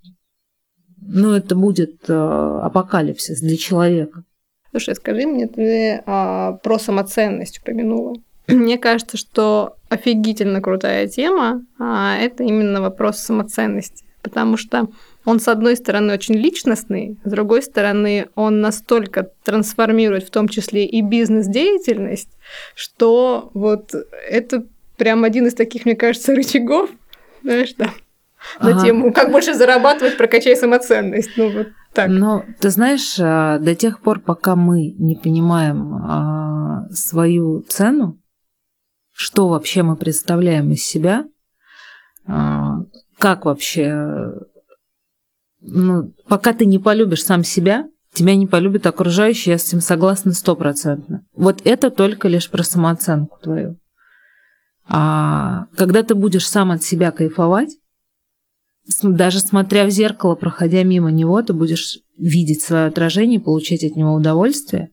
ну, 1.06 1.32
это 1.32 1.54
будет 1.54 2.08
э, 2.08 2.12
апокалипсис 2.14 3.40
для 3.40 3.56
человека. 3.56 4.24
Слушай, 4.70 4.96
скажи 4.96 5.26
мне, 5.26 5.46
ты 5.46 6.02
а, 6.06 6.54
про 6.54 6.78
самоценность 6.78 7.60
упомянула. 7.60 8.14
Мне 8.48 8.76
кажется, 8.78 9.16
что 9.16 9.76
офигительно 9.88 10.60
крутая 10.60 11.06
тема 11.06 11.64
а 11.78 12.16
это 12.18 12.42
именно 12.42 12.80
вопрос 12.80 13.18
самоценности. 13.18 14.04
Потому 14.20 14.56
что 14.56 14.88
он, 15.26 15.38
с 15.38 15.48
одной 15.48 15.76
стороны, 15.76 16.14
очень 16.14 16.34
личностный, 16.34 17.18
с 17.24 17.30
другой 17.30 17.62
стороны, 17.62 18.28
он 18.34 18.62
настолько 18.62 19.30
трансформирует 19.44 20.24
в 20.24 20.30
том 20.30 20.48
числе 20.48 20.86
и 20.86 21.02
бизнес-деятельность, 21.02 22.30
что 22.74 23.50
вот 23.52 23.94
это 24.28 24.64
прям 24.96 25.24
один 25.24 25.46
из 25.46 25.54
таких, 25.54 25.84
мне 25.84 25.94
кажется, 25.94 26.34
рычагов, 26.34 26.88
знаешь, 27.42 27.74
да, 27.74 27.90
ага. 28.58 28.74
на 28.74 28.82
тему 28.82 29.12
«Как 29.12 29.30
больше 29.30 29.54
зарабатывать, 29.54 30.16
прокачай 30.16 30.56
самоценность». 30.56 31.30
Ну, 31.36 31.50
вот 31.50 31.68
так. 31.94 32.08
Но 32.08 32.44
ты 32.60 32.70
знаешь, 32.70 33.16
а, 33.18 33.58
до 33.58 33.74
тех 33.74 34.00
пор, 34.00 34.20
пока 34.20 34.56
мы 34.56 34.94
не 34.98 35.16
понимаем 35.16 35.94
а, 35.94 36.88
свою 36.90 37.62
цену, 37.62 38.20
что 39.12 39.48
вообще 39.48 39.82
мы 39.82 39.96
представляем 39.96 40.72
из 40.72 40.84
себя, 40.84 41.24
а, 42.26 42.78
как 43.18 43.44
вообще, 43.44 44.32
ну, 45.60 46.12
пока 46.28 46.52
ты 46.52 46.66
не 46.66 46.78
полюбишь 46.78 47.24
сам 47.24 47.44
себя, 47.44 47.86
тебя 48.12 48.34
не 48.36 48.46
полюбят 48.46 48.86
окружающие, 48.86 49.52
я 49.52 49.58
с 49.58 49.68
этим 49.68 49.80
согласна 49.80 50.32
стопроцентно. 50.32 51.24
Вот 51.34 51.60
это 51.64 51.90
только 51.90 52.28
лишь 52.28 52.50
про 52.50 52.62
самооценку 52.62 53.38
твою. 53.40 53.78
А 54.86 55.66
когда 55.76 56.02
ты 56.02 56.14
будешь 56.14 56.48
сам 56.48 56.70
от 56.70 56.82
себя 56.82 57.10
кайфовать, 57.10 57.78
даже 59.02 59.40
смотря 59.40 59.86
в 59.86 59.90
зеркало, 59.90 60.34
проходя 60.34 60.82
мимо 60.82 61.10
него, 61.10 61.40
ты 61.42 61.52
будешь 61.52 62.00
видеть 62.18 62.62
свое 62.62 62.86
отражение, 62.86 63.40
получать 63.40 63.84
от 63.84 63.96
него 63.96 64.14
удовольствие, 64.14 64.90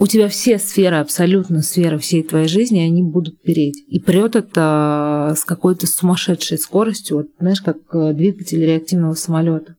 у 0.00 0.06
тебя 0.06 0.28
все 0.28 0.58
сферы, 0.58 0.96
абсолютно 0.96 1.60
сферы 1.60 1.98
всей 1.98 2.22
твоей 2.22 2.46
жизни, 2.46 2.78
они 2.78 3.02
будут 3.02 3.42
переть. 3.42 3.82
И 3.88 3.98
прет 3.98 4.36
это 4.36 5.34
с 5.36 5.44
какой-то 5.44 5.88
сумасшедшей 5.88 6.58
скоростью, 6.58 7.16
вот, 7.16 7.26
знаешь, 7.40 7.60
как 7.60 7.78
э, 7.92 8.12
двигатель 8.12 8.64
реактивного 8.64 9.14
самолета. 9.14 9.74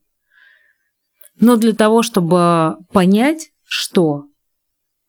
Но 1.40 1.56
для 1.56 1.74
того, 1.74 2.04
чтобы 2.04 2.78
понять, 2.92 3.52
что 3.64 4.26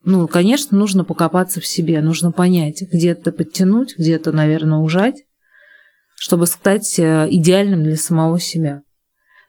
Ну, 0.02 0.28
конечно, 0.28 0.78
нужно 0.78 1.04
покопаться 1.04 1.60
в 1.60 1.66
себе, 1.66 2.00
нужно 2.00 2.30
понять, 2.30 2.82
где-то 2.82 3.32
подтянуть, 3.32 3.98
где-то, 3.98 4.32
наверное, 4.32 4.78
ужать, 4.78 5.24
чтобы 6.20 6.46
стать 6.46 6.98
э, 6.98 7.28
идеальным 7.30 7.82
для 7.82 7.96
самого 7.96 8.38
себя. 8.38 8.82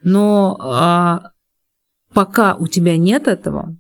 Но 0.04 0.58
а, 0.62 1.32
пока 2.14 2.56
у 2.56 2.68
тебя 2.68 2.96
нет 2.96 3.28
этого, 3.28 3.76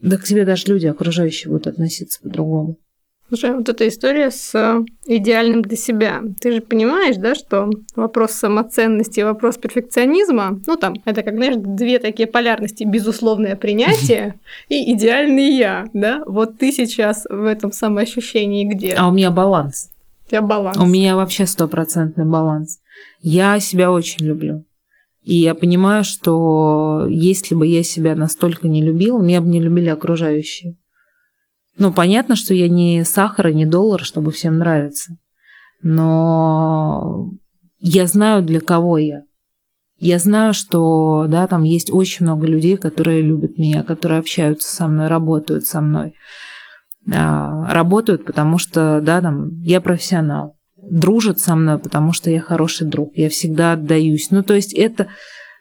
да 0.00 0.18
к 0.18 0.24
тебе 0.24 0.44
даже 0.44 0.66
люди 0.66 0.86
окружающие 0.86 1.50
будут 1.50 1.66
относиться 1.66 2.20
по-другому. 2.20 2.76
Слушай, 3.28 3.54
вот 3.54 3.70
эта 3.70 3.88
история 3.88 4.30
с 4.30 4.54
э, 4.54 4.84
идеальным 5.06 5.62
для 5.62 5.78
себя. 5.78 6.20
Ты 6.42 6.52
же 6.52 6.60
понимаешь, 6.60 7.16
да, 7.16 7.34
что 7.34 7.70
вопрос 7.96 8.32
самоценности 8.32 9.20
и 9.20 9.24
вопрос 9.24 9.56
перфекционизма, 9.56 10.60
ну 10.66 10.76
там, 10.76 10.96
это 11.06 11.22
как, 11.22 11.36
знаешь, 11.36 11.56
две 11.56 12.00
такие 12.00 12.28
полярности. 12.28 12.84
Безусловное 12.84 13.56
принятие 13.56 14.38
и 14.68 14.92
идеальный 14.92 15.56
я, 15.56 15.86
да? 15.94 16.22
Вот 16.26 16.58
ты 16.58 16.70
сейчас 16.70 17.24
в 17.30 17.44
этом 17.44 17.72
самоощущении 17.72 18.66
где? 18.66 18.92
А 18.92 19.08
у 19.08 19.12
меня 19.12 19.30
баланс. 19.30 19.93
Тебя 20.28 20.42
баланс. 20.42 20.78
У 20.78 20.86
меня 20.86 21.16
вообще 21.16 21.46
стопроцентный 21.46 22.24
баланс. 22.24 22.80
Я 23.20 23.60
себя 23.60 23.92
очень 23.92 24.24
люблю. 24.24 24.64
И 25.22 25.36
я 25.36 25.54
понимаю, 25.54 26.04
что 26.04 27.06
если 27.08 27.54
бы 27.54 27.66
я 27.66 27.82
себя 27.82 28.14
настолько 28.14 28.68
не 28.68 28.82
любила, 28.82 29.20
меня 29.20 29.40
бы 29.40 29.48
не 29.48 29.60
любили 29.60 29.88
окружающие. 29.88 30.76
Ну, 31.78 31.92
понятно, 31.92 32.36
что 32.36 32.54
я 32.54 32.68
не 32.68 33.04
сахар 33.04 33.48
и 33.48 33.54
не 33.54 33.66
доллар, 33.66 34.04
чтобы 34.04 34.30
всем 34.32 34.58
нравиться. 34.58 35.16
Но 35.82 37.30
я 37.78 38.06
знаю, 38.06 38.42
для 38.42 38.60
кого 38.60 38.98
я. 38.98 39.22
Я 39.98 40.18
знаю, 40.18 40.54
что 40.54 41.26
да, 41.28 41.46
там 41.46 41.62
есть 41.62 41.90
очень 41.90 42.26
много 42.26 42.46
людей, 42.46 42.76
которые 42.76 43.22
любят 43.22 43.58
меня, 43.58 43.82
которые 43.82 44.18
общаются 44.18 44.72
со 44.74 44.86
мной, 44.86 45.08
работают 45.08 45.64
со 45.64 45.80
мной. 45.80 46.14
А, 47.12 47.72
работают, 47.72 48.24
потому 48.24 48.58
что 48.58 49.00
да, 49.00 49.20
там, 49.20 49.60
я 49.62 49.80
профессионал 49.80 50.56
дружат 50.90 51.38
со 51.38 51.54
мной, 51.54 51.78
потому 51.78 52.12
что 52.12 52.30
я 52.30 52.40
хороший 52.40 52.86
друг, 52.86 53.12
я 53.16 53.28
всегда 53.28 53.72
отдаюсь. 53.72 54.30
Ну, 54.30 54.42
то 54.42 54.54
есть 54.54 54.72
это 54.74 55.08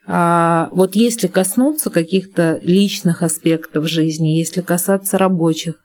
а, 0.05 0.69
вот 0.71 0.95
если 0.95 1.27
коснуться 1.27 1.89
каких-то 1.89 2.59
личных 2.61 3.23
аспектов 3.23 3.87
жизни, 3.87 4.37
если 4.37 4.61
касаться 4.61 5.17
рабочих, 5.17 5.75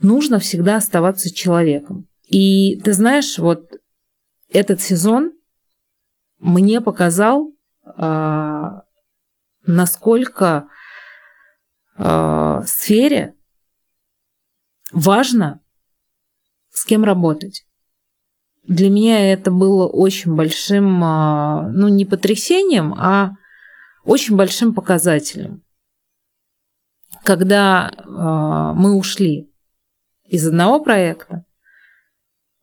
нужно 0.00 0.38
всегда 0.38 0.76
оставаться 0.76 1.34
человеком. 1.34 2.06
И 2.28 2.80
ты 2.80 2.92
знаешь, 2.92 3.38
вот 3.38 3.70
этот 4.52 4.80
сезон 4.80 5.32
мне 6.38 6.80
показал, 6.80 7.52
а, 7.84 8.82
насколько 9.66 10.68
а, 11.96 12.62
сфере 12.66 13.34
важно 14.94 15.60
с 16.70 16.84
кем 16.84 17.04
работать 17.04 17.66
для 18.66 18.88
меня 18.88 19.32
это 19.32 19.50
было 19.50 19.86
очень 19.86 20.34
большим, 20.34 21.02
а, 21.04 21.68
ну, 21.68 21.88
не 21.88 22.04
потрясением, 22.04 22.94
а 22.94 23.32
очень 24.04 24.36
большим 24.36 24.74
показателем. 24.74 25.62
Когда 27.24 27.90
а, 27.90 28.72
мы 28.74 28.96
ушли 28.96 29.50
из 30.24 30.46
одного 30.46 30.82
проекта, 30.82 31.44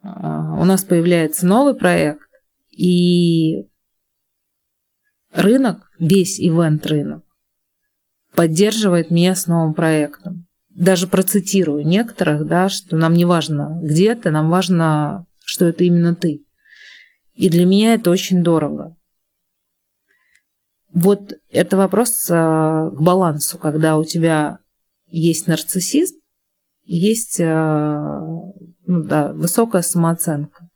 а, 0.02 0.56
у 0.60 0.66
нас 0.66 0.84
появляется 0.84 1.46
новый 1.46 1.76
проект, 1.76 2.28
и 2.72 3.68
рынок, 5.34 5.92
весь 6.00 6.40
ивент-рынок, 6.40 7.24
поддерживает 8.34 9.12
меня 9.12 9.36
с 9.36 9.46
новым 9.46 9.74
проектом. 9.74 10.48
Даже 10.82 11.06
процитирую 11.06 11.86
некоторых, 11.86 12.48
да, 12.48 12.68
что 12.68 12.98
нам 12.98 13.14
не 13.14 13.24
важно 13.24 13.80
где 13.84 14.16
ты, 14.16 14.32
нам 14.32 14.50
важно 14.50 15.28
что 15.46 15.66
это 15.66 15.84
именно 15.84 16.16
ты. 16.16 16.44
И 17.36 17.50
для 17.50 17.68
меня 17.68 17.94
это 17.94 18.10
очень 18.10 18.42
дорого. 18.42 18.98
Вот 20.92 21.34
это 21.50 21.78
вопрос 21.78 22.28
а, 22.32 22.90
к 22.90 23.00
балансу, 23.00 23.60
когда 23.60 24.00
у 24.00 24.04
тебя 24.04 24.58
есть 25.06 25.46
нарциссизм, 25.46 26.16
есть 26.86 27.40
а, 27.40 28.22
ну, 28.88 29.04
да, 29.04 29.34
высокая 29.34 29.84
самооценка. 29.84 30.68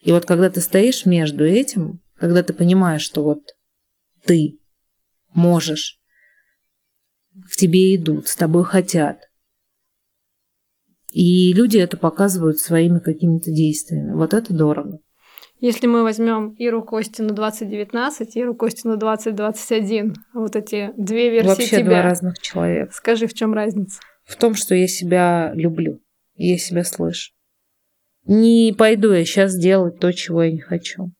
И 0.00 0.10
вот 0.10 0.26
когда 0.26 0.50
ты 0.50 0.62
стоишь 0.62 1.06
между 1.06 1.44
этим, 1.44 2.00
когда 2.16 2.42
ты 2.42 2.54
понимаешь, 2.54 3.02
что 3.02 3.22
вот 3.22 3.54
ты 4.24 4.58
можешь, 5.32 6.00
к 7.52 7.54
тебе 7.54 7.94
идут, 7.94 8.26
с 8.26 8.34
тобой 8.34 8.64
хотят, 8.64 9.28
и 11.14 11.52
люди 11.52 11.78
это 11.78 11.96
показывают 11.96 12.58
своими 12.58 12.98
какими-то 12.98 13.52
действиями. 13.52 14.14
Вот 14.14 14.34
это 14.34 14.52
дорого. 14.52 14.98
Если 15.60 15.86
мы 15.86 16.02
возьмем 16.02 16.54
Иру 16.58 16.82
Костину 16.82 17.32
2019, 17.32 18.34
Иру 18.34 18.56
Костину 18.56 18.96
2021, 18.96 20.14
вот 20.34 20.56
эти 20.56 20.90
две 20.96 21.30
версии 21.30 21.48
Вообще 21.48 21.76
тебя. 21.76 21.84
два 21.84 22.02
разных 22.02 22.40
человека. 22.40 22.92
Скажи, 22.92 23.28
в 23.28 23.34
чем 23.34 23.54
разница? 23.54 24.00
В 24.24 24.34
том, 24.34 24.56
что 24.56 24.74
я 24.74 24.88
себя 24.88 25.52
люблю, 25.54 26.00
я 26.34 26.58
себя 26.58 26.82
слышу. 26.82 27.30
Не 28.26 28.74
пойду 28.76 29.12
я 29.12 29.24
сейчас 29.24 29.56
делать 29.56 30.00
то, 30.00 30.12
чего 30.12 30.42
я 30.42 30.50
не 30.50 30.60
хочу. 30.60 31.12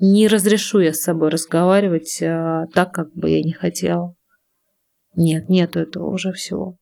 Не 0.00 0.26
разрешу 0.26 0.80
я 0.80 0.92
с 0.92 1.00
собой 1.00 1.28
разговаривать 1.28 2.20
а, 2.22 2.66
так, 2.74 2.92
как 2.92 3.14
бы 3.14 3.30
я 3.30 3.40
не 3.40 3.52
хотела. 3.52 4.16
Нет, 5.14 5.48
нету 5.48 5.78
этого 5.78 6.10
уже 6.10 6.32
всего. 6.32 6.76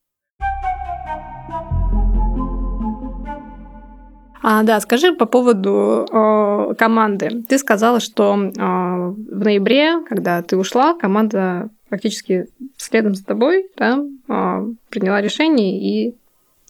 А, 4.43 4.63
да, 4.63 4.81
скажи 4.81 5.13
по 5.13 5.27
поводу 5.27 6.07
э, 6.11 6.75
команды. 6.79 7.43
Ты 7.49 7.59
сказала, 7.59 8.01
что 8.01 8.35
э, 8.35 8.51
в 8.59 9.45
ноябре, 9.45 10.01
когда 10.09 10.43
ты 10.43 10.57
ушла, 10.57 10.95
команда 10.95 11.71
практически 11.89 12.47
следом 12.77 13.15
за 13.15 13.25
тобой 13.25 13.67
да, 13.77 13.99
э, 14.29 14.67
приняла 14.91 15.21
решение 15.21 15.81
и 15.81 16.15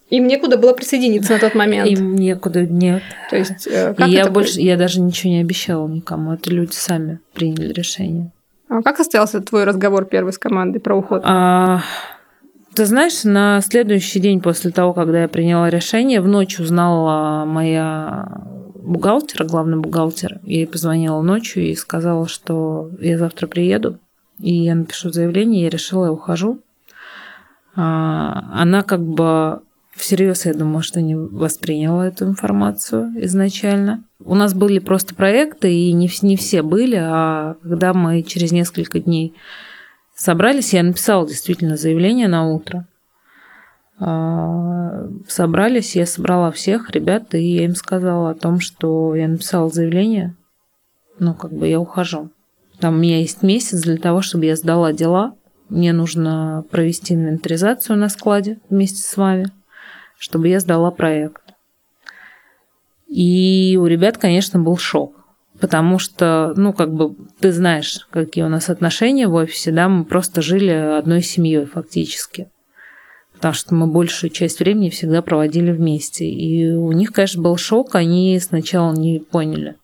им 0.09 0.25
некуда 0.27 0.57
было 0.57 0.71
присоединиться 0.71 1.33
на 1.33 1.39
тот 1.39 1.53
момент. 1.53 1.89
Им 1.89 2.15
некуда, 2.15 2.65
нет. 2.65 3.03
То 3.29 3.35
есть, 3.35 3.67
э, 3.67 3.93
как 3.93 4.07
и 4.07 4.11
я 4.11 4.29
больше, 4.29 4.61
я 4.61 4.77
даже 4.77 5.01
ничего 5.01 5.31
не 5.31 5.41
обещала 5.41 5.85
никому. 5.87 6.33
Это 6.33 6.49
люди 6.49 6.73
сами 6.73 7.19
приняли 7.33 7.73
решение. 7.73 8.31
А 8.69 8.81
как 8.81 8.97
состоялся 8.97 9.41
твой 9.41 9.65
разговор 9.65 10.05
первый 10.05 10.31
с 10.31 10.37
командой 10.37 10.79
про 10.79 10.95
уход? 10.95 11.23
А, 11.25 11.81
ты 12.77 12.85
знаешь, 12.85 13.23
на 13.23 13.59
следующий 13.61 14.19
день 14.19 14.39
после 14.39 14.69
того, 14.69 14.93
когда 14.93 15.23
я 15.23 15.27
приняла 15.27 15.67
решение, 15.71 16.21
в 16.21 16.27
ночь 16.27 16.59
узнала 16.59 17.43
моя 17.43 18.43
бухгалтер, 18.75 19.45
главный 19.45 19.77
бухгалтер. 19.77 20.39
Я 20.43 20.57
ей 20.57 20.67
позвонила 20.67 21.19
ночью 21.23 21.63
и 21.63 21.73
сказала, 21.73 22.27
что 22.27 22.91
я 22.99 23.17
завтра 23.17 23.47
приеду, 23.47 23.97
и 24.39 24.53
я 24.53 24.75
напишу 24.75 25.09
заявление. 25.09 25.63
Я 25.63 25.69
решила, 25.71 26.05
я 26.05 26.11
ухожу. 26.11 26.59
А, 27.75 28.47
она 28.53 28.83
как 28.83 29.01
бы 29.01 29.61
всерьез, 29.95 30.45
я 30.45 30.53
думаю, 30.53 30.83
что 30.83 31.01
не 31.01 31.15
восприняла 31.15 32.07
эту 32.07 32.25
информацию 32.25 33.11
изначально. 33.25 34.03
У 34.23 34.35
нас 34.35 34.53
были 34.53 34.77
просто 34.77 35.15
проекты, 35.15 35.73
и 35.73 35.91
не, 35.93 36.11
не 36.21 36.37
все 36.37 36.61
были, 36.61 36.99
а 37.01 37.55
когда 37.63 37.95
мы 37.95 38.21
через 38.21 38.51
несколько 38.51 38.99
дней 38.99 39.33
Собрались, 40.17 40.73
я 40.73 40.81
написала 40.81 41.27
действительно 41.27 41.77
заявление 41.77 42.27
на 42.27 42.47
утро. 42.47 42.87
А, 43.99 45.07
собрались, 45.27 45.95
я 45.95 46.07
собрала 46.07 46.49
всех 46.51 46.89
ребят, 46.89 47.35
и 47.35 47.43
я 47.43 47.65
им 47.65 47.75
сказала 47.75 48.31
о 48.31 48.35
том, 48.35 48.59
что 48.59 49.13
я 49.13 49.27
написала 49.27 49.69
заявление, 49.69 50.35
ну, 51.19 51.35
как 51.35 51.53
бы 51.53 51.67
я 51.67 51.79
ухожу. 51.79 52.31
Там 52.79 52.95
у 52.95 52.97
меня 52.97 53.19
есть 53.19 53.43
месяц 53.43 53.83
для 53.83 53.97
того, 53.97 54.23
чтобы 54.23 54.45
я 54.45 54.55
сдала 54.55 54.91
дела. 54.91 55.35
Мне 55.69 55.93
нужно 55.93 56.65
провести 56.71 57.13
инвентаризацию 57.13 57.95
на 57.95 58.09
складе 58.09 58.57
вместе 58.71 59.03
с 59.03 59.17
вами, 59.17 59.51
чтобы 60.17 60.47
я 60.47 60.59
сдала 60.59 60.89
проект. 60.89 61.43
И 63.05 63.77
у 63.79 63.85
ребят, 63.85 64.17
конечно, 64.17 64.59
был 64.59 64.77
шок 64.77 65.16
потому 65.59 65.99
что, 65.99 66.53
ну, 66.55 66.73
как 66.73 66.93
бы, 66.93 67.15
ты 67.39 67.51
знаешь, 67.51 68.07
какие 68.09 68.43
у 68.43 68.49
нас 68.49 68.69
отношения 68.69 69.27
в 69.27 69.33
офисе, 69.33 69.71
да, 69.71 69.89
мы 69.89 70.05
просто 70.05 70.41
жили 70.41 70.71
одной 70.71 71.21
семьей 71.21 71.65
фактически. 71.65 72.49
Потому 73.33 73.53
что 73.53 73.75
мы 73.75 73.87
большую 73.87 74.31
часть 74.31 74.59
времени 74.59 74.89
всегда 74.89 75.21
проводили 75.21 75.71
вместе. 75.71 76.25
И 76.25 76.71
у 76.71 76.91
них, 76.91 77.11
конечно, 77.11 77.41
был 77.41 77.55
шок, 77.57 77.95
они 77.95 78.39
сначала 78.39 78.93
не 78.93 79.19
поняли. 79.19 79.75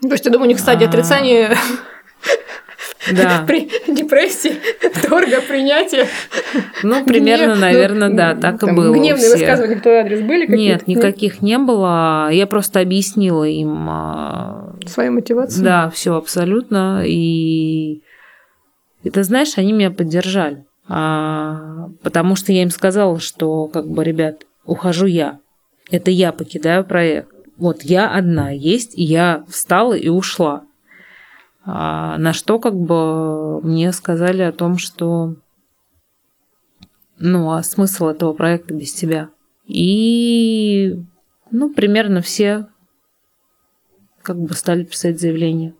То 0.00 0.08
есть, 0.08 0.24
я 0.24 0.30
думаю, 0.30 0.46
у 0.46 0.50
них 0.50 0.60
стадия 0.60 0.86
а... 0.86 0.90
отрицания 0.90 1.50
да. 3.12 3.44
при 3.46 3.68
депрессии, 3.88 4.54
торга, 5.08 5.40
принятия. 5.40 6.06
Ну, 6.82 7.04
примерно, 7.04 7.52
Гнев, 7.52 7.60
наверное, 7.60 8.08
ну, 8.08 8.16
да, 8.16 8.34
так 8.34 8.60
там, 8.60 8.70
и 8.70 8.72
было. 8.74 8.94
Гневные 8.94 9.30
высказывания 9.30 9.76
в 9.76 9.82
твой 9.82 9.98
адрес 10.00 10.20
были 10.20 10.46
какие-то? 10.46 10.86
Нет, 10.86 10.88
никаких 10.88 11.42
не 11.42 11.58
было. 11.58 12.30
Я 12.30 12.46
просто 12.46 12.80
объяснила 12.80 13.44
им... 13.44 13.86
А, 13.88 14.74
Свою 14.86 15.12
мотивацию? 15.12 15.64
Да, 15.64 15.90
все 15.90 16.16
абсолютно. 16.16 17.02
И... 17.04 18.02
И 19.02 19.10
ты 19.10 19.22
знаешь, 19.22 19.54
они 19.56 19.72
меня 19.72 19.90
поддержали. 19.90 20.64
А, 20.88 21.88
потому 22.02 22.36
что 22.36 22.52
я 22.52 22.62
им 22.62 22.70
сказала, 22.70 23.20
что, 23.20 23.66
как 23.66 23.86
бы, 23.86 24.02
ребят, 24.04 24.44
ухожу 24.64 25.06
я. 25.06 25.38
Это 25.90 26.10
я 26.10 26.32
покидаю 26.32 26.84
проект. 26.84 27.28
Вот 27.56 27.82
я 27.82 28.10
одна 28.10 28.50
есть, 28.50 28.96
и 28.96 29.02
я 29.02 29.44
встала 29.48 29.94
и 29.94 30.08
ушла. 30.08 30.62
А, 31.70 32.16
на 32.16 32.32
что 32.32 32.58
как 32.58 32.74
бы 32.74 33.60
мне 33.60 33.92
сказали 33.92 34.40
о 34.40 34.52
том, 34.52 34.78
что 34.78 35.34
ну, 37.18 37.50
а 37.50 37.62
смысл 37.62 38.06
этого 38.06 38.32
проекта 38.32 38.72
без 38.72 38.94
тебя? 38.94 39.28
И, 39.66 40.98
ну, 41.50 41.68
примерно 41.68 42.22
все 42.22 42.68
как 44.22 44.38
бы 44.38 44.54
стали 44.54 44.84
писать 44.84 45.20
заявление 45.20 45.74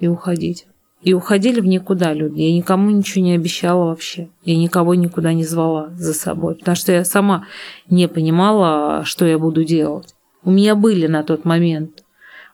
и 0.00 0.08
уходить. 0.08 0.66
И 1.02 1.12
уходили 1.12 1.60
в 1.60 1.66
никуда 1.66 2.14
люди. 2.14 2.40
Я 2.40 2.54
никому 2.54 2.88
ничего 2.88 3.22
не 3.22 3.34
обещала 3.34 3.84
вообще. 3.84 4.30
Я 4.42 4.56
никого 4.56 4.94
никуда 4.94 5.34
не 5.34 5.44
звала 5.44 5.90
за 5.96 6.14
собой. 6.14 6.56
Потому 6.56 6.76
что 6.76 6.92
я 6.92 7.04
сама 7.04 7.46
не 7.90 8.08
понимала, 8.08 9.04
что 9.04 9.26
я 9.26 9.38
буду 9.38 9.64
делать. 9.64 10.14
У 10.44 10.50
меня 10.50 10.74
были 10.74 11.06
на 11.06 11.22
тот 11.24 11.44
момент, 11.44 12.04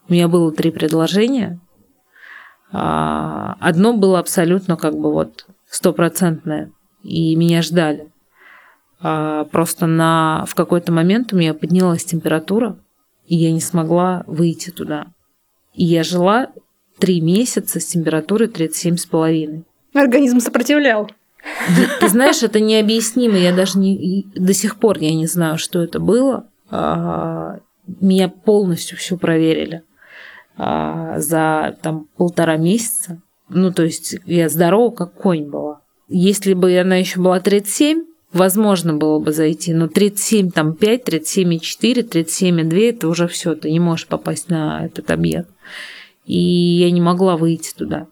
у 0.09 0.13
меня 0.13 0.27
было 0.27 0.51
три 0.51 0.73
предложения. 0.73 1.61
А, 2.77 3.57
одно 3.61 3.93
было 3.93 4.19
абсолютно 4.19 4.77
как 4.77 4.99
бы 4.99 5.13
вот 5.13 5.47
стопроцентное. 5.71 6.73
И 7.05 7.37
меня 7.37 7.63
ждали. 7.63 8.09
А, 9.01 9.45
просто 9.45 9.87
на, 9.87 10.45
в 10.49 10.57
какой-то 10.57 10.91
момент 10.91 11.33
у 11.33 11.37
меня 11.37 11.55
поднялась 11.55 12.05
температура, 12.05 12.77
и 13.29 13.37
я 13.37 13.53
не 13.53 13.61
смогла 13.61 14.25
выйти 14.27 14.71
туда. 14.71 15.07
И 15.73 15.85
я 15.85 16.03
жила 16.03 16.49
три 16.99 17.21
месяца 17.21 17.79
с 17.79 17.85
температурой 17.85 18.49
37,5. 18.49 19.63
Организм 19.95 20.41
сопротивлял. 20.41 21.09
Ты 22.01 22.09
знаешь, 22.09 22.43
это 22.43 22.59
необъяснимо. 22.59 23.37
Я 23.37 23.55
даже 23.55 23.79
не, 23.79 24.27
до 24.35 24.53
сих 24.53 24.81
пор 24.81 24.99
я 24.99 25.15
не 25.15 25.27
знаю, 25.27 25.59
что 25.59 25.81
это 25.81 26.01
было. 26.01 26.49
А, 26.71 27.59
меня 28.01 28.29
полностью 28.29 28.99
всю 28.99 29.17
проверили 29.17 29.85
а, 30.57 31.19
за 31.21 31.77
там 31.83 32.07
полтора 32.17 32.57
месяца. 32.57 33.21
Ну, 33.49 33.73
то 33.73 33.83
есть 33.83 34.17
я 34.25 34.49
здорова, 34.49 34.91
как 34.95 35.15
конь 35.15 35.49
была. 35.49 35.81
Если 36.09 36.55
бы 36.55 36.77
она 36.79 36.97
еще 36.97 37.21
была 37.21 37.41
37, 37.41 38.05
возможно 38.33 38.95
было 38.95 39.19
бы 39.19 39.33
зайти, 39.33 39.73
но 39.73 39.89
37, 39.89 40.51
там 40.51 40.75
5, 40.75 41.09
37,4, 41.09 42.09
37,2 42.09 42.89
это 42.91 43.09
уже 43.09 43.27
все, 43.29 43.55
ты 43.55 43.71
не 43.71 43.81
можешь 43.81 44.07
попасть 44.07 44.49
на 44.49 44.85
этот 44.85 45.11
объект 45.11 45.49
и 46.27 46.39
я 46.39 46.91
не 46.91 47.01
могла 47.01 47.37
выйти 47.37 47.75
туда. 47.75 48.07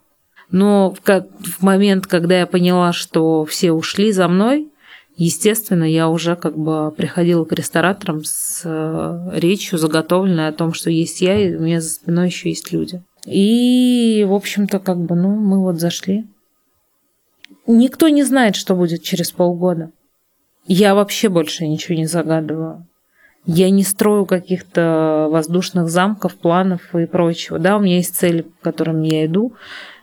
Но 0.50 0.94
в, 0.94 1.00
в 1.00 1.62
момент, 1.62 2.06
когда 2.06 2.40
я 2.40 2.46
поняла, 2.46 2.92
что 2.92 3.44
все 3.44 3.72
ушли 3.72 4.12
за 4.12 4.28
мной, 4.28 4.68
естественно, 5.16 5.84
я 5.84 6.08
уже 6.08 6.36
как 6.36 6.56
бы 6.56 6.92
приходила 6.96 7.44
к 7.44 7.52
рестораторам 7.52 8.24
с 8.24 8.62
э, 8.64 9.30
речью 9.38 9.78
заготовленной 9.78 10.48
о 10.48 10.52
том, 10.52 10.72
что 10.72 10.90
есть 10.90 11.20
я, 11.20 11.38
и 11.38 11.54
у 11.54 11.60
меня 11.60 11.80
за 11.80 11.90
спиной 11.90 12.26
еще 12.26 12.48
есть 12.48 12.72
люди. 12.72 13.02
И, 13.26 14.24
в 14.28 14.32
общем-то, 14.32 14.78
как 14.78 14.98
бы, 14.98 15.14
ну, 15.14 15.36
мы 15.36 15.60
вот 15.60 15.78
зашли. 15.78 16.26
Никто 17.66 18.08
не 18.08 18.24
знает, 18.24 18.56
что 18.56 18.74
будет 18.74 19.02
через 19.02 19.30
полгода. 19.30 19.90
Я 20.66 20.94
вообще 20.94 21.28
больше 21.28 21.66
ничего 21.66 21.96
не 21.96 22.06
загадываю. 22.06 22.86
Я 23.44 23.70
не 23.70 23.82
строю 23.82 24.24
каких-то 24.26 25.28
воздушных 25.30 25.88
замков, 25.88 26.36
планов 26.36 26.94
и 26.94 27.06
прочего. 27.06 27.58
Да, 27.58 27.76
у 27.76 27.80
меня 27.80 27.96
есть 27.96 28.14
цели, 28.14 28.42
к 28.42 28.60
которым 28.62 29.02
я 29.02 29.26
иду, 29.26 29.54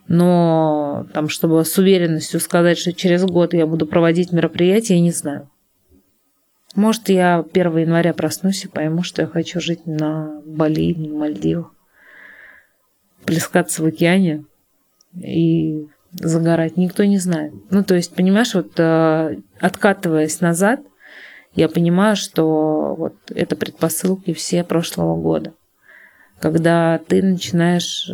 но 0.10 1.06
там, 1.14 1.30
чтобы 1.30 1.64
с 1.64 1.78
уверенностью 1.78 2.40
сказать, 2.40 2.80
что 2.80 2.94
через 2.94 3.24
год 3.24 3.54
я 3.54 3.68
буду 3.68 3.86
проводить 3.86 4.32
мероприятие, 4.32 4.98
я 4.98 5.04
не 5.04 5.12
знаю. 5.12 5.48
Может, 6.76 7.10
я 7.10 7.46
1 7.54 7.78
января 7.78 8.14
проснусь 8.14 8.66
и 8.66 8.68
пойму, 8.68 9.04
что 9.04 9.22
я 9.22 9.28
хочу 9.28 9.62
жить 9.62 9.86
на 9.86 10.42
Бали 10.46 10.96
на 10.96 11.16
Мальдивах. 11.16 11.72
Плескаться 13.24 13.84
в 13.84 13.86
океане 13.86 14.46
и 15.14 15.88
загорать. 16.14 16.76
Никто 16.76 17.04
не 17.04 17.20
знает. 17.20 17.54
Ну, 17.70 17.84
то 17.84 17.94
есть, 17.94 18.16
понимаешь, 18.16 18.56
вот 18.56 18.80
э, 18.80 19.38
откатываясь 19.60 20.42
назад, 20.42 20.80
я 21.54 21.70
понимаю, 21.70 22.16
что 22.16 22.96
вот 22.96 23.14
это 23.28 23.56
предпосылки 23.56 24.34
все 24.34 24.64
прошлого 24.64 25.22
года, 25.22 25.54
когда 26.40 27.00
ты 27.08 27.22
начинаешь 27.22 28.10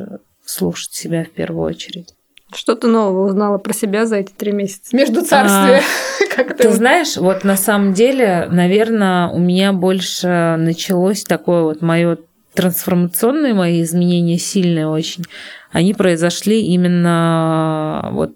слушать 0.46 0.94
себя 0.94 1.24
в 1.24 1.30
первую 1.30 1.66
очередь. 1.66 2.14
Что 2.54 2.76
ты 2.76 2.88
нового 2.88 3.28
узнала 3.28 3.58
про 3.58 3.74
себя 3.74 4.06
за 4.06 4.18
эти 4.18 4.32
три 4.32 4.52
месяца? 4.52 4.96
Между 4.96 5.22
царствия. 5.22 5.82
А, 5.82 6.36
как 6.36 6.58
ты 6.58 6.72
знаешь, 6.72 7.18
вот 7.18 7.44
на 7.44 7.58
самом 7.58 7.94
деле, 7.94 8.48
наверное, 8.50 9.28
у 9.28 9.40
меня 9.40 9.74
больше 9.74 10.56
началось 10.58 11.24
такое 11.24 11.64
вот 11.64 11.82
мое 11.82 12.18
трансформационные 12.54 13.54
мои 13.54 13.82
изменения 13.82 14.38
сильные 14.38 14.88
очень. 14.88 15.26
Они 15.72 15.94
произошли 15.94 16.62
именно 16.62 18.10
вот 18.14 18.34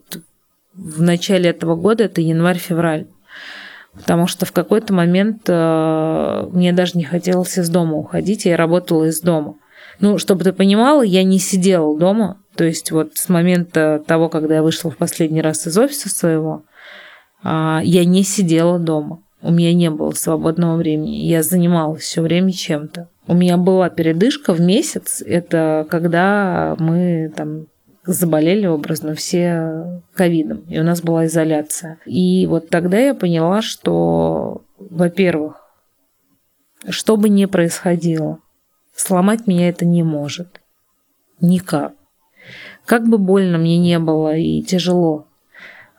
в 0.74 1.02
начале 1.02 1.50
этого 1.50 1.76
года, 1.76 2.06
это 2.06 2.19
январь-февраль 2.19 3.06
потому 3.93 4.28
что 4.28 4.45
в 4.45 4.52
какой-то 4.52 4.93
момент 4.93 5.43
э, 5.48 6.48
мне 6.52 6.72
даже 6.74 6.98
не 6.98 7.04
хотелось 7.04 7.58
из 7.58 7.69
дома 7.69 7.95
уходить, 7.95 8.45
я 8.45 8.56
работала 8.58 9.06
из 9.06 9.22
дома. 9.22 9.56
Ну, 9.99 10.17
чтобы 10.17 10.43
ты 10.43 10.53
понимала, 10.53 11.01
я 11.01 11.23
не 11.23 11.39
сидела 11.39 11.97
дома, 11.97 12.38
то 12.55 12.63
есть 12.63 12.91
вот 12.91 13.15
с 13.15 13.29
момента 13.29 14.03
того, 14.05 14.29
когда 14.29 14.55
я 14.55 14.63
вышла 14.63 14.91
в 14.91 14.97
последний 14.97 15.41
раз 15.41 15.67
из 15.67 15.77
офиса 15.77 16.09
своего, 16.09 16.63
э, 17.43 17.79
я 17.83 18.05
не 18.05 18.23
сидела 18.23 18.79
дома. 18.79 19.21
У 19.41 19.51
меня 19.51 19.73
не 19.73 19.89
было 19.89 20.12
свободного 20.12 20.75
времени. 20.75 21.25
Я 21.25 21.43
занималась 21.43 22.01
все 22.01 22.21
время 22.21 22.51
чем-то. 22.51 23.07
У 23.27 23.33
меня 23.33 23.57
была 23.57 23.89
передышка 23.89 24.53
в 24.53 24.59
месяц. 24.59 25.21
Это 25.25 25.88
когда 25.89 26.75
мы 26.79 27.31
там 27.35 27.67
заболели 28.05 28.65
образно 28.65 29.15
все 29.15 30.01
ковидом, 30.13 30.63
и 30.67 30.79
у 30.79 30.83
нас 30.83 31.01
была 31.01 31.27
изоляция. 31.27 31.99
И 32.05 32.47
вот 32.47 32.69
тогда 32.69 32.97
я 32.97 33.13
поняла, 33.13 33.62
что, 33.62 34.63
во-первых, 34.77 35.62
что 36.89 37.17
бы 37.17 37.29
ни 37.29 37.45
происходило, 37.45 38.39
сломать 38.99 39.47
меня 39.47 39.69
это 39.69 39.85
не 39.85 40.03
может. 40.03 40.62
Никак. 41.41 41.93
Как 42.85 43.07
бы 43.07 43.17
больно 43.17 43.57
мне 43.57 43.77
не 43.77 43.99
было 43.99 44.35
и 44.35 44.62
тяжело, 44.62 45.27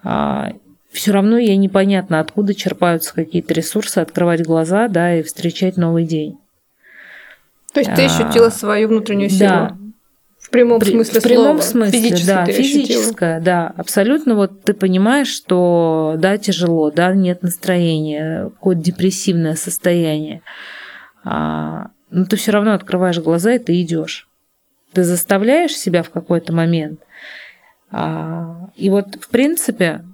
а, 0.03 0.53
все 0.91 1.13
равно 1.13 1.39
я 1.39 1.57
непонятно, 1.57 2.21
откуда 2.21 2.55
черпаются 2.55 3.15
какие-то 3.15 3.55
ресурсы, 3.55 3.99
открывать 3.99 4.45
глаза, 4.45 4.89
да, 4.89 5.15
и 5.15 5.23
встречать 5.23 5.77
новый 5.77 6.05
день. 6.05 6.39
То 7.73 7.81
есть 7.81 7.95
ты 7.95 8.07
ощутила 8.07 8.49
а, 8.49 8.51
свою 8.51 8.89
внутреннюю 8.89 9.31
силу? 9.31 9.49
Да, 9.49 9.77
в 10.41 10.51
прямом 10.51 10.81
При, 10.81 10.91
смысле 10.91 11.21
В 11.21 11.23
прямом 11.23 11.61
слова. 11.61 11.87
смысле, 11.87 12.17
да, 12.27 12.45
физическое, 12.47 13.41
да, 13.41 13.73
абсолютно. 13.77 14.35
Вот 14.35 14.63
ты 14.65 14.75
понимаешь, 14.75 15.29
что 15.29 16.17
да, 16.19 16.39
тяжело, 16.39 16.91
да, 16.91 17.15
нет 17.15 17.43
настроения, 17.43 18.51
какое-то 18.51 18.83
депрессивное 18.83 19.55
состояние. 19.55 20.43
А, 21.23 21.91
но 22.11 22.25
ты 22.25 22.37
все 22.37 22.53
равно 22.53 22.75
открываешь 22.75 23.19
глаза 23.19 23.55
и 23.55 23.59
ты 23.59 23.81
идешь. 23.81 24.29
Ты 24.93 25.05
заставляешь 25.05 25.77
себя 25.77 26.03
в 26.03 26.11
какой-то 26.11 26.53
момент. 26.53 27.01
А, 27.91 28.71
и 28.77 28.91
вот, 28.91 29.17
в 29.21 29.29
принципе, 29.29 30.05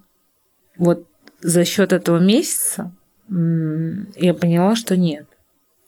вот 0.77 1.07
за 1.41 1.65
счет 1.65 1.93
этого 1.93 2.19
месяца 2.19 2.93
я 3.29 4.35
поняла, 4.35 4.77
что 4.77 4.97
нет, 4.97 5.27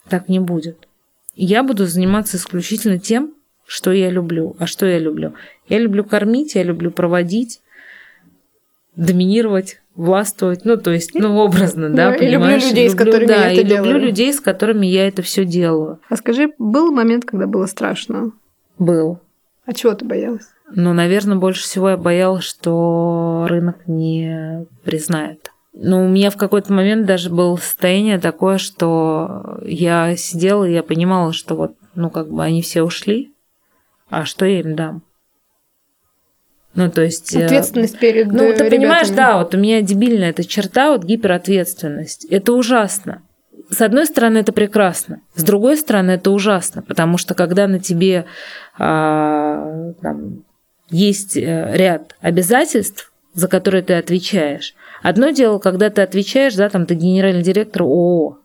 так 0.08 0.28
не 0.28 0.40
будет. 0.40 0.88
Я 1.34 1.62
буду 1.62 1.86
заниматься 1.86 2.36
исключительно 2.36 2.98
тем, 2.98 3.34
что 3.66 3.92
я 3.92 4.10
люблю. 4.10 4.56
А 4.58 4.66
что 4.66 4.86
я 4.86 4.98
люблю? 4.98 5.34
Я 5.68 5.78
люблю 5.78 6.04
кормить, 6.04 6.54
я 6.54 6.62
люблю 6.62 6.90
проводить, 6.90 7.60
доминировать, 8.96 9.80
властвовать, 9.98 10.64
ну, 10.64 10.76
то 10.76 10.92
есть, 10.92 11.12
ну, 11.14 11.36
образно, 11.36 11.90
да, 11.90 12.12
ну, 12.12 12.18
понимаешь? 12.18 12.62
люблю 12.62 12.68
людей, 12.70 12.88
люблю, 12.88 12.94
с 12.94 13.04
которыми 13.04 13.26
да, 13.26 13.34
я 13.34 13.52
это 13.52 13.60
и 13.60 13.64
делаю. 13.64 13.84
люблю 13.84 14.06
людей, 14.06 14.32
с 14.32 14.40
которыми 14.40 14.86
я 14.86 15.08
это 15.08 15.22
все 15.22 15.44
делаю. 15.44 15.98
А 16.08 16.16
скажи, 16.16 16.52
был 16.56 16.92
момент, 16.92 17.24
когда 17.24 17.48
было 17.48 17.66
страшно? 17.66 18.30
Был. 18.78 19.18
А 19.66 19.74
чего 19.74 19.92
ты 19.94 20.04
боялась? 20.04 20.46
Ну, 20.70 20.92
наверное, 20.92 21.36
больше 21.36 21.64
всего 21.64 21.90
я 21.90 21.96
боялась, 21.96 22.44
что 22.44 23.46
рынок 23.48 23.88
не 23.88 24.66
признает. 24.84 25.50
Но 25.72 26.04
у 26.04 26.08
меня 26.08 26.30
в 26.30 26.36
какой-то 26.36 26.72
момент 26.72 27.04
даже 27.04 27.28
было 27.28 27.56
состояние 27.56 28.20
такое, 28.20 28.58
что 28.58 29.58
я 29.64 30.16
сидела 30.16 30.64
и 30.64 30.74
я 30.74 30.84
понимала, 30.84 31.32
что 31.32 31.56
вот, 31.56 31.72
ну, 31.96 32.08
как 32.08 32.30
бы 32.30 32.44
они 32.44 32.62
все 32.62 32.82
ушли, 32.82 33.32
а 34.10 34.24
что 34.24 34.46
я 34.46 34.60
им 34.60 34.76
дам? 34.76 35.02
Ну, 36.74 36.90
то 36.90 37.02
есть... 37.02 37.34
Э, 37.34 37.46
Ответственность 37.46 37.98
перед 37.98 38.28
Ну, 38.28 38.38
ты 38.38 38.44
ребятами. 38.46 38.70
понимаешь, 38.70 39.08
да, 39.10 39.38
вот 39.38 39.54
у 39.54 39.58
меня 39.58 39.82
дебильная 39.82 40.30
эта 40.30 40.44
черта, 40.44 40.92
вот 40.92 41.04
гиперответственность. 41.04 42.24
Это 42.26 42.52
ужасно. 42.52 43.22
С 43.70 43.80
одной 43.80 44.06
стороны, 44.06 44.38
это 44.38 44.52
прекрасно. 44.52 45.20
С 45.34 45.42
другой 45.42 45.76
стороны, 45.76 46.12
это 46.12 46.30
ужасно, 46.30 46.82
потому 46.82 47.18
что 47.18 47.34
когда 47.34 47.66
на 47.66 47.80
тебе 47.80 48.24
а, 48.78 49.92
там, 50.00 50.44
есть 50.90 51.36
э, 51.36 51.70
ряд 51.74 52.16
обязательств, 52.20 53.12
за 53.34 53.48
которые 53.48 53.82
ты 53.82 53.94
отвечаешь, 53.94 54.74
Одно 55.02 55.30
дело, 55.30 55.58
когда 55.58 55.90
ты 55.90 56.02
отвечаешь, 56.02 56.54
да, 56.54 56.68
там 56.68 56.86
ты 56.86 56.94
генеральный 56.94 57.42
директор 57.42 57.82
ООО 57.82 58.38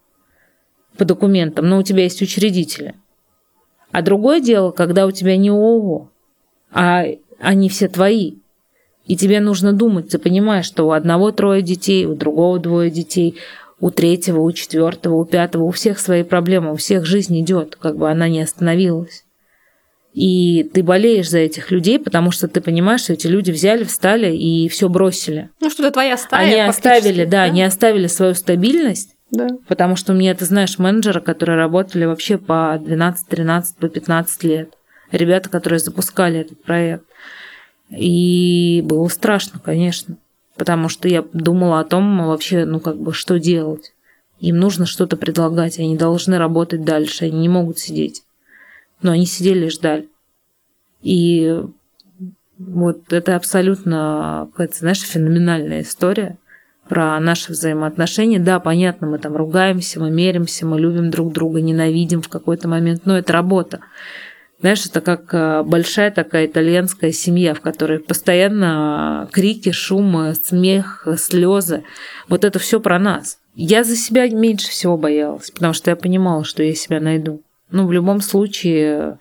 по 0.98 1.06
документам, 1.06 1.68
но 1.68 1.80
у 1.80 1.84
тебя 1.84 2.04
есть 2.04 2.22
учредители. 2.22 2.96
А 3.92 4.02
другое 4.02 4.40
дело, 4.40 4.72
когда 4.72 5.06
у 5.08 5.12
тебя 5.12 5.38
не 5.38 5.50
ООО, 5.50 6.10
а 6.72 7.06
они 7.44 7.70
все 7.70 7.88
твои. 7.88 8.36
И 9.06 9.18
тебе 9.18 9.42
нужно 9.42 9.74
думать, 9.74 10.10
ты 10.10 10.18
понимаешь, 10.18 10.66
что 10.66 10.88
у 10.88 10.92
одного 10.92 11.32
трое 11.32 11.62
детей, 11.62 12.06
у 12.06 12.16
другого 12.16 12.58
двое 12.58 12.90
детей, 12.90 13.36
у 13.80 13.92
третьего, 13.92 14.40
у 14.40 14.52
четвертого, 14.54 15.16
у 15.16 15.26
пятого, 15.26 15.64
у 15.64 15.72
всех 15.72 16.00
свои 16.00 16.24
проблемы, 16.24 16.72
у 16.72 16.78
всех 16.78 17.06
жизнь 17.06 17.40
идет, 17.42 17.76
как 17.76 17.98
бы 17.98 18.10
она 18.10 18.30
не 18.30 18.42
остановилась. 18.42 19.26
И 20.14 20.70
ты 20.74 20.84
болеешь 20.84 21.30
за 21.30 21.40
этих 21.40 21.72
людей, 21.72 22.00
потому 22.00 22.32
что 22.32 22.48
ты 22.48 22.62
понимаешь, 22.62 23.02
что 23.02 23.14
эти 23.14 23.28
люди 23.28 23.52
взяли, 23.52 23.84
встали 23.84 24.34
и 24.34 24.70
все 24.70 24.88
бросили. 24.88 25.50
Ну, 25.60 25.70
что-то 25.70 25.92
твоя 25.92 26.18
стая. 26.18 26.46
Они 26.46 26.62
оставили, 26.62 27.26
да, 27.26 27.32
да, 27.32 27.44
они 27.44 27.64
оставили 27.64 28.08
свою 28.08 28.36
стабильность. 28.36 29.16
Да. 29.32 29.48
Потому 29.68 29.96
что 29.96 30.14
у 30.14 30.16
меня, 30.16 30.36
ты 30.36 30.46
знаешь, 30.46 30.78
менеджеры, 30.78 31.20
которые 31.20 31.58
работали 31.58 32.06
вообще 32.06 32.38
по 32.38 32.80
12, 32.80 33.28
13, 33.28 33.78
по 33.78 33.90
15 33.90 34.44
лет. 34.44 34.74
Ребята, 35.12 35.50
которые 35.50 35.80
запускали 35.80 36.40
этот 36.40 36.62
проект. 36.64 37.04
И 37.96 38.82
было 38.86 39.08
страшно, 39.08 39.60
конечно. 39.60 40.18
Потому 40.56 40.90
что 40.90 41.08
я 41.08 41.24
думала 41.34 41.80
о 41.80 41.86
том 41.86 42.28
вообще, 42.28 42.66
ну 42.66 42.80
как 42.80 42.98
бы, 42.98 43.14
что 43.14 43.40
делать. 43.40 43.94
Им 44.40 44.58
нужно 44.58 44.86
что-то 44.86 45.16
предлагать, 45.16 45.80
они 45.80 45.96
должны 45.96 46.38
работать 46.38 46.84
дальше, 46.84 47.26
они 47.26 47.40
не 47.40 47.50
могут 47.50 47.80
сидеть. 47.80 48.24
Но 49.02 49.12
они 49.12 49.26
сидели 49.26 49.68
и 49.68 49.70
ждали. 49.70 50.10
И 51.02 51.62
вот 52.58 53.12
это 53.12 53.36
абсолютно 53.36 54.50
знаешь, 54.72 55.02
феноменальная 55.02 55.82
история 55.82 56.38
про 56.88 57.20
наши 57.20 57.52
взаимоотношения. 57.52 58.40
Да, 58.40 58.60
понятно, 58.60 59.08
мы 59.08 59.18
там 59.18 59.36
ругаемся, 59.36 60.00
мы 60.00 60.12
меримся, 60.12 60.66
мы 60.66 60.80
любим 60.80 61.10
друг 61.10 61.32
друга, 61.34 61.62
ненавидим 61.62 62.22
в 62.22 62.30
какой-то 62.30 62.68
момент, 62.68 63.06
но 63.06 63.18
это 63.18 63.34
работа. 63.34 63.80
Знаешь, 64.64 64.86
это 64.86 65.02
как 65.02 65.34
э, 65.34 65.62
большая 65.64 66.10
такая 66.10 66.46
итальянская 66.46 67.12
семья, 67.12 67.54
в 67.54 67.60
которой 67.60 68.00
постоянно 68.00 69.28
крики, 69.34 69.74
шум, 69.74 70.34
смех, 70.42 71.06
слезы. 71.18 71.84
Вот 72.30 72.46
это 72.46 72.60
все 72.60 72.80
про 72.80 72.98
нас. 72.98 73.40
Я 73.56 73.84
за 73.84 73.98
себя 73.98 74.30
меньше 74.30 74.70
всего 74.70 74.96
боялась, 74.96 75.52
потому 75.52 75.74
что 75.74 75.90
я 75.90 75.98
понимала, 75.98 76.46
что 76.46 76.64
я 76.64 76.74
себя 76.76 77.02
найду. 77.02 77.42
Ну, 77.72 77.86
в 77.86 77.92
любом 77.92 78.22
случае, 78.22 79.20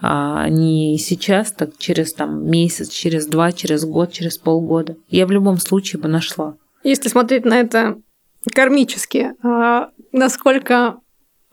а 0.00 0.48
не 0.48 0.98
сейчас, 0.98 1.50
так 1.50 1.70
через 1.78 2.12
там, 2.12 2.48
месяц, 2.48 2.88
через 2.88 3.26
два, 3.26 3.50
через 3.50 3.84
год, 3.84 4.12
через 4.12 4.38
полгода. 4.38 4.94
Я 5.08 5.26
в 5.26 5.32
любом 5.32 5.58
случае 5.58 6.00
бы 6.00 6.06
нашла. 6.06 6.54
Если 6.84 7.08
смотреть 7.08 7.44
на 7.44 7.58
это 7.58 7.98
кармически, 8.54 9.32
а 9.42 9.88
насколько 10.12 10.98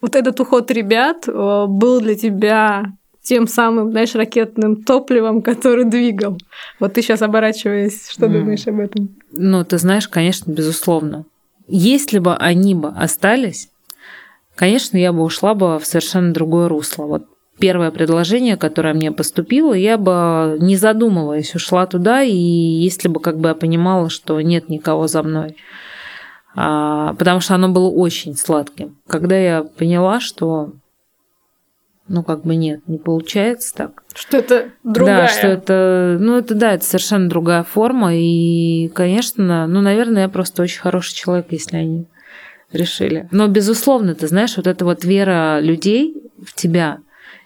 вот 0.02 0.16
этот 0.16 0.40
уход 0.40 0.70
ребят 0.70 1.28
э, 1.28 1.66
был 1.68 2.00
для 2.00 2.14
тебя 2.14 2.94
тем 3.24 3.48
самым, 3.48 3.92
знаешь, 3.92 4.14
ракетным 4.16 4.84
топливом, 4.84 5.42
который 5.42 5.86
двигал. 5.86 6.38
Вот 6.80 6.94
ты 6.94 7.02
сейчас 7.02 7.22
оборачиваясь, 7.22 8.10
что 8.10 8.26
mm. 8.26 8.30
думаешь 8.30 8.68
об 8.68 8.80
этом? 8.80 9.16
Ну, 9.32 9.64
ты 9.64 9.78
знаешь, 9.78 10.08
конечно, 10.08 10.52
безусловно. 10.52 11.26
Если 11.68 12.20
бы 12.20 12.36
они 12.36 12.76
бы 12.76 12.90
остались, 12.90 13.70
конечно, 14.56 14.98
я 14.98 15.14
бы 15.14 15.24
ушла 15.24 15.54
бы 15.56 15.80
в 15.80 15.86
совершенно 15.86 16.34
другое 16.34 16.68
русло. 16.68 17.06
Вот 17.06 17.26
первое 17.58 17.92
предложение, 17.92 18.58
которое 18.58 18.94
мне 18.94 19.12
поступило, 19.14 19.74
я 19.74 19.98
бы, 19.98 20.58
не 20.60 20.76
задумываясь, 20.76 21.56
ушла 21.56 21.86
туда, 21.86 22.22
и 22.22 22.36
если 22.36 23.08
бы 23.08 23.22
как 23.22 23.38
бы 23.38 23.50
я 23.50 23.56
понимала, 23.56 24.10
что 24.10 24.40
нет 24.42 24.68
никого 24.68 25.08
за 25.08 25.24
мной. 25.24 25.56
А, 26.56 27.14
потому 27.14 27.40
что 27.40 27.56
оно 27.56 27.70
было 27.70 27.90
очень 27.90 28.36
сладким. 28.36 28.98
Когда 29.08 29.38
я 29.38 29.64
поняла, 29.64 30.20
что 30.20 30.74
ну, 32.08 32.24
как 32.24 32.44
бы 32.44 32.56
нет, 32.56 32.82
не 32.88 32.98
получается 32.98 33.74
так. 33.74 34.04
Что 34.14 34.38
это 34.38 34.70
другая. 34.84 35.28
Да, 35.28 35.28
что 35.28 35.48
это, 35.48 36.18
ну, 36.20 36.38
это, 36.38 36.54
да, 36.54 36.74
это 36.74 36.84
совершенно 36.84 37.30
другая 37.30 37.64
форма, 37.64 38.16
и, 38.16 38.90
конечно, 38.90 39.68
ну, 39.68 39.82
наверное, 39.82 40.24
я 40.24 40.30
просто 40.30 40.64
очень 40.64 40.82
хороший 40.82 41.16
человек, 41.16 41.48
если 41.52 41.78
они 41.78 42.06
решили. 42.72 43.28
Но, 43.32 43.48
безусловно, 43.48 44.16
ты 44.16 44.28
знаешь, 44.28 44.58
вот 44.58 44.68
эта 44.68 44.84
вот 44.84 45.04
вера 45.06 45.60
людей 45.62 46.16
в 46.46 46.54
тебя, 46.54 47.00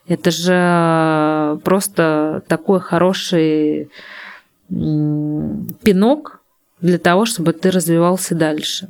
это 0.08 0.32
же 0.32 1.60
просто 1.64 2.43
такой 2.47 2.80
хороший 2.80 3.89
пинок 4.70 6.41
для 6.82 6.97
того, 6.97 7.26
чтобы 7.26 7.53
ты 7.53 7.72
развивался 7.72 8.36
дальше 8.36 8.89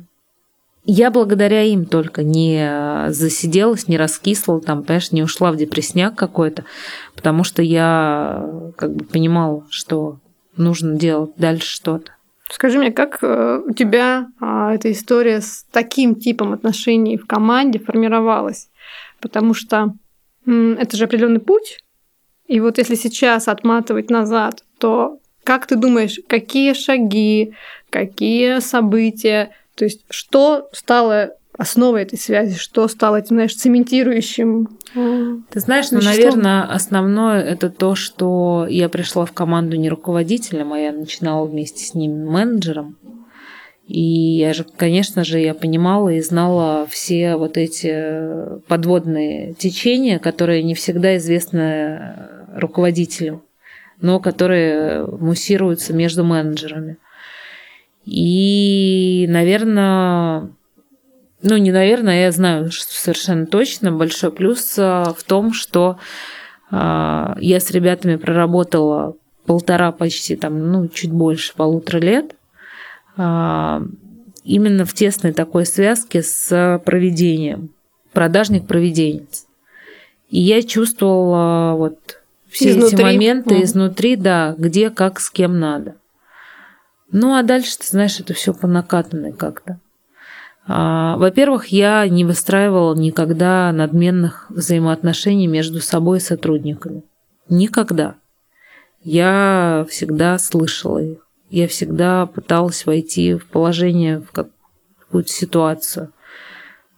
я 0.84 1.10
благодаря 1.10 1.62
им 1.62 1.84
только 1.84 2.22
не 2.22 3.10
засиделась, 3.10 3.88
не 3.88 3.98
раскисла, 3.98 4.60
там, 4.60 4.82
понимаешь, 4.82 5.12
не 5.12 5.22
ушла 5.22 5.52
в 5.52 5.56
депрессняк 5.56 6.14
какой-то, 6.14 6.64
потому 7.14 7.44
что 7.44 7.62
я 7.62 8.48
как 8.76 8.94
бы 8.94 9.04
понимала, 9.04 9.66
что 9.70 10.18
нужно 10.56 10.96
делать 10.96 11.32
дальше 11.36 11.68
что-то. 11.68 12.12
Скажи 12.50 12.78
мне, 12.78 12.90
как 12.90 13.18
э, 13.22 13.60
у 13.66 13.72
тебя 13.72 14.28
а, 14.40 14.74
эта 14.74 14.90
история 14.90 15.42
с 15.42 15.66
таким 15.70 16.14
типом 16.14 16.54
отношений 16.54 17.18
в 17.18 17.26
команде 17.26 17.78
формировалась? 17.78 18.70
Потому 19.20 19.52
что 19.52 19.92
это 20.46 20.96
же 20.96 21.04
определенный 21.04 21.40
путь. 21.40 21.78
И 22.46 22.60
вот 22.60 22.78
если 22.78 22.94
сейчас 22.94 23.48
отматывать 23.48 24.08
назад, 24.08 24.64
то 24.78 25.18
как 25.44 25.66
ты 25.66 25.76
думаешь, 25.76 26.18
какие 26.26 26.72
шаги, 26.72 27.54
какие 27.90 28.60
события 28.60 29.50
то 29.78 29.84
есть 29.84 30.04
что 30.10 30.68
стало 30.72 31.34
основой 31.56 32.02
этой 32.02 32.18
связи, 32.18 32.56
что 32.56 32.86
стало 32.88 33.16
этим, 33.16 33.36
знаешь, 33.36 33.54
цементирующим? 33.54 34.68
Ты 35.50 35.60
знаешь, 35.60 35.90
ну, 35.92 36.00
наверное, 36.00 36.62
основное 36.62 37.42
это 37.42 37.70
то, 37.70 37.94
что 37.94 38.66
я 38.68 38.88
пришла 38.88 39.24
в 39.24 39.32
команду 39.32 39.76
не 39.76 39.88
руководителем, 39.88 40.72
а 40.72 40.78
я 40.78 40.92
начинала 40.92 41.46
вместе 41.46 41.84
с 41.84 41.94
ним 41.94 42.26
менеджером. 42.26 42.96
И 43.86 44.02
я 44.02 44.52
же, 44.52 44.64
конечно 44.64 45.24
же, 45.24 45.40
я 45.40 45.54
понимала 45.54 46.10
и 46.10 46.20
знала 46.20 46.86
все 46.90 47.36
вот 47.36 47.56
эти 47.56 48.60
подводные 48.68 49.54
течения, 49.54 50.18
которые 50.18 50.62
не 50.62 50.74
всегда 50.74 51.16
известны 51.16 52.14
руководителю, 52.54 53.42
но 54.00 54.20
которые 54.20 55.06
муссируются 55.06 55.94
между 55.94 56.22
менеджерами. 56.22 56.98
И, 58.10 59.26
наверное, 59.28 60.48
ну, 61.42 61.56
не 61.58 61.70
наверное, 61.70 62.22
я 62.22 62.32
знаю 62.32 62.72
что 62.72 62.94
совершенно 62.94 63.46
точно, 63.46 63.92
большой 63.92 64.32
плюс 64.32 64.76
а, 64.78 65.12
в 65.16 65.22
том, 65.24 65.52
что 65.52 65.98
а, 66.70 67.36
я 67.38 67.60
с 67.60 67.70
ребятами 67.70 68.16
проработала 68.16 69.14
полтора 69.44 69.92
почти 69.92 70.36
там, 70.36 70.72
ну, 70.72 70.88
чуть 70.88 71.12
больше 71.12 71.54
полутора 71.54 71.98
лет, 71.98 72.34
а, 73.18 73.82
именно 74.42 74.86
в 74.86 74.94
тесной 74.94 75.34
такой 75.34 75.66
связке 75.66 76.22
с 76.22 76.80
проведением, 76.86 77.70
продажник-проведенец. 78.14 79.44
И 80.30 80.40
я 80.40 80.62
чувствовала 80.62 81.74
вот 81.76 82.22
все 82.48 82.70
изнутри. 82.70 82.96
эти 82.96 83.02
моменты 83.02 83.54
mm. 83.56 83.62
изнутри, 83.64 84.16
да, 84.16 84.54
где, 84.56 84.88
как, 84.88 85.20
с 85.20 85.30
кем 85.30 85.60
надо. 85.60 85.96
Ну, 87.10 87.34
а 87.34 87.42
дальше, 87.42 87.78
ты 87.78 87.86
знаешь, 87.86 88.20
это 88.20 88.34
все 88.34 88.52
по 88.52 88.66
накатанной 88.66 89.32
как-то. 89.32 89.80
А, 90.66 91.16
во-первых, 91.16 91.68
я 91.68 92.06
не 92.06 92.24
выстраивала 92.24 92.94
никогда 92.94 93.72
надменных 93.72 94.46
взаимоотношений 94.50 95.46
между 95.46 95.80
собой 95.80 96.18
и 96.18 96.22
сотрудниками. 96.22 97.02
Никогда. 97.48 98.16
Я 99.02 99.86
всегда 99.88 100.38
слышала 100.38 100.98
их. 100.98 101.26
Я 101.48 101.66
всегда 101.66 102.26
пыталась 102.26 102.84
войти 102.84 103.34
в 103.34 103.46
положение, 103.46 104.20
в 104.20 104.30
какую-то 104.30 105.30
ситуацию. 105.30 106.12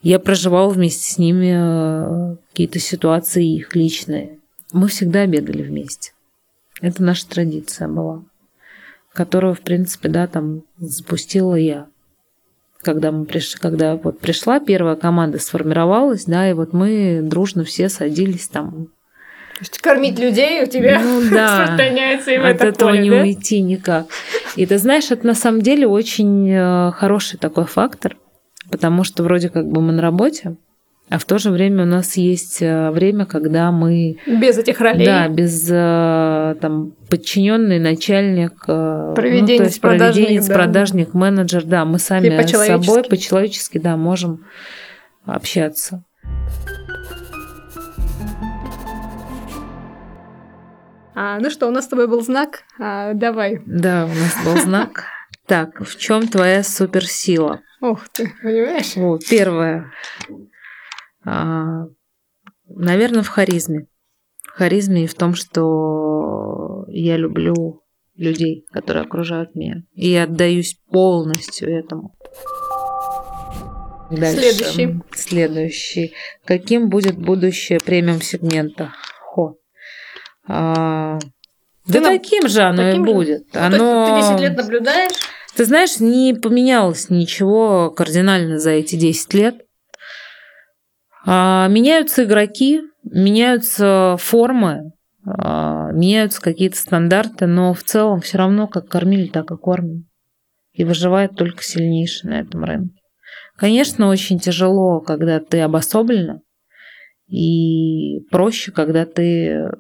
Я 0.03 0.19
проживала 0.19 0.71
вместе 0.71 1.13
с 1.13 1.19
ними 1.19 2.33
э, 2.33 2.37
какие-то 2.49 2.81
ситуации 2.81 3.47
их 3.47 3.77
личные. 3.77 4.41
Мы 4.73 4.89
всегда 4.89 5.27
бегали 5.27 5.63
вместе. 5.63 6.13
Это 6.81 7.03
наша 7.05 7.29
традиция 7.29 7.87
была 7.87 8.25
которую, 9.13 9.55
в 9.55 9.61
принципе, 9.61 10.09
да, 10.09 10.27
там 10.27 10.63
запустила 10.79 11.55
я. 11.55 11.87
Когда 12.83 13.13
мы 13.13 13.27
пришли, 13.27 13.59
когда 13.61 13.97
вот 13.97 14.21
пришла 14.21 14.59
первая 14.59 14.97
команда, 14.97 15.39
сформировалась, 15.39 16.25
да, 16.25 16.49
и 16.49 16.55
вот 16.55 16.73
мы 16.73 17.21
дружно 17.23 17.65
все 17.65 17.89
садились 17.89 18.49
там. 18.49 18.87
То 19.55 19.65
есть 19.65 19.79
кормить 19.79 20.19
людей 20.19 20.63
у 20.63 20.67
тебя 20.67 21.03
ну, 21.03 21.21
да, 21.31 21.61
распространяется 21.63 22.31
и 22.31 22.39
в 22.39 22.45
от 22.47 22.57
это 22.57 22.69
этого 22.69 22.89
поле, 22.91 23.03
не 23.03 23.11
да? 23.11 23.21
уйти 23.21 23.61
никак. 23.61 24.07
И 24.57 24.65
ты 24.65 24.79
знаешь, 24.79 25.11
это 25.11 25.27
на 25.27 25.35
самом 25.35 25.61
деле 25.61 25.87
очень 25.87 26.51
э, 26.51 26.93
хороший 26.93 27.39
такой 27.39 27.67
фактор, 27.67 28.17
потому 28.71 29.05
что 29.05 29.23
вроде 29.23 29.51
как 29.51 29.67
бы 29.67 29.83
мы 29.83 29.93
на 29.93 30.01
работе, 30.01 30.57
А 31.11 31.19
в 31.19 31.25
то 31.25 31.39
же 31.39 31.51
время 31.51 31.83
у 31.83 31.87
нас 31.87 32.17
есть 32.17 32.63
э, 32.63 32.91
время, 32.93 33.27
когда 33.27 33.73
мы... 33.73 34.19
Без 34.27 34.57
этих 34.57 34.81
ролей. 34.81 35.05
Да, 35.05 35.27
без 35.27 35.69
э, 35.69 36.55
там 36.61 36.93
подчиненный 37.11 37.81
начальник, 37.81 38.65
проведенец, 38.65 39.51
ну, 39.51 39.57
то 39.57 39.65
есть 39.65 39.81
продажник, 39.81 40.15
проведенец, 40.15 40.47
да. 40.47 40.55
продажник, 40.55 41.15
менеджер, 41.15 41.65
да, 41.65 41.85
мы 41.85 41.99
сами 41.99 42.29
с 42.29 42.67
собой 42.67 43.03
по-человечески, 43.03 43.79
да, 43.79 43.97
можем 43.97 44.45
общаться. 45.25 46.05
А, 51.17 51.41
ну 51.41 51.51
что, 51.51 51.67
у 51.67 51.71
нас 51.73 51.87
с 51.87 51.89
тобой 51.89 52.07
был 52.07 52.23
знак. 52.23 52.63
А, 52.79 53.15
давай. 53.15 53.61
Да, 53.67 54.05
у 54.05 54.09
нас 54.09 54.45
был 54.45 54.57
знак. 54.65 55.07
Так, 55.47 55.81
в 55.81 55.99
чем 55.99 56.29
твоя 56.29 56.63
суперсила? 56.63 57.61
Ух 57.81 58.09
ты, 58.11 58.33
понимаешь? 58.43 58.95
Вот, 58.95 59.23
первое. 59.29 59.91
А, 61.25 61.87
наверное, 62.67 63.23
в 63.23 63.29
харизме. 63.29 63.87
В 64.43 64.51
харизме 64.51 65.05
и 65.05 65.07
в 65.07 65.15
том, 65.15 65.35
что 65.35 66.85
я 66.89 67.17
люблю 67.17 67.83
людей, 68.17 68.67
которые 68.73 69.05
окружают 69.05 69.55
меня. 69.55 69.83
И 69.95 70.15
отдаюсь 70.15 70.79
полностью 70.91 71.69
этому. 71.69 72.15
Дальше. 74.11 74.41
Следующий. 74.41 75.01
Следующий. 75.15 76.15
Каким 76.45 76.89
будет 76.89 77.17
будущее 77.17 77.79
премиум 77.79 78.21
сегмента? 78.21 78.93
Хо. 79.21 79.57
А, 80.49 81.19
да 81.87 82.01
нам... 82.01 82.19
таким 82.19 82.49
же 82.49 82.63
оно 82.63 82.83
таким 82.83 83.05
и 83.05 83.13
будет. 83.13 83.47
Ну, 83.55 83.61
оно... 83.61 84.21
ты 84.21 84.33
10 84.33 84.41
лет 84.41 84.57
наблюдаешь? 84.57 85.13
Ты 85.55 85.65
знаешь, 85.65 86.01
не 86.01 86.35
поменялось 86.35 87.11
ничего 87.11 87.91
кардинально 87.91 88.59
за 88.59 88.71
эти 88.71 88.97
10 88.97 89.35
лет. 89.35 89.67
А, 91.27 91.69
меняются 91.69 92.25
игроки, 92.25 92.83
меняются 93.05 94.17
формы, 94.19 94.93
а, 95.25 95.91
меняются 95.93 96.41
какие-то 96.41 96.77
стандарты, 96.77 97.47
но 97.47 97.75
в 97.75 97.83
целом 97.83 98.21
все 98.21 98.39
равно 98.39 98.67
как 98.67 98.89
кормили, 98.89 99.27
так 99.29 99.51
и 99.51 99.57
кормим. 99.57 100.07
И 100.73 100.85
выживает 100.85 101.35
только 101.35 101.63
сильнейший 101.63 102.31
на 102.31 102.41
этом 102.41 102.65
рынке. 102.65 103.01
Конечно, 103.57 104.09
очень 104.09 104.39
тяжело, 104.39 105.01
когда 105.01 105.41
ты 105.41 105.61
обособлена, 105.61 106.41
и 107.27 108.21
проще, 108.31 108.73
когда 108.73 109.05
ты 109.05 109.71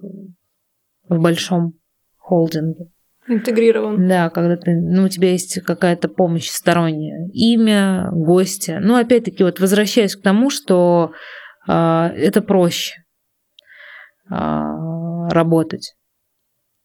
в 1.08 1.18
большом 1.20 1.74
холдинге. 2.16 2.90
Интегрирован. 3.30 4.08
Да, 4.08 4.28
когда 4.28 4.56
ты, 4.56 4.74
ну, 4.74 5.04
у 5.04 5.08
тебя 5.08 5.30
есть 5.30 5.60
какая-то 5.62 6.08
помощь 6.08 6.48
сторонняя, 6.48 7.28
имя, 7.32 8.08
гости. 8.12 8.78
Ну, 8.80 8.96
опять-таки, 8.96 9.44
вот 9.44 9.60
возвращаясь 9.60 10.16
к 10.16 10.22
тому, 10.22 10.50
что 10.50 11.12
э, 11.68 11.72
это 11.72 12.42
проще 12.42 13.04
э, 14.28 14.34
работать. 14.34 15.94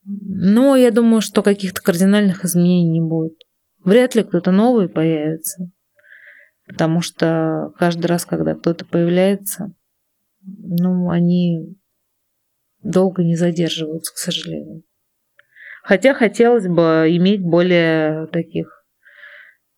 Но 0.04 0.76
я 0.76 0.92
думаю, 0.92 1.22
что 1.22 1.42
каких-то 1.42 1.82
кардинальных 1.82 2.46
изменений 2.46 3.00
не 3.00 3.02
будет. 3.02 3.40
Вряд 3.84 4.14
ли 4.14 4.24
кто-то 4.24 4.52
новый 4.52 4.88
появится. 4.88 5.72
Потому 6.68 7.02
что 7.02 7.72
каждый 7.80 8.06
раз, 8.06 8.26
когда 8.26 8.54
кто-то 8.54 8.86
появляется, 8.86 9.74
ну, 10.44 11.10
они 11.10 11.76
долго 12.84 13.24
не 13.24 13.36
задерживаются, 13.36 14.14
к 14.14 14.18
сожалению. 14.18 14.84
Хотя 15.86 16.16
хотелось 16.16 16.68
бы 16.68 17.06
иметь 17.10 17.44
более 17.44 18.26
таких 18.28 18.84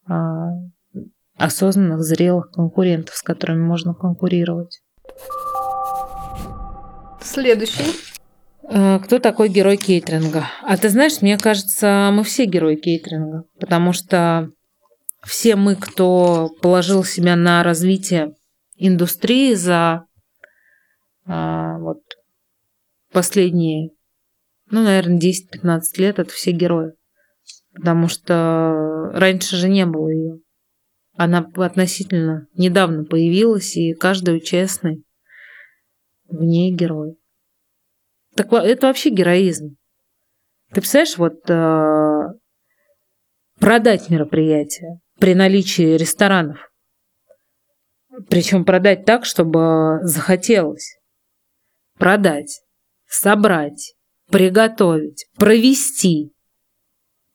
а, 0.07 0.51
осознанных, 1.35 2.01
зрелых 2.01 2.49
конкурентов, 2.51 3.13
с 3.13 3.21
которыми 3.21 3.61
можно 3.61 3.93
конкурировать. 3.93 4.79
Следующий. 7.21 7.91
А, 8.63 8.99
кто 8.99 9.19
такой 9.19 9.49
герой 9.49 9.75
кейтеринга? 9.75 10.45
А 10.63 10.77
ты 10.77 10.87
знаешь, 10.87 11.21
мне 11.21 11.37
кажется, 11.37 12.09
мы 12.13 12.23
все 12.23 12.45
герои 12.45 12.77
кейтеринга, 12.77 13.43
потому 13.59 13.91
что 13.91 14.49
все 15.25 15.57
мы, 15.57 15.75
кто 15.75 16.51
положил 16.61 17.03
себя 17.03 17.35
на 17.35 17.63
развитие 17.63 18.33
индустрии 18.77 19.55
за 19.55 20.05
а, 21.25 21.77
вот 21.79 21.99
последние, 23.11 23.89
ну, 24.69 24.83
наверное, 24.83 25.19
10-15 25.19 25.81
лет 25.97 26.19
это 26.19 26.29
все 26.31 26.51
герои. 26.51 26.93
Потому 27.73 28.07
что 28.07 29.11
раньше 29.13 29.55
же 29.55 29.69
не 29.69 29.85
было 29.85 30.09
ее. 30.09 30.39
Она 31.15 31.49
относительно 31.55 32.47
недавно 32.53 33.03
появилась, 33.05 33.75
и 33.75 33.93
каждый 33.93 34.39
честный 34.41 35.03
в 36.25 36.43
ней 36.43 36.73
герой. 36.73 37.17
Так 38.35 38.53
это 38.53 38.87
вообще 38.87 39.09
героизм. 39.09 39.77
Ты 40.69 40.81
представляешь, 40.81 41.17
вот 41.17 41.49
э, 41.49 42.39
продать 43.59 44.09
мероприятие 44.09 44.99
при 45.17 45.33
наличии 45.33 45.97
ресторанов. 45.97 46.71
Причем 48.29 48.65
продать 48.65 49.05
так, 49.05 49.25
чтобы 49.25 49.99
захотелось. 50.03 50.99
Продать 51.97 52.61
собрать, 53.07 53.95
приготовить, 54.31 55.27
провести, 55.37 56.33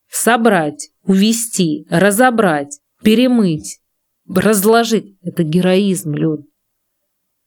собрать, 0.09 0.90
увести, 1.05 1.86
разобрать, 1.90 2.80
перемыть, 3.03 3.80
разложить. 4.28 5.16
Это 5.22 5.43
героизм, 5.43 6.14
Люд. 6.14 6.40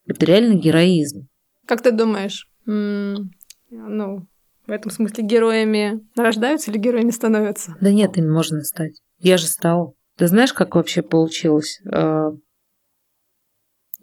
Это 0.08 0.26
реально 0.26 0.56
героизм. 0.56 1.28
Как 1.68 1.82
ты 1.82 1.92
думаешь, 1.92 2.48
ну, 2.66 4.28
в 4.68 4.72
этом 4.72 4.92
смысле 4.92 5.24
героями 5.24 6.00
рождаются 6.16 6.72
или 6.72 6.78
героями 6.78 7.12
становятся? 7.12 7.76
Да 7.82 7.92
нет, 7.92 8.18
ими 8.18 8.30
можно 8.30 8.64
стать. 8.64 9.00
Я 9.20 9.38
же 9.38 9.48
стала. 9.48 9.94
Ты 10.18 10.28
знаешь, 10.28 10.54
как 10.54 10.76
вообще 10.76 11.02
получилось? 11.02 11.82
А, 11.92 12.30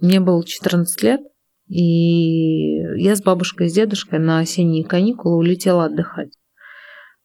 мне 0.00 0.20
было 0.20 0.44
14 0.44 1.02
лет, 1.02 1.20
и 1.72 3.00
я 3.00 3.16
с 3.16 3.22
бабушкой 3.22 3.66
и 3.66 3.70
с 3.70 3.72
дедушкой 3.72 4.18
на 4.18 4.40
осенние 4.40 4.84
каникулы 4.84 5.38
улетела 5.38 5.86
отдыхать. 5.86 6.36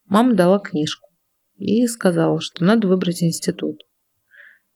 Мама 0.06 0.36
дала 0.36 0.60
книжку 0.60 1.10
и 1.58 1.86
сказала, 1.88 2.40
что 2.40 2.64
надо 2.64 2.88
выбрать 2.88 3.22
институт. 3.22 3.82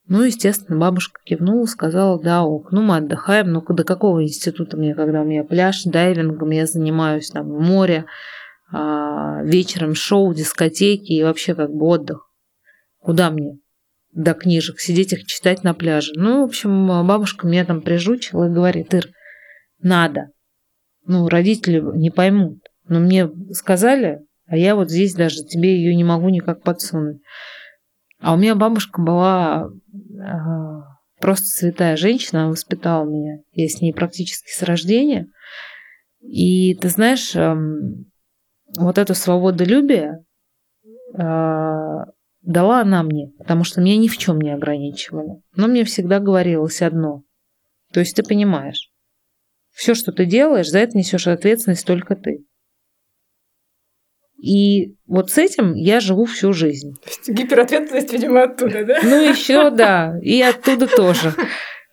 Ну, 0.07 0.23
естественно, 0.23 0.77
бабушка 0.77 1.21
кивнула, 1.23 1.65
сказала, 1.67 2.21
да, 2.21 2.43
ок, 2.43 2.73
ну 2.73 2.81
мы 2.81 2.97
отдыхаем, 2.97 3.53
но 3.53 3.61
до 3.61 3.85
какого 3.85 4.21
института 4.23 4.75
мне, 4.75 4.93
когда 4.93 5.21
у 5.21 5.25
меня 5.25 5.45
пляж, 5.45 5.83
дайвингом, 5.85 6.49
я 6.49 6.65
занимаюсь 6.65 7.29
там 7.29 7.47
море, 7.47 8.03
а, 8.73 9.41
вечером 9.43 9.95
шоу, 9.95 10.33
дискотеки 10.33 11.13
и 11.13 11.23
вообще 11.23 11.55
как 11.55 11.71
бы 11.71 11.85
отдых. 11.85 12.29
Куда 12.99 13.31
мне? 13.31 13.59
До 14.11 14.33
книжек, 14.33 14.81
сидеть 14.81 15.13
их 15.13 15.25
читать 15.27 15.63
на 15.63 15.73
пляже. 15.73 16.11
Ну, 16.15 16.41
в 16.41 16.43
общем, 16.43 17.07
бабушка 17.07 17.47
меня 17.47 17.63
там 17.63 17.81
прижучила 17.81 18.49
и 18.49 18.53
говорит, 18.53 18.93
Ир, 18.93 19.07
надо. 19.81 20.29
Ну, 21.05 21.27
родители 21.27 21.81
не 21.97 22.09
поймут. 22.09 22.59
Но 22.87 22.99
мне 22.99 23.29
сказали, 23.51 24.21
а 24.47 24.57
я 24.57 24.75
вот 24.75 24.89
здесь 24.89 25.13
даже 25.13 25.43
тебе 25.43 25.75
ее 25.75 25.95
не 25.95 26.03
могу 26.03 26.29
никак 26.29 26.61
подсунуть. 26.61 27.21
А 28.19 28.33
у 28.33 28.37
меня 28.37 28.53
бабушка 28.53 29.01
была 29.01 29.67
э, 29.67 30.81
просто 31.19 31.47
святая 31.47 31.95
женщина, 31.95 32.41
она 32.41 32.51
воспитала 32.51 33.05
меня. 33.05 33.39
Я 33.53 33.67
с 33.67 33.81
ней 33.81 33.93
практически 33.93 34.51
с 34.51 34.61
рождения. 34.61 35.27
И 36.19 36.75
ты 36.75 36.89
знаешь, 36.89 37.35
э, 37.35 37.55
вот 38.77 38.97
эту 38.97 39.15
свободолюбие 39.15 40.23
э, 41.13 41.97
дала 42.41 42.81
она 42.81 43.03
мне, 43.03 43.31
потому 43.37 43.63
что 43.63 43.81
меня 43.81 43.97
ни 43.97 44.07
в 44.07 44.17
чем 44.17 44.39
не 44.39 44.51
ограничивала. 44.51 45.41
Но 45.55 45.67
мне 45.67 45.83
всегда 45.83 46.19
говорилось 46.19 46.81
одно. 46.81 47.23
То 47.91 48.01
есть 48.01 48.15
ты 48.15 48.23
понимаешь, 48.23 48.90
все, 49.71 49.93
что 49.95 50.11
ты 50.11 50.25
делаешь, 50.25 50.69
за 50.69 50.79
это 50.79 50.97
несешь 50.97 51.27
ответственность 51.27 51.85
только 51.85 52.15
ты. 52.15 52.45
И 54.41 54.95
вот 55.05 55.29
с 55.29 55.37
этим 55.37 55.75
я 55.75 55.99
живу 55.99 56.25
всю 56.25 56.51
жизнь. 56.51 56.93
Гиперответственность, 57.27 58.11
видимо, 58.11 58.43
оттуда, 58.43 58.83
да? 58.83 58.99
Ну, 59.03 59.29
еще 59.29 59.69
да, 59.75 60.15
и 60.21 60.41
оттуда 60.41 60.87
тоже. 60.87 61.35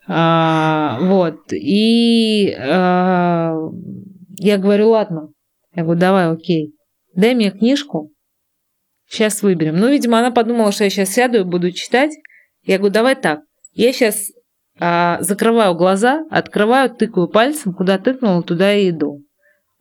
А, 0.06 0.98
вот. 1.02 1.52
И 1.52 2.54
а, 2.58 3.54
я 4.38 4.56
говорю, 4.56 4.88
ладно. 4.88 5.28
Я 5.74 5.82
говорю, 5.82 6.00
давай, 6.00 6.32
окей. 6.32 6.72
Дай 7.14 7.34
мне 7.34 7.50
книжку, 7.50 8.12
сейчас 9.06 9.42
выберем. 9.42 9.76
Ну, 9.76 9.90
видимо, 9.90 10.18
она 10.18 10.30
подумала, 10.30 10.72
что 10.72 10.84
я 10.84 10.90
сейчас 10.90 11.10
сяду 11.10 11.40
и 11.40 11.44
буду 11.44 11.70
читать. 11.72 12.12
Я 12.62 12.78
говорю, 12.78 12.94
давай 12.94 13.14
так. 13.16 13.40
Я 13.72 13.92
сейчас 13.92 14.30
а, 14.80 15.18
закрываю 15.20 15.74
глаза, 15.74 16.24
открываю, 16.30 16.90
тыкаю 16.90 17.28
пальцем, 17.28 17.72
куда 17.72 17.98
тыкнула, 17.98 18.42
туда 18.42 18.74
и 18.74 18.90
иду. 18.90 19.24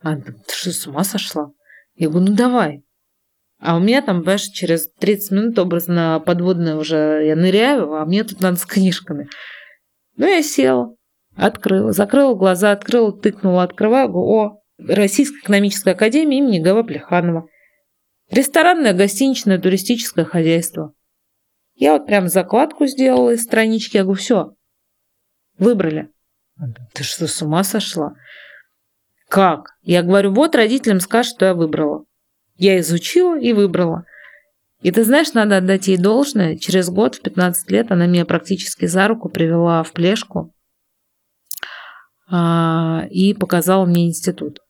А 0.00 0.16
ты 0.16 0.34
что, 0.50 0.70
с 0.70 0.86
ума 0.86 1.04
сошла? 1.04 1.50
Я 1.94 2.08
говорю, 2.08 2.30
ну 2.30 2.36
давай. 2.36 2.82
А 3.60 3.76
у 3.76 3.80
меня 3.80 4.02
там, 4.02 4.20
понимаешь, 4.20 4.42
через 4.42 4.88
30 5.00 5.30
минут 5.32 5.58
образно 5.58 6.22
подводная 6.24 6.76
уже 6.76 7.24
я 7.26 7.34
ныряю, 7.34 7.94
а 7.94 8.04
мне 8.04 8.22
тут 8.22 8.40
надо 8.40 8.56
с 8.56 8.64
книжками. 8.64 9.28
Ну, 10.16 10.26
я 10.26 10.42
села. 10.42 10.94
Открыла, 11.36 11.92
закрыла 11.92 12.34
глаза, 12.34 12.72
открыла, 12.72 13.12
тыкнула, 13.12 13.62
открываю, 13.64 14.08
говорю, 14.08 14.28
о, 14.28 14.58
Российская 14.78 15.40
экономическая 15.40 15.92
академия 15.92 16.38
имени 16.38 16.60
Г.В. 16.60 16.84
Плеханова. 16.84 17.48
Ресторанное, 18.30 18.92
гостиничное, 18.92 19.58
туристическое 19.58 20.24
хозяйство. 20.24 20.92
Я 21.74 21.92
вот 21.94 22.06
прям 22.06 22.28
закладку 22.28 22.86
сделала 22.86 23.30
из 23.30 23.42
странички. 23.42 23.96
Я 23.96 24.04
говорю, 24.04 24.20
все, 24.20 24.52
выбрали. 25.58 26.10
Ты 26.92 27.04
что, 27.04 27.26
с 27.26 27.42
ума 27.42 27.64
сошла? 27.64 28.14
Как? 29.28 29.76
Я 29.82 30.02
говорю, 30.02 30.32
вот 30.32 30.54
родителям 30.54 31.00
скажешь, 31.00 31.32
что 31.32 31.46
я 31.46 31.54
выбрала. 31.54 32.04
Я 32.56 32.80
изучила 32.80 33.38
и 33.38 33.52
выбрала. 33.52 34.04
И 34.80 34.90
ты 34.90 35.04
знаешь, 35.04 35.32
надо 35.32 35.58
отдать 35.58 35.88
ей 35.88 35.98
должное. 35.98 36.56
Через 36.56 36.88
год, 36.88 37.16
в 37.16 37.22
15 37.22 37.70
лет, 37.70 37.90
она 37.92 38.06
меня 38.06 38.24
практически 38.24 38.86
за 38.86 39.06
руку 39.08 39.28
привела 39.28 39.82
в 39.82 39.92
плешку 39.92 40.54
а, 42.30 43.06
и 43.10 43.34
показала 43.34 43.84
мне 43.84 44.06
институт 44.06 44.60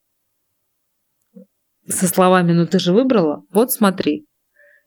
со 1.88 2.06
словами 2.06 2.52
«ну 2.52 2.66
ты 2.66 2.78
же 2.78 2.92
выбрала, 2.92 3.44
вот 3.50 3.72
смотри». 3.72 4.26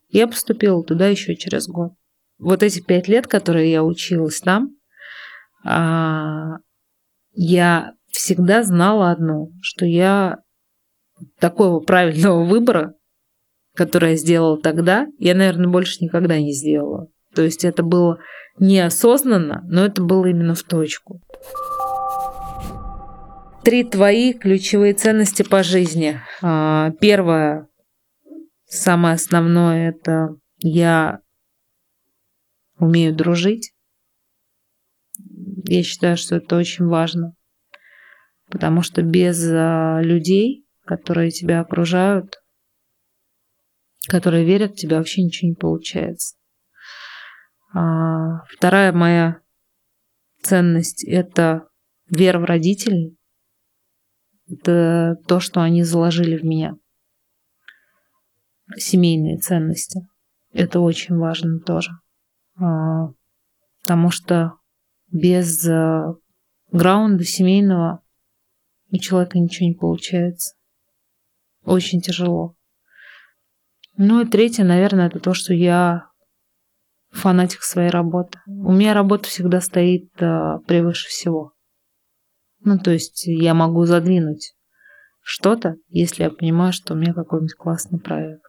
Я 0.10 0.28
поступила 0.28 0.84
туда 0.84 1.08
еще 1.08 1.36
через 1.36 1.68
год. 1.68 1.94
Вот 2.38 2.64
эти 2.64 2.82
пять 2.82 3.08
лет, 3.08 3.28
которые 3.28 3.72
я 3.72 3.84
училась 3.84 4.42
там, 4.42 4.76
я 5.64 6.60
всегда 8.08 8.64
знала 8.64 9.12
одно, 9.12 9.50
что 9.62 9.86
я 9.86 10.40
такого 11.40 11.80
правильного 11.80 12.44
выбора, 12.44 12.96
который 13.76 14.12
я 14.12 14.18
сделала 14.18 14.60
тогда, 14.60 15.08
я, 15.18 15.36
наверное, 15.36 15.70
больше 15.70 16.04
никогда 16.04 16.40
не 16.40 16.54
сделала. 16.54 17.08
То 17.34 17.44
есть 17.44 17.64
это 17.64 17.84
было 17.84 18.20
неосознанно, 18.60 19.62
но 19.66 19.86
это 19.86 20.02
было 20.02 20.26
именно 20.26 20.56
в 20.56 20.64
точку 20.64 21.22
три 23.64 23.84
твои 23.84 24.34
ключевые 24.34 24.94
ценности 24.94 25.44
по 25.44 25.64
жизни. 25.64 26.20
А, 26.42 26.92
первое, 27.00 27.68
самое 28.66 29.16
основное, 29.16 29.90
это 29.90 30.36
я 30.58 31.20
умею 32.78 33.16
дружить. 33.16 33.74
Я 35.74 35.84
считаю, 35.84 36.18
что 36.18 36.36
это 36.36 36.58
очень 36.58 36.86
важно, 36.86 37.34
потому 38.50 38.82
что 38.82 39.04
без 39.04 39.42
а, 39.50 40.02
людей, 40.02 40.66
которые 40.84 41.32
тебя 41.32 41.62
окружают, 41.62 42.36
которые 44.10 44.44
верят 44.44 44.74
в 44.74 44.76
тебя, 44.76 44.98
вообще 44.98 45.24
ничего 45.24 45.48
не 45.48 45.56
получается. 45.56 46.36
А, 47.74 48.44
вторая 48.50 48.92
моя 48.92 49.40
ценность– 50.42 51.06
это 51.08 51.70
вера 52.10 52.40
в 52.40 52.44
родителей. 52.44 53.16
Это 54.50 55.16
то, 55.26 55.40
что 55.40 55.62
они 55.62 55.84
заложили 55.84 56.38
в 56.38 56.44
меня. 56.44 56.76
Семейные 58.76 59.38
ценности. 59.38 60.02
Это 60.52 60.82
очень 60.82 61.16
важно 61.16 61.62
тоже. 61.62 61.92
А, 62.60 63.14
потому 63.80 64.10
что 64.10 64.58
без 65.12 65.68
э, 65.68 66.14
граунда 66.72 67.24
семейного 67.24 68.02
у 68.92 68.98
человека 68.98 69.40
ничего 69.40 69.68
не 69.68 69.76
получается. 69.76 70.56
Очень 71.64 72.02
тяжело. 72.02 72.56
Ну 73.98 74.22
и 74.22 74.26
третье, 74.26 74.64
наверное, 74.64 75.08
это 75.08 75.20
то, 75.20 75.34
что 75.34 75.54
я 75.54 76.08
фанатик 77.12 77.62
своей 77.62 77.90
работы. 77.90 78.40
У 78.48 78.72
меня 78.72 78.94
работа 78.94 79.28
всегда 79.28 79.62
стоит 79.62 80.10
э, 80.22 80.60
превыше 80.66 81.08
всего. 81.08 81.54
Ну, 82.64 82.80
то 82.80 82.92
есть 82.92 83.26
я 83.28 83.54
могу 83.54 83.86
задвинуть 83.86 84.56
что-то, 85.22 85.76
если 85.90 86.24
я 86.24 86.32
понимаю, 86.32 86.74
что 86.74 86.94
у 86.94 86.98
меня 86.98 87.14
какой-нибудь 87.14 87.54
классный 87.56 88.00
проект. 88.00 88.42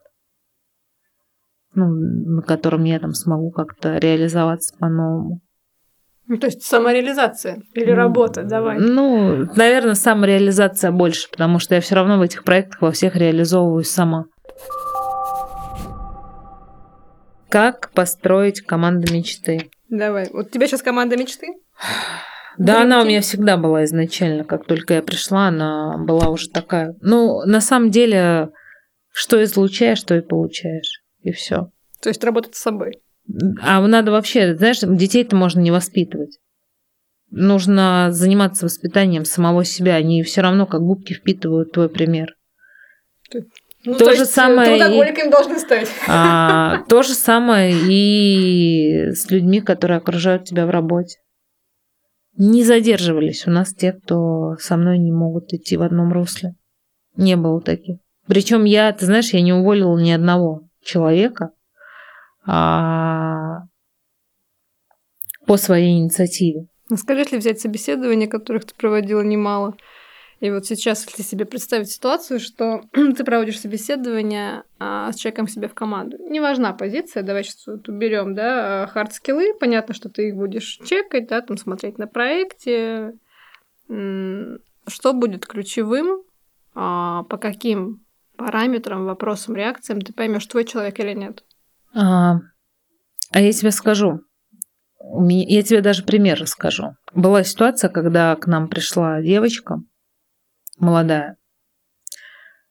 Ну, 1.74 1.86
на 1.88 2.42
котором 2.42 2.84
я 2.84 2.98
там 2.98 3.12
смогу 3.12 3.50
как-то 3.50 3.98
реализоваться 3.98 4.76
по-новому. 4.78 5.41
Ну, 6.32 6.38
то 6.38 6.46
есть 6.46 6.62
самореализация 6.62 7.60
или 7.74 7.90
работа, 7.90 8.42
давай. 8.42 8.78
Ну, 8.78 9.44
наверное, 9.54 9.92
самореализация 9.92 10.90
больше, 10.90 11.28
потому 11.30 11.58
что 11.58 11.74
я 11.74 11.82
все 11.82 11.94
равно 11.94 12.16
в 12.16 12.22
этих 12.22 12.42
проектах 12.42 12.80
во 12.80 12.90
всех 12.90 13.16
реализовываюсь 13.16 13.90
сама. 13.90 14.24
Как 17.50 17.90
построить 17.90 18.62
команду 18.62 19.12
мечты? 19.12 19.68
Давай. 19.90 20.30
Вот 20.32 20.46
у 20.46 20.48
тебя 20.48 20.66
сейчас 20.66 20.80
команда 20.80 21.18
мечты? 21.18 21.48
Да, 22.56 22.80
она 22.80 23.02
у 23.02 23.04
меня 23.04 23.20
всегда 23.20 23.58
была 23.58 23.84
изначально. 23.84 24.44
Как 24.44 24.64
только 24.64 24.94
я 24.94 25.02
пришла, 25.02 25.48
она 25.48 25.98
была 25.98 26.30
уже 26.30 26.48
такая. 26.48 26.94
Ну, 27.02 27.44
на 27.44 27.60
самом 27.60 27.90
деле, 27.90 28.48
что 29.12 29.44
излучаешь, 29.44 30.02
то 30.02 30.14
и 30.14 30.22
получаешь. 30.22 31.02
И 31.20 31.30
все. 31.30 31.68
То 32.00 32.08
есть 32.08 32.24
работать 32.24 32.54
с 32.54 32.62
собой. 32.62 33.02
А 33.60 33.86
надо 33.86 34.10
вообще, 34.10 34.54
знаешь, 34.56 34.80
детей-то 34.80 35.36
можно 35.36 35.60
не 35.60 35.70
воспитывать. 35.70 36.38
Нужно 37.30 38.08
заниматься 38.10 38.66
воспитанием 38.66 39.24
самого 39.24 39.64
себя. 39.64 39.94
Они 39.94 40.22
все 40.22 40.42
равно 40.42 40.66
как 40.66 40.82
губки 40.82 41.14
впитывают 41.14 41.72
твой 41.72 41.88
пример. 41.88 42.34
Ну, 43.84 43.94
то, 43.94 44.06
то 44.06 44.14
же 44.14 44.26
самое 44.26 44.78
трудоголиками 44.78 45.28
и... 45.28 45.30
должны 45.30 45.58
стать. 45.58 45.88
А, 46.06 46.84
то 46.88 47.02
же 47.02 47.14
самое 47.14 47.74
и 47.74 49.10
с 49.12 49.30
людьми, 49.30 49.60
которые 49.60 49.98
окружают 49.98 50.44
тебя 50.44 50.66
в 50.66 50.70
работе 50.70 51.16
не 52.36 52.64
задерживались 52.64 53.46
у 53.46 53.50
нас 53.50 53.74
те, 53.74 53.92
кто 53.92 54.56
со 54.58 54.76
мной 54.76 54.98
не 54.98 55.12
могут 55.12 55.52
идти 55.52 55.76
в 55.76 55.82
одном 55.82 56.12
русле. 56.12 56.54
Не 57.16 57.36
было 57.36 57.60
таких. 57.60 57.98
Причем 58.26 58.64
я, 58.64 58.92
ты 58.92 59.06
знаешь, 59.06 59.32
я 59.32 59.42
не 59.42 59.52
уволила 59.52 59.98
ни 59.98 60.10
одного 60.10 60.62
человека 60.82 61.50
а, 62.46 63.62
по 65.46 65.56
своей 65.56 65.98
инициативе. 65.98 66.66
Ну, 66.88 66.96
скажи, 66.96 67.20
если 67.20 67.38
взять 67.38 67.60
собеседование, 67.60 68.28
которых 68.28 68.64
ты 68.64 68.74
проводила 68.74 69.22
немало, 69.22 69.76
и 70.40 70.50
вот 70.50 70.66
сейчас, 70.66 71.06
если 71.06 71.22
себе 71.22 71.44
представить 71.44 71.90
ситуацию, 71.90 72.40
что 72.40 72.82
ты 72.92 73.24
проводишь 73.24 73.60
собеседование 73.60 74.64
а, 74.80 75.12
с 75.12 75.16
человеком 75.16 75.46
себе 75.46 75.68
в 75.68 75.74
команду, 75.74 76.18
не 76.18 76.40
важна 76.40 76.72
позиция, 76.72 77.22
давай 77.22 77.44
сейчас 77.44 77.66
вот 77.68 77.88
уберем, 77.88 78.34
да, 78.34 78.90
хард-скиллы, 78.92 79.54
понятно, 79.58 79.94
что 79.94 80.08
ты 80.08 80.28
их 80.28 80.34
будешь 80.34 80.80
чекать, 80.84 81.28
да, 81.28 81.42
там 81.42 81.56
смотреть 81.56 81.98
на 81.98 82.08
проекте, 82.08 83.14
что 83.86 85.12
будет 85.12 85.46
ключевым, 85.46 86.24
а, 86.74 87.22
по 87.24 87.36
каким 87.36 88.04
параметрам, 88.36 89.04
вопросам, 89.04 89.54
реакциям 89.54 90.00
ты 90.00 90.12
поймешь, 90.12 90.46
твой 90.46 90.64
человек 90.64 90.98
или 90.98 91.12
нет. 91.12 91.44
А, 91.94 92.36
а 93.30 93.40
я 93.40 93.52
тебе 93.52 93.70
скажу, 93.70 94.20
я 94.98 95.62
тебе 95.62 95.82
даже 95.82 96.04
пример 96.04 96.40
расскажу. 96.40 96.96
Была 97.14 97.44
ситуация, 97.44 97.90
когда 97.90 98.34
к 98.36 98.46
нам 98.46 98.68
пришла 98.68 99.20
девочка, 99.20 99.82
молодая. 100.78 101.36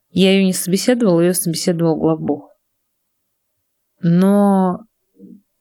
Я 0.09 0.33
ее 0.33 0.45
не 0.45 0.53
собеседовала, 0.53 1.21
ее 1.21 1.33
собеседовал 1.33 1.97
главбух. 1.97 2.49
Но 4.01 4.79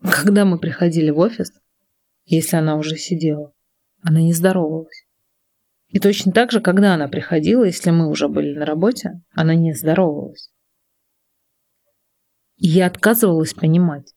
когда 0.02 0.44
мы 0.44 0.58
приходили 0.58 1.10
в 1.10 1.18
офис, 1.18 1.52
если 2.24 2.56
она 2.56 2.76
уже 2.76 2.96
сидела, 2.96 3.52
она 4.02 4.20
не 4.20 4.32
здоровалась. 4.32 5.06
И 5.88 5.98
точно 5.98 6.32
так 6.32 6.52
же, 6.52 6.60
когда 6.60 6.94
она 6.94 7.08
приходила, 7.08 7.64
если 7.64 7.90
мы 7.90 8.08
уже 8.08 8.28
были 8.28 8.56
на 8.56 8.64
работе, 8.64 9.20
она 9.34 9.54
не 9.54 9.74
здоровалась. 9.74 10.50
И 12.60 12.68
я 12.68 12.86
отказывалась 12.86 13.54
понимать. 13.54 14.14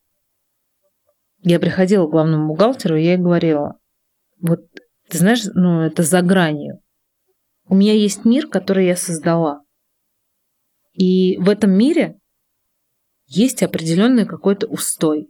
Я 1.44 1.60
приходила 1.60 2.06
к 2.06 2.12
главному 2.12 2.50
бухгалтеру, 2.50 2.98
и 2.98 3.04
я 3.04 3.14
ей 3.14 3.18
говорила, 3.18 3.78
вот, 4.40 4.60
ты 5.10 5.18
знаешь, 5.18 5.44
ну, 5.54 5.82
это 5.82 6.04
за 6.04 6.22
гранью. 6.22 6.80
У 7.68 7.76
меня 7.76 7.94
есть 7.94 8.26
мир, 8.26 8.48
который 8.48 8.86
я 8.86 8.98
создала. 8.98 9.62
И 10.94 11.38
в 11.38 11.50
этом 11.50 11.72
мире 11.72 12.20
есть 13.28 13.64
определенный 13.64 14.26
какой-то 14.26 14.68
устой. 14.68 15.30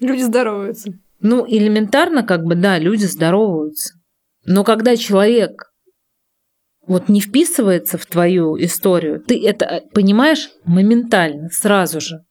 Люди 0.00 0.22
здороваются. 0.22 0.92
Ну, 1.20 1.46
элементарно, 1.46 2.22
как 2.22 2.44
бы, 2.44 2.54
да, 2.54 2.78
люди 2.78 3.04
здороваются. 3.04 3.94
Но 4.46 4.64
когда 4.64 4.96
человек 4.96 5.74
вот 6.86 7.10
не 7.10 7.20
вписывается 7.20 7.98
в 7.98 8.06
твою 8.06 8.56
историю, 8.56 9.20
ты 9.20 9.46
это 9.46 9.82
понимаешь 9.92 10.50
моментально, 10.64 11.50
сразу 11.50 12.00
же. 12.00 12.24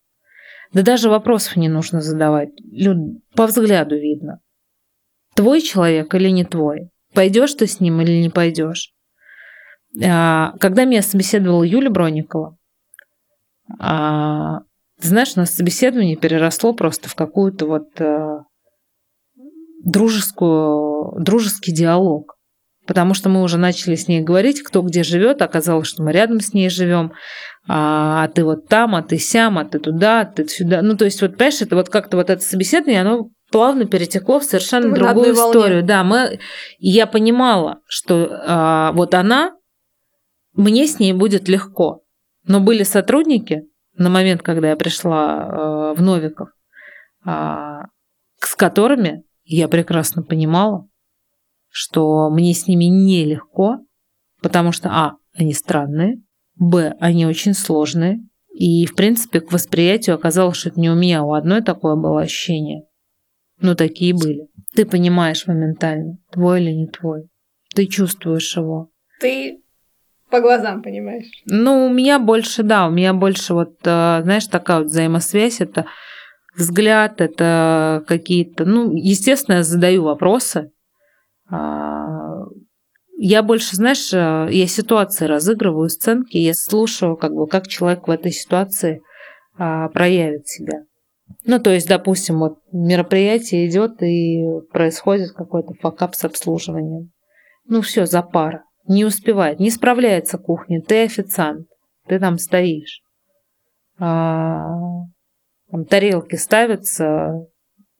Да 0.73 0.83
даже 0.83 1.09
вопросов 1.09 1.55
не 1.55 1.69
нужно 1.69 2.01
задавать. 2.01 2.49
По 3.35 3.47
взгляду 3.47 3.95
видно. 3.95 4.39
Твой 5.35 5.61
человек 5.61 6.13
или 6.15 6.29
не 6.29 6.45
твой? 6.45 6.89
Пойдешь 7.13 7.53
ты 7.53 7.65
с 7.65 7.79
ним 7.79 8.01
или 8.01 8.21
не 8.21 8.29
пойдешь? 8.29 8.93
А, 10.03 10.53
когда 10.59 10.85
меня 10.85 11.01
собеседовала 11.01 11.63
Юля 11.63 11.89
Броникова, 11.89 12.57
а, 13.79 14.59
знаешь, 14.99 15.33
у 15.35 15.39
нас 15.39 15.55
собеседование 15.55 16.15
переросло 16.15 16.73
просто 16.73 17.09
в 17.09 17.15
какую-то 17.15 17.65
вот 17.65 18.01
э, 18.01 18.39
дружескую, 19.83 21.19
дружеский 21.21 21.71
диалог. 21.73 22.35
Потому 22.89 23.13
что 23.13 23.29
мы 23.29 23.43
уже 23.43 23.59
начали 23.59 23.93
с 23.93 24.07
ней 24.07 24.19
говорить, 24.19 24.63
кто 24.63 24.81
где 24.81 25.03
живет, 25.03 25.43
оказалось, 25.43 25.87
что 25.87 26.01
мы 26.01 26.11
рядом 26.11 26.39
с 26.39 26.55
ней 26.55 26.71
живем, 26.71 27.13
а, 27.67 28.23
а 28.23 28.27
ты 28.29 28.43
вот 28.43 28.67
там, 28.67 28.95
а 28.95 29.03
ты 29.03 29.19
сям, 29.19 29.59
а 29.59 29.65
ты 29.65 29.77
туда, 29.77 30.21
а 30.21 30.25
ты 30.25 30.47
сюда. 30.47 30.81
Ну, 30.81 30.97
то 30.97 31.05
есть, 31.05 31.21
вот, 31.21 31.37
понимаешь, 31.37 31.61
это 31.61 31.75
вот 31.75 31.89
как-то 31.89 32.17
вот 32.17 32.31
это 32.31 32.41
собеседование, 32.41 33.01
оно 33.01 33.29
плавно 33.51 33.85
перетекло 33.85 34.39
в 34.39 34.43
совершенно 34.43 34.89
Вы 34.89 34.95
другую 34.95 35.33
историю. 35.35 35.83
Да, 35.83 36.03
мы, 36.03 36.39
я 36.79 37.05
понимала, 37.05 37.79
что 37.85 38.27
а, 38.31 38.91
вот 38.93 39.13
она, 39.13 39.55
мне 40.53 40.87
с 40.87 40.97
ней 40.97 41.13
будет 41.13 41.47
легко. 41.47 42.01
Но 42.47 42.59
были 42.59 42.81
сотрудники 42.81 43.67
на 43.97 44.09
момент, 44.09 44.41
когда 44.41 44.69
я 44.69 44.75
пришла 44.75 45.27
а, 45.27 45.93
в 45.93 46.01
Новиков, 46.01 46.49
а, 47.23 47.83
с 48.39 48.55
которыми 48.55 49.25
я 49.43 49.67
прекрасно 49.67 50.23
понимала, 50.23 50.88
что 51.69 52.29
мне 52.29 52.53
с 52.53 52.67
ними 52.67 52.85
нелегко, 52.85 53.79
потому 54.41 54.71
что, 54.71 54.89
а, 54.89 55.13
они 55.33 55.53
странные, 55.53 56.21
б, 56.55 56.95
они 56.99 57.25
очень 57.25 57.53
сложные, 57.53 58.19
и, 58.51 58.85
в 58.85 58.95
принципе, 58.95 59.39
к 59.39 59.51
восприятию 59.51 60.15
оказалось, 60.15 60.57
что 60.57 60.69
это 60.69 60.79
не 60.79 60.89
у 60.89 60.95
меня, 60.95 61.21
а 61.21 61.23
у 61.23 61.33
одной 61.33 61.61
такое 61.61 61.95
было 61.95 62.21
ощущение. 62.21 62.83
Ну, 63.61 63.75
такие 63.75 64.13
были. 64.13 64.47
Ты 64.75 64.85
понимаешь 64.85 65.47
моментально, 65.47 66.17
твой 66.31 66.61
или 66.61 66.71
не 66.71 66.87
твой. 66.87 67.29
Ты 67.73 67.85
чувствуешь 67.87 68.55
его. 68.57 68.89
Ты 69.19 69.61
по 70.29 70.41
глазам 70.41 70.81
понимаешь. 70.81 71.25
Ну, 71.45 71.87
у 71.87 71.89
меня 71.89 72.19
больше, 72.19 72.63
да, 72.63 72.87
у 72.87 72.91
меня 72.91 73.13
больше 73.13 73.53
вот, 73.53 73.75
э, 73.83 74.21
знаешь, 74.23 74.47
такая 74.47 74.79
вот 74.79 74.87
взаимосвязь, 74.87 75.59
это 75.59 75.85
взгляд, 76.55 77.19
это 77.19 78.03
какие-то, 78.07 78.65
ну, 78.65 78.93
естественно, 78.95 79.57
я 79.57 79.63
задаю 79.63 80.03
вопросы. 80.03 80.71
А, 81.49 82.45
я 83.17 83.43
больше, 83.43 83.75
знаешь, 83.75 84.13
э, 84.13 84.47
я 84.51 84.67
ситуации 84.67 85.25
разыгрываю, 85.25 85.89
сценки, 85.89 86.37
я 86.37 86.53
слушаю, 86.53 87.17
как 87.17 87.33
бы, 87.33 87.47
как 87.47 87.67
человек 87.67 88.07
в 88.07 88.11
этой 88.11 88.31
ситуации 88.31 89.01
а, 89.57 89.89
проявит 89.89 90.47
себя. 90.47 90.83
Ну, 91.45 91.59
то 91.59 91.69
есть, 91.71 91.87
допустим, 91.87 92.39
вот 92.39 92.59
мероприятие 92.71 93.67
идет 93.67 94.01
и 94.01 94.43
происходит 94.71 95.33
какой-то 95.33 95.73
факап 95.81 96.15
с 96.15 96.23
обслуживанием. 96.23 97.11
Ну, 97.65 97.81
все, 97.81 98.05
за 98.05 98.21
пара. 98.21 98.63
Не 98.87 99.05
успевает, 99.05 99.59
не 99.59 99.69
справляется 99.69 100.37
кухня. 100.37 100.81
Ты 100.81 101.03
официант, 101.03 101.67
ты 102.07 102.19
там 102.19 102.37
стоишь. 102.37 103.01
А, 103.99 104.65
там 105.69 105.85
тарелки 105.85 106.35
ставятся 106.35 107.45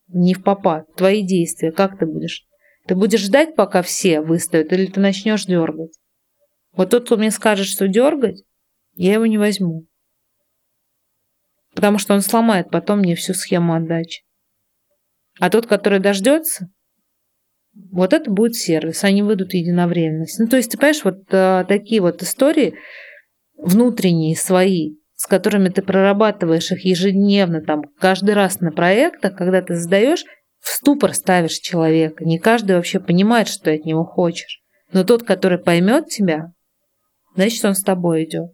не 0.07 0.33
в 0.33 0.43
попад. 0.43 0.85
Твои 0.95 1.23
действия, 1.23 1.71
как 1.71 1.99
ты 1.99 2.05
будешь? 2.05 2.48
Ты 2.89 2.95
будешь 2.95 3.21
ждать, 3.21 3.55
пока 3.55 3.81
все 3.81 4.19
выставят, 4.19 4.73
или 4.73 4.87
ты 4.87 4.99
начнешь 4.99 5.45
дергать? 5.45 5.97
Вот 6.73 6.89
тот, 6.89 7.05
кто 7.05 7.17
мне 7.17 7.31
скажет, 7.31 7.67
что 7.67 7.87
дергать, 7.87 8.43
я 8.95 9.13
его 9.13 9.25
не 9.25 9.37
возьму 9.37 9.87
потому 11.79 11.97
что 11.97 12.13
он 12.13 12.19
сломает 12.19 12.69
потом 12.71 12.99
мне 12.99 13.15
всю 13.15 13.33
схему 13.33 13.73
отдачи. 13.73 14.23
А 15.39 15.49
тот, 15.49 15.65
который 15.65 15.99
дождется, 15.99 16.67
вот 17.73 18.11
это 18.11 18.29
будет 18.29 18.55
сервис, 18.55 19.05
они 19.05 19.23
выйдут 19.23 19.53
единовременность. 19.53 20.39
Ну, 20.39 20.47
то 20.47 20.57
есть, 20.57 20.71
ты 20.71 20.77
понимаешь, 20.77 21.05
вот 21.05 21.23
а, 21.31 21.63
такие 21.63 22.01
вот 22.01 22.21
истории 22.21 22.75
внутренние 23.55 24.35
свои, 24.35 24.95
с 25.15 25.25
которыми 25.25 25.69
ты 25.69 25.81
прорабатываешь 25.81 26.71
их 26.71 26.83
ежедневно, 26.83 27.61
там, 27.61 27.83
каждый 27.97 28.33
раз 28.33 28.59
на 28.59 28.73
проектах, 28.73 29.37
когда 29.37 29.61
ты 29.61 29.75
задаешь, 29.75 30.25
в 30.69 30.75
ступор 30.75 31.13
ставишь 31.13 31.57
человека. 31.59 32.25
Не 32.25 32.37
каждый 32.37 32.75
вообще 32.75 32.99
понимает, 32.99 33.47
что 33.47 33.65
ты 33.65 33.75
от 33.75 33.85
него 33.85 34.05
хочешь. 34.05 34.61
Но 34.91 35.03
тот, 35.03 35.23
который 35.23 35.57
поймет 35.57 36.07
тебя, 36.07 36.51
значит, 37.35 37.63
он 37.65 37.75
с 37.75 37.81
тобой 37.81 38.25
идет 38.25 38.51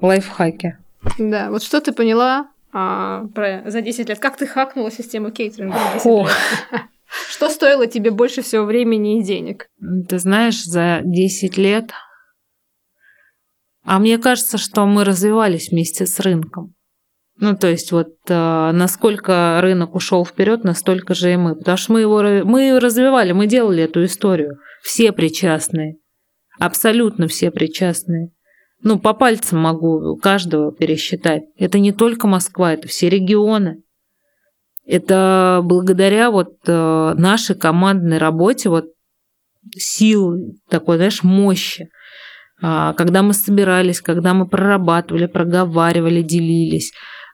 лайфхаки. 0.00 0.78
Да, 1.18 1.50
вот 1.50 1.62
что 1.62 1.80
ты 1.80 1.92
поняла 1.92 2.48
а, 2.72 3.24
про, 3.34 3.62
за 3.68 3.80
10 3.80 4.08
лет? 4.08 4.18
Как 4.18 4.36
ты 4.36 4.46
хакнула 4.46 4.90
систему 4.90 5.30
кейтеринга 5.30 5.76
за 5.78 5.94
10 5.94 6.06
лет? 6.06 6.28
Что 7.28 7.50
стоило 7.50 7.86
тебе 7.86 8.10
больше 8.10 8.42
всего 8.42 8.64
времени 8.64 9.18
и 9.18 9.22
денег? 9.22 9.66
Ты 10.08 10.18
знаешь, 10.18 10.62
за 10.64 11.00
10 11.04 11.58
лет... 11.58 11.90
А 13.84 13.98
мне 13.98 14.16
кажется, 14.16 14.58
что 14.58 14.86
мы 14.86 15.04
развивались 15.04 15.70
вместе 15.70 16.06
с 16.06 16.20
рынком. 16.20 16.72
Ну, 17.36 17.56
то 17.56 17.68
есть 17.68 17.92
вот 17.92 18.08
э, 18.28 18.70
насколько 18.72 19.58
рынок 19.62 19.94
ушел 19.94 20.24
вперед, 20.24 20.64
настолько 20.64 21.14
же 21.14 21.32
и 21.32 21.36
мы. 21.36 21.56
Потому 21.56 21.76
что 21.76 21.92
мы 21.92 22.00
его 22.00 22.20
мы 22.44 22.78
развивали, 22.78 23.32
мы 23.32 23.46
делали 23.46 23.84
эту 23.84 24.04
историю. 24.04 24.58
Все 24.82 25.12
причастные. 25.12 25.96
Абсолютно 26.60 27.26
все 27.28 27.50
причастные. 27.50 28.30
Ну, 28.82 28.98
по 28.98 29.14
пальцам 29.14 29.60
могу 29.60 30.16
каждого 30.16 30.72
пересчитать. 30.72 31.44
Это 31.56 31.78
не 31.78 31.92
только 31.92 32.26
Москва, 32.26 32.74
это 32.74 32.88
все 32.88 33.08
регионы. 33.08 33.82
Это 34.84 35.60
благодаря 35.62 36.30
вот 36.30 36.56
э, 36.66 37.14
нашей 37.16 37.56
командной 37.56 38.18
работе, 38.18 38.68
вот 38.68 38.86
сил, 39.76 40.34
такой, 40.68 40.96
знаешь, 40.96 41.22
мощи. 41.22 41.88
А, 42.60 42.92
когда 42.94 43.22
мы 43.22 43.32
собирались, 43.32 44.00
когда 44.00 44.34
мы 44.34 44.46
прорабатывали, 44.46 45.26
проговаривали, 45.26 46.22
делились, 46.22 46.92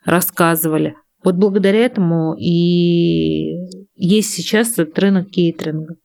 рассказывали. 0.08 0.96
Вот 1.22 1.34
благодаря 1.34 1.84
этому 1.84 2.34
и 2.38 3.56
есть 3.94 4.32
сейчас 4.32 4.78
этот 4.78 4.98
рынок 4.98 5.28
кейтеринга. 5.30 5.96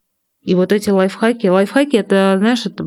И 0.41 0.55
вот 0.55 0.71
эти 0.71 0.89
лайфхаки, 0.89 1.47
лайфхаки 1.47 1.95
это, 1.95 2.35
знаешь, 2.37 2.65
это 2.65 2.85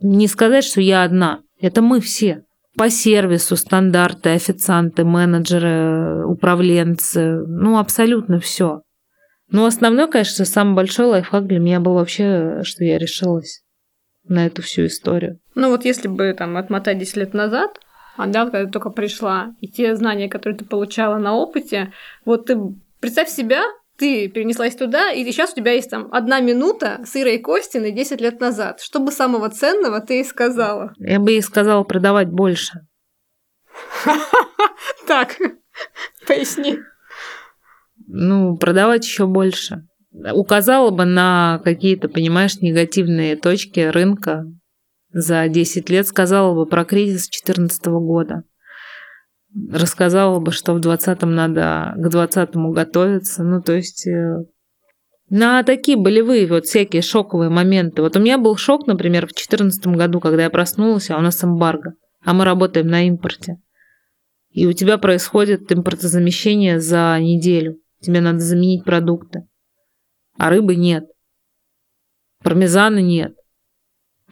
не 0.00 0.28
сказать, 0.28 0.64
что 0.64 0.80
я 0.80 1.02
одна. 1.02 1.40
Это 1.60 1.82
мы 1.82 2.00
все. 2.00 2.44
По 2.76 2.88
сервису, 2.88 3.56
стандарты, 3.56 4.30
официанты, 4.30 5.04
менеджеры, 5.04 6.24
управленцы, 6.26 7.44
ну, 7.46 7.78
абсолютно 7.78 8.40
все. 8.40 8.82
Но 9.50 9.66
основной, 9.66 10.10
конечно, 10.10 10.44
самый 10.44 10.74
большой 10.74 11.06
лайфхак 11.06 11.46
для 11.46 11.58
меня 11.58 11.80
был 11.80 11.94
вообще, 11.94 12.62
что 12.62 12.84
я 12.84 12.98
решилась 12.98 13.62
на 14.24 14.46
эту 14.46 14.62
всю 14.62 14.86
историю. 14.86 15.38
Ну 15.54 15.68
вот 15.70 15.84
если 15.84 16.08
бы 16.08 16.34
там 16.36 16.56
отмотать 16.56 16.98
10 16.98 17.16
лет 17.16 17.34
назад, 17.34 17.78
да, 18.18 18.44
когда 18.44 18.64
ты 18.64 18.70
только 18.70 18.90
пришла, 18.90 19.54
и 19.60 19.68
те 19.68 19.96
знания, 19.96 20.28
которые 20.28 20.58
ты 20.58 20.64
получала 20.64 21.18
на 21.18 21.34
опыте, 21.34 21.92
вот 22.24 22.46
ты 22.46 22.58
представь 23.00 23.28
себя 23.28 23.62
ты 23.96 24.26
перенеслась 24.28 24.74
туда, 24.74 25.12
и 25.12 25.24
сейчас 25.24 25.52
у 25.52 25.56
тебя 25.56 25.72
есть 25.72 25.90
там 25.90 26.08
одна 26.10 26.40
минута 26.40 27.02
с 27.04 27.14
Ирой 27.14 27.38
Костиной 27.38 27.92
10 27.92 28.20
лет 28.20 28.40
назад. 28.40 28.80
Что 28.80 28.98
бы 28.98 29.12
самого 29.12 29.48
ценного 29.48 30.00
ты 30.00 30.14
ей 30.14 30.24
сказала? 30.24 30.92
Я 30.98 31.20
бы 31.20 31.30
ей 31.30 31.42
сказала 31.42 31.84
продавать 31.84 32.28
больше. 32.28 32.80
Так, 35.06 35.36
поясни. 36.26 36.78
Ну, 38.06 38.56
продавать 38.56 39.04
еще 39.04 39.26
больше. 39.26 39.86
Указала 40.32 40.90
бы 40.90 41.04
на 41.04 41.60
какие-то, 41.64 42.08
понимаешь, 42.08 42.56
негативные 42.60 43.36
точки 43.36 43.80
рынка 43.80 44.44
за 45.12 45.48
10 45.48 45.90
лет, 45.90 46.06
сказала 46.06 46.54
бы 46.54 46.66
про 46.66 46.84
кризис 46.84 47.28
2014 47.28 47.86
года 47.86 48.44
рассказала 49.70 50.40
бы, 50.40 50.52
что 50.52 50.74
в 50.74 50.80
20-м 50.80 51.34
надо 51.34 51.94
к 51.96 52.06
20-му 52.06 52.72
готовиться. 52.72 53.42
Ну, 53.44 53.60
то 53.60 53.72
есть 53.72 54.06
э, 54.06 54.44
на 55.28 55.62
такие 55.62 55.98
болевые 55.98 56.46
вот 56.46 56.66
всякие 56.66 57.02
шоковые 57.02 57.50
моменты. 57.50 58.02
Вот 58.02 58.16
у 58.16 58.20
меня 58.20 58.38
был 58.38 58.56
шок, 58.56 58.86
например, 58.86 59.26
в 59.26 59.34
2014 59.34 59.86
году, 59.88 60.20
когда 60.20 60.44
я 60.44 60.50
проснулась, 60.50 61.10
а 61.10 61.18
у 61.18 61.20
нас 61.20 61.42
эмбарго, 61.44 61.94
а 62.24 62.32
мы 62.32 62.44
работаем 62.44 62.86
на 62.86 63.06
импорте. 63.06 63.56
И 64.50 64.66
у 64.66 64.72
тебя 64.72 64.98
происходит 64.98 65.72
импортозамещение 65.72 66.80
за 66.80 67.16
неделю. 67.20 67.78
Тебе 68.00 68.20
надо 68.20 68.40
заменить 68.40 68.84
продукты. 68.84 69.46
А 70.38 70.50
рыбы 70.50 70.76
нет. 70.76 71.06
Пармезана 72.42 72.98
нет. 72.98 73.34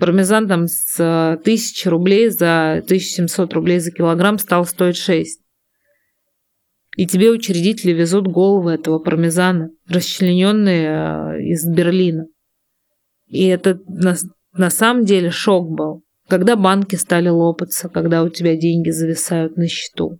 Пармезан 0.01 0.49
там 0.49 0.67
с 0.67 0.99
1000 0.99 1.87
э, 1.87 1.91
рублей 1.91 2.29
за 2.31 2.79
1700 2.85 3.53
рублей 3.53 3.81
за 3.81 3.91
килограмм 3.91 4.39
стал 4.39 4.65
стоить 4.65 4.97
6. 4.97 5.43
И 6.97 7.07
тебе 7.07 7.31
учредители 7.31 7.93
везут 7.93 8.27
головы 8.27 8.73
этого 8.73 8.99
пармезана, 8.99 9.71
расчлененные 9.89 10.87
э, 10.87 11.43
из 11.43 11.69
Берлина. 11.69 12.27
И 13.27 13.47
это 13.47 13.79
на, 13.87 14.17
на 14.55 14.71
самом 14.71 15.05
деле 15.05 15.31
шок 15.31 15.71
был. 15.71 16.03
Когда 16.29 16.57
банки 16.57 16.97
стали 16.97 17.29
лопаться, 17.29 17.91
когда 17.91 18.23
у 18.23 18.31
тебя 18.31 18.57
деньги 18.57 18.91
зависают 18.91 19.57
на 19.57 19.69
счету. 19.69 20.19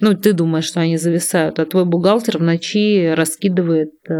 Ну, 0.00 0.16
ты 0.16 0.32
думаешь, 0.32 0.64
что 0.64 0.80
они 0.80 0.96
зависают, 0.96 1.58
а 1.58 1.66
твой 1.66 1.84
бухгалтер 1.84 2.38
в 2.38 2.42
ночи 2.42 3.12
раскидывает 3.14 3.92
э, 4.08 4.14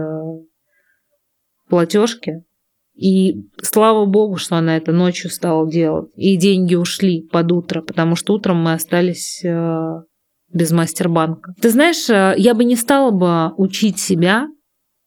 платежки 1.68 2.44
и 2.94 3.48
слава 3.60 4.04
богу, 4.04 4.36
что 4.36 4.56
она 4.56 4.76
это 4.76 4.92
ночью 4.92 5.30
стала 5.30 5.68
делать. 5.68 6.10
И 6.14 6.36
деньги 6.36 6.74
ушли 6.74 7.22
под 7.22 7.50
утро, 7.50 7.82
потому 7.82 8.14
что 8.14 8.34
утром 8.34 8.62
мы 8.62 8.72
остались 8.72 9.44
э, 9.44 10.02
без 10.52 10.70
мастербанка. 10.70 11.54
Ты 11.60 11.70
знаешь, 11.70 12.08
э, 12.08 12.34
я 12.38 12.54
бы 12.54 12.64
не 12.64 12.76
стала 12.76 13.10
бы 13.10 13.52
учить 13.56 13.98
себя 13.98 14.48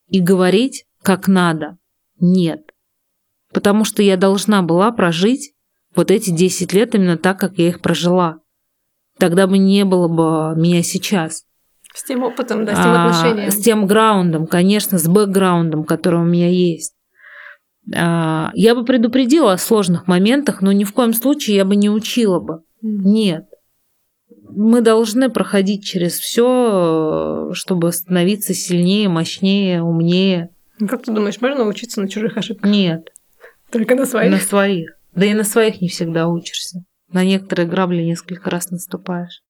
и 0.08 0.20
говорить 0.20 0.86
как 1.02 1.30
надо. 1.30 1.78
Нет. 2.20 2.62
Потому 3.54 3.86
что 3.86 4.04
я 4.04 4.18
должна 4.18 4.62
была 4.62 4.92
прожить 4.92 5.54
вот 5.96 6.12
эти 6.12 6.32
10 6.32 6.74
лет 6.74 6.94
именно 6.94 7.18
так, 7.18 7.40
как 7.40 7.58
я 7.58 7.70
их 7.70 7.82
прожила. 7.82 8.40
Тогда 9.18 9.48
бы 9.48 9.58
не 9.58 9.86
было 9.86 10.10
бы 10.10 10.60
меня 10.60 10.84
сейчас. 10.84 11.46
С 11.96 12.04
тем 12.04 12.24
опытом, 12.24 12.66
да, 12.66 12.76
с 12.76 12.78
тем 12.78 12.92
а, 12.92 13.06
отношением. 13.06 13.52
С 13.52 13.56
тем 13.56 13.88
граундом, 13.88 14.46
конечно, 14.46 15.00
с 15.00 15.08
бэкграундом, 15.08 15.86
который 15.86 16.20
у 16.20 16.26
меня 16.26 16.50
есть. 16.50 16.97
А, 17.96 18.52
я 18.54 18.76
бы 18.76 18.84
предупредила 18.84 19.54
о 19.54 19.58
сложных 19.58 20.08
моментах, 20.08 20.62
но 20.62 20.72
ни 20.72 20.84
в 20.84 20.94
коем 20.94 21.14
случае 21.14 21.56
я 21.56 21.66
бы 21.66 21.76
не 21.76 21.90
учила 21.90 22.40
бы. 22.40 22.62
Нет. 22.82 23.46
Мы 24.50 24.82
должны 24.82 25.30
проходить 25.30 25.86
через 25.86 26.18
все, 26.20 27.50
чтобы 27.54 27.92
становиться 27.92 28.54
сильнее, 28.54 29.08
мощнее, 29.10 29.82
умнее. 29.82 30.50
Ну, 30.80 30.88
как 30.88 31.04
ты 31.04 31.12
думаешь, 31.12 31.40
можно 31.42 31.66
учиться 31.66 32.02
на 32.02 32.10
чужих 32.10 32.38
ошибках? 32.38 32.70
Нет. 32.70 33.10
Только 33.72 33.96
на 33.96 34.06
своих? 34.06 34.32
На 34.32 34.40
своих. 34.40 34.92
Да 35.16 35.26
и 35.26 35.34
на 35.34 35.44
своих 35.44 35.82
не 35.82 35.90
всегда 35.90 36.28
учишься. 36.28 36.84
На 37.12 37.24
некоторые 37.24 37.68
грабли 37.68 38.04
несколько 38.04 38.50
раз 38.50 38.70
наступаешь. 38.70 39.42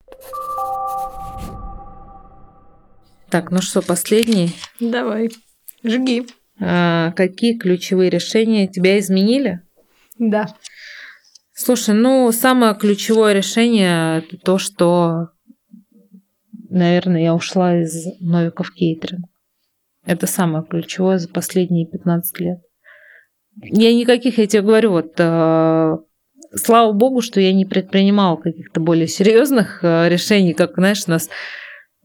Так, 3.30 3.52
ну 3.52 3.62
что, 3.62 3.82
последний? 3.82 4.52
Давай, 4.80 5.32
жги. 5.84 6.28
А, 6.60 7.12
какие 7.12 7.58
ключевые 7.58 8.10
решения 8.10 8.68
тебя 8.68 9.00
изменили? 9.00 9.62
Да. 10.18 10.48
Слушай, 11.54 11.96
ну, 11.96 12.32
самое 12.32 12.76
ключевое 12.76 13.34
решение 13.34 14.20
это 14.20 14.38
то, 14.38 14.58
что, 14.58 15.30
наверное, 16.70 17.22
я 17.22 17.36
ушла 17.36 17.82
из 17.82 18.06
Новиков 18.20 18.72
Кейтеринг. 18.72 19.26
Это 20.06 20.28
самое 20.28 20.64
ключевое 20.64 21.18
за 21.18 21.30
последние 21.30 21.86
15 21.86 22.40
лет. 22.40 22.60
Я 23.62 23.94
никаких, 23.94 24.38
я 24.38 24.48
тебе 24.48 24.62
говорю, 24.62 24.92
вот, 24.92 25.14
э, 25.18 25.98
слава 26.54 26.92
богу, 26.94 27.22
что 27.22 27.42
я 27.42 27.54
не 27.54 27.66
предпринимала 27.66 28.38
каких-то 28.38 28.80
более 28.80 29.08
серьезных 29.08 29.84
э, 29.84 30.10
решений, 30.10 30.54
как, 30.54 30.76
знаешь, 30.76 31.04
у 31.08 31.12
нас 31.12 31.30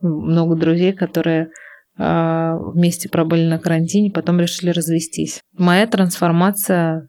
много 0.01 0.57
друзей, 0.57 0.93
которые 0.93 1.51
вместе 1.97 3.09
пробыли 3.09 3.47
на 3.47 3.59
карантине, 3.59 4.11
потом 4.11 4.41
решили 4.41 4.71
развестись. 4.71 5.41
Моя 5.57 5.87
трансформация, 5.87 7.09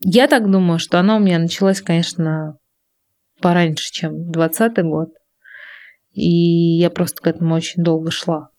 я 0.00 0.26
так 0.26 0.50
думаю, 0.50 0.78
что 0.78 0.98
она 0.98 1.16
у 1.16 1.20
меня 1.20 1.38
началась, 1.38 1.80
конечно, 1.80 2.56
пораньше, 3.40 3.92
чем 3.92 4.30
20 4.30 4.82
год. 4.82 5.10
И 6.12 6.78
я 6.78 6.90
просто 6.90 7.22
к 7.22 7.26
этому 7.26 7.54
очень 7.54 7.82
долго 7.82 8.10
шла. 8.10 8.50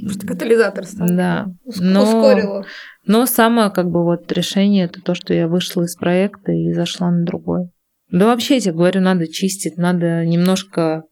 Просто 0.00 0.26
катализатор 0.26 0.84
стал. 0.84 1.08
Да. 1.08 1.46
Но, 1.80 2.02
Ускорило. 2.02 2.64
Но 3.04 3.26
самое 3.26 3.70
как 3.70 3.88
бы 3.88 4.04
вот 4.04 4.30
решение 4.32 4.84
это 4.84 5.00
то, 5.00 5.14
что 5.14 5.32
я 5.32 5.48
вышла 5.48 5.82
из 5.82 5.96
проекта 5.96 6.52
и 6.52 6.72
зашла 6.72 7.10
на 7.10 7.24
другой. 7.24 7.70
Да 8.10 8.26
вообще, 8.26 8.54
я 8.54 8.60
тебе 8.60 8.74
говорю, 8.74 9.00
надо 9.00 9.26
чистить, 9.26 9.76
надо 9.76 10.24
немножко 10.24 11.04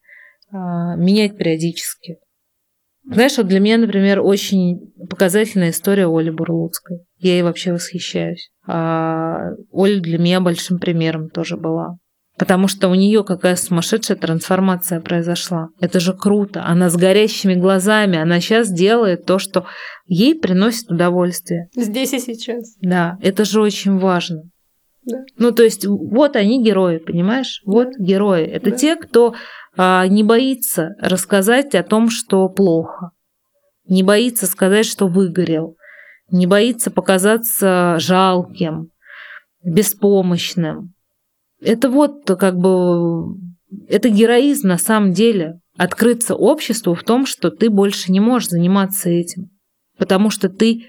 а, 0.51 0.97
менять 0.97 1.37
периодически. 1.37 2.18
Знаешь, 3.07 3.36
вот 3.36 3.48
для 3.48 3.61
меня, 3.61 3.78
например, 3.78 4.20
очень 4.20 4.92
показательная 5.11 5.70
история 5.70 6.07
Оли 6.07 6.30
Бурлуцкой. 6.30 7.00
Я 7.18 7.34
ей 7.34 7.42
вообще 7.42 7.72
восхищаюсь. 7.72 8.50
А 8.66 9.50
Оля 9.70 10.00
для 10.00 10.18
меня 10.18 10.40
большим 10.40 10.78
примером 10.78 11.28
тоже 11.28 11.57
была. 11.57 11.96
Потому 12.36 12.66
что 12.66 12.88
у 12.88 12.94
нее 12.94 13.22
какая 13.22 13.55
сумасшедшая 13.55 14.16
трансформация 14.16 15.00
произошла. 15.00 15.68
Это 15.80 16.00
же 16.00 16.14
круто. 16.14 16.64
Она 16.64 16.90
с 16.90 16.96
горящими 16.96 17.55
глазами. 17.55 18.18
Она 18.18 18.40
сейчас 18.40 18.72
делает 18.72 19.24
то, 19.24 19.38
что 19.38 19.66
ей 20.07 20.34
приносит 20.34 20.90
удовольствие. 20.90 21.68
Здесь 21.76 22.12
и 22.12 22.18
сейчас. 22.18 22.74
Да, 22.80 23.18
это 23.22 23.44
же 23.44 23.61
очень 23.61 23.98
важно. 23.98 24.42
Да. 25.05 25.18
Ну, 25.36 25.52
то 25.52 25.62
есть, 25.62 25.86
вот 25.86 26.34
они 26.34 26.64
герои, 26.64 26.98
понимаешь? 26.98 27.61
Вот 27.66 27.88
да. 27.96 28.05
герои. 28.05 28.44
Это 28.44 28.70
да. 28.70 28.76
те, 28.76 28.96
кто 28.96 29.34
не 29.77 30.22
боится 30.22 30.95
рассказать 31.01 31.75
о 31.75 31.83
том, 31.83 32.11
что 32.11 32.49
плохо. 32.49 33.11
Не 33.87 34.03
боится 34.03 34.47
сказать, 34.47 34.87
что 34.87 35.09
выгорел. 35.09 35.77
Не 36.31 36.47
боится 36.47 36.91
показаться 36.91 37.97
жалким, 37.99 38.91
беспомощным 39.62 40.95
это 41.64 41.89
вот 41.89 42.27
как 42.39 42.57
бы, 42.57 43.37
это 43.89 44.09
героизм 44.09 44.68
на 44.68 44.79
самом 44.79 45.12
деле. 45.12 45.61
Открыться 45.77 46.37
обществу 46.37 46.95
в 46.95 47.03
том, 47.03 47.27
что 47.27 47.51
ты 47.51 47.68
больше 47.68 48.12
не 48.12 48.20
можешь 48.20 48.51
заниматься 48.51 49.09
этим, 49.09 49.51
потому 49.99 50.31
что 50.31 50.49
ты 50.49 50.85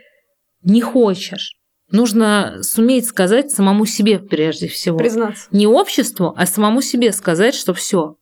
не 0.61 0.81
хочешь. 0.81 1.55
Нужно 1.91 2.59
суметь 2.61 3.07
сказать 3.07 3.51
самому 3.51 3.85
себе 3.85 4.19
прежде 4.19 4.67
всего. 4.67 4.97
Признаться. 4.97 5.47
Не 5.51 5.65
обществу, 5.65 6.33
а 6.35 6.45
самому 6.45 6.81
себе 6.81 7.11
сказать, 7.13 7.55
что 7.55 7.73
все, 7.73 8.15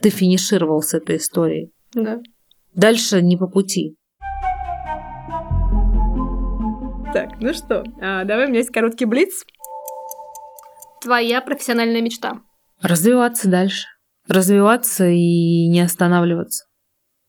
ты 0.00 0.10
финишировал 0.10 0.82
с 0.82 0.94
этой 0.94 1.16
историей. 1.16 1.72
Да. 1.94 2.20
Дальше 2.74 3.22
не 3.22 3.36
по 3.36 3.46
пути. 3.46 3.96
Так, 7.12 7.40
ну 7.40 7.54
что, 7.54 7.84
а, 8.00 8.24
давай 8.24 8.46
у 8.46 8.48
меня 8.48 8.58
есть 8.58 8.70
короткий 8.70 9.06
блиц 9.06 9.44
твоя 11.00 11.40
профессиональная 11.40 12.02
мечта? 12.02 12.40
Развиваться 12.82 13.48
дальше. 13.48 13.86
Развиваться 14.26 15.06
и 15.08 15.68
не 15.68 15.80
останавливаться. 15.80 16.66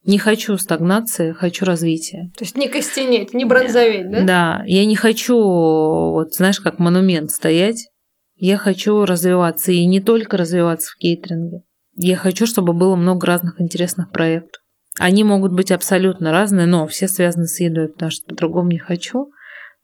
Не 0.06 0.18
хочу 0.18 0.58
стагнации, 0.58 1.34
хочу 1.34 1.66
развития. 1.66 2.32
То 2.38 2.44
есть 2.44 2.58
не 2.58 2.68
костенеть, 2.68 3.34
не 3.34 3.46
бронзоветь, 3.46 4.10
да? 4.10 4.24
Да, 4.24 4.64
я 4.66 4.86
не 4.86 4.96
хочу, 4.96 5.38
вот 5.38 6.34
знаешь, 6.34 6.60
как 6.60 6.80
монумент 6.80 7.32
стоять. 7.32 7.88
Я 8.36 8.58
хочу 8.58 9.06
развиваться, 9.06 9.72
и 9.72 9.86
не 9.86 10.00
только 10.00 10.38
развиваться 10.38 10.92
в 10.92 10.96
кейтеринге. 10.98 11.64
Я 12.02 12.16
хочу, 12.16 12.46
чтобы 12.46 12.72
было 12.72 12.96
много 12.96 13.28
разных 13.28 13.60
интересных 13.60 14.10
проектов. 14.10 14.62
Они 14.98 15.26
могут 15.26 15.52
быть 15.52 15.70
абсолютно 15.70 16.32
разные, 16.32 16.66
но 16.66 16.88
все 16.88 17.10
связаны 17.10 17.46
с 17.46 17.60
едой, 17.60 17.90
потому 17.90 18.10
что 18.10 18.26
по-другому 18.26 18.70
не 18.70 18.78
хочу. 18.80 19.32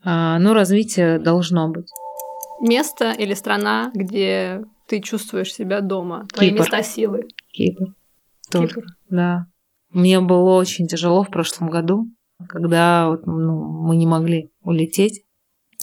А, 0.01 0.39
но 0.39 0.53
развитие 0.53 1.20
должно 1.20 1.68
быть 1.68 1.89
место 2.61 3.11
или 3.11 3.34
страна, 3.34 3.91
где 3.93 4.63
ты 4.88 5.01
чувствуешь 5.01 5.53
себя 5.53 5.82
дома, 5.82 6.26
твои 6.34 6.51
Кипр. 6.51 6.61
места 6.61 6.84
силы. 6.84 7.28
Кипр. 7.51 7.93
Тоже. 8.49 8.68
Кипр. 8.70 8.84
Да. 9.09 9.47
Мне 9.89 10.22
было 10.22 10.55
очень 10.55 10.88
тяжело 10.88 11.24
в 11.24 11.30
прошлом 11.30 11.70
году, 11.70 12.05
когда 12.47 13.09
вот, 13.09 13.26
ну, 13.26 13.61
мы 13.84 13.97
не 13.97 14.07
могли 14.07 14.51
улететь. 14.61 15.24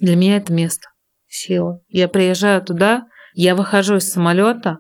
Для 0.01 0.17
меня 0.17 0.39
это 0.39 0.53
место 0.53 0.89
силы. 1.29 1.81
Я 1.89 2.09
приезжаю 2.09 2.63
туда, 2.63 3.07
я 3.35 3.55
выхожу 3.55 3.97
из 3.97 4.11
самолета, 4.11 4.79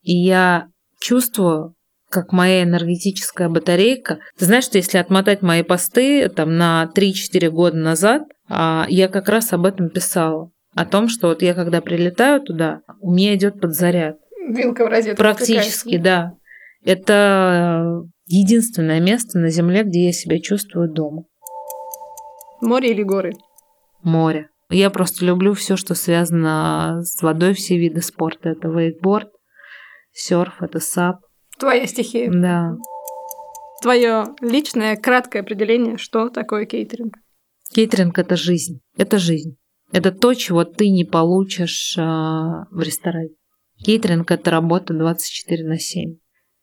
и 0.00 0.16
я 0.16 0.68
чувствую, 1.04 1.74
как 2.08 2.32
моя 2.32 2.62
энергетическая 2.62 3.48
батарейка. 3.48 4.20
Ты 4.38 4.46
знаешь, 4.46 4.64
что 4.64 4.78
если 4.78 4.98
отмотать 4.98 5.42
мои 5.42 5.62
посты 5.62 6.28
там, 6.28 6.56
на 6.56 6.90
3-4 6.96 7.50
года 7.50 7.76
назад, 7.76 8.22
а, 8.48 8.86
я 8.88 9.08
как 9.08 9.28
раз 9.28 9.52
об 9.52 9.66
этом 9.66 9.90
писала 9.90 10.50
о 10.74 10.86
том, 10.86 11.08
что 11.08 11.28
вот 11.28 11.42
я 11.42 11.54
когда 11.54 11.80
прилетаю 11.80 12.40
туда, 12.40 12.80
у 13.00 13.12
меня 13.12 13.34
идет 13.34 13.60
подзаряд. 13.60 14.16
Вилка 14.48 14.86
в 14.86 14.88
розетку. 14.88 15.18
Практически, 15.18 15.98
да. 15.98 16.32
Это 16.84 18.02
единственное 18.26 19.00
место 19.00 19.38
на 19.38 19.50
Земле, 19.50 19.84
где 19.84 20.06
я 20.06 20.12
себя 20.12 20.40
чувствую 20.40 20.90
дома. 20.90 21.24
Море 22.60 22.90
или 22.90 23.02
горы? 23.02 23.32
Море. 24.02 24.48
Я 24.70 24.90
просто 24.90 25.24
люблю 25.24 25.52
все, 25.52 25.76
что 25.76 25.94
связано 25.94 27.02
с 27.02 27.22
водой, 27.22 27.54
все 27.54 27.78
виды 27.78 28.00
спорта. 28.00 28.50
Это 28.50 28.68
вейкборд, 28.68 29.28
серф, 30.14 30.62
это 30.62 30.80
сап. 30.80 31.20
Твоя 31.58 31.86
стихия. 31.86 32.30
Да. 32.32 32.76
Твое 33.82 34.34
личное 34.40 34.96
краткое 34.96 35.40
определение, 35.40 35.98
что 35.98 36.30
такое 36.30 36.64
кейтеринг? 36.64 37.16
Кейтеринг– 37.74 38.18
это 38.20 38.36
жизнь. 38.36 38.80
Это 38.96 39.18
жизнь. 39.18 39.56
Это 39.92 40.10
то, 40.10 40.32
чего 40.34 40.64
ты 40.64 40.88
не 40.88 41.04
получишь 41.04 41.96
а, 41.98 42.66
в 42.70 42.80
ресторане. 42.80 43.30
Кейтеринг– 43.84 44.30
это 44.32 44.50
работа 44.50 44.94
24 44.94 45.68
на 45.68 45.78
7. 45.78 46.16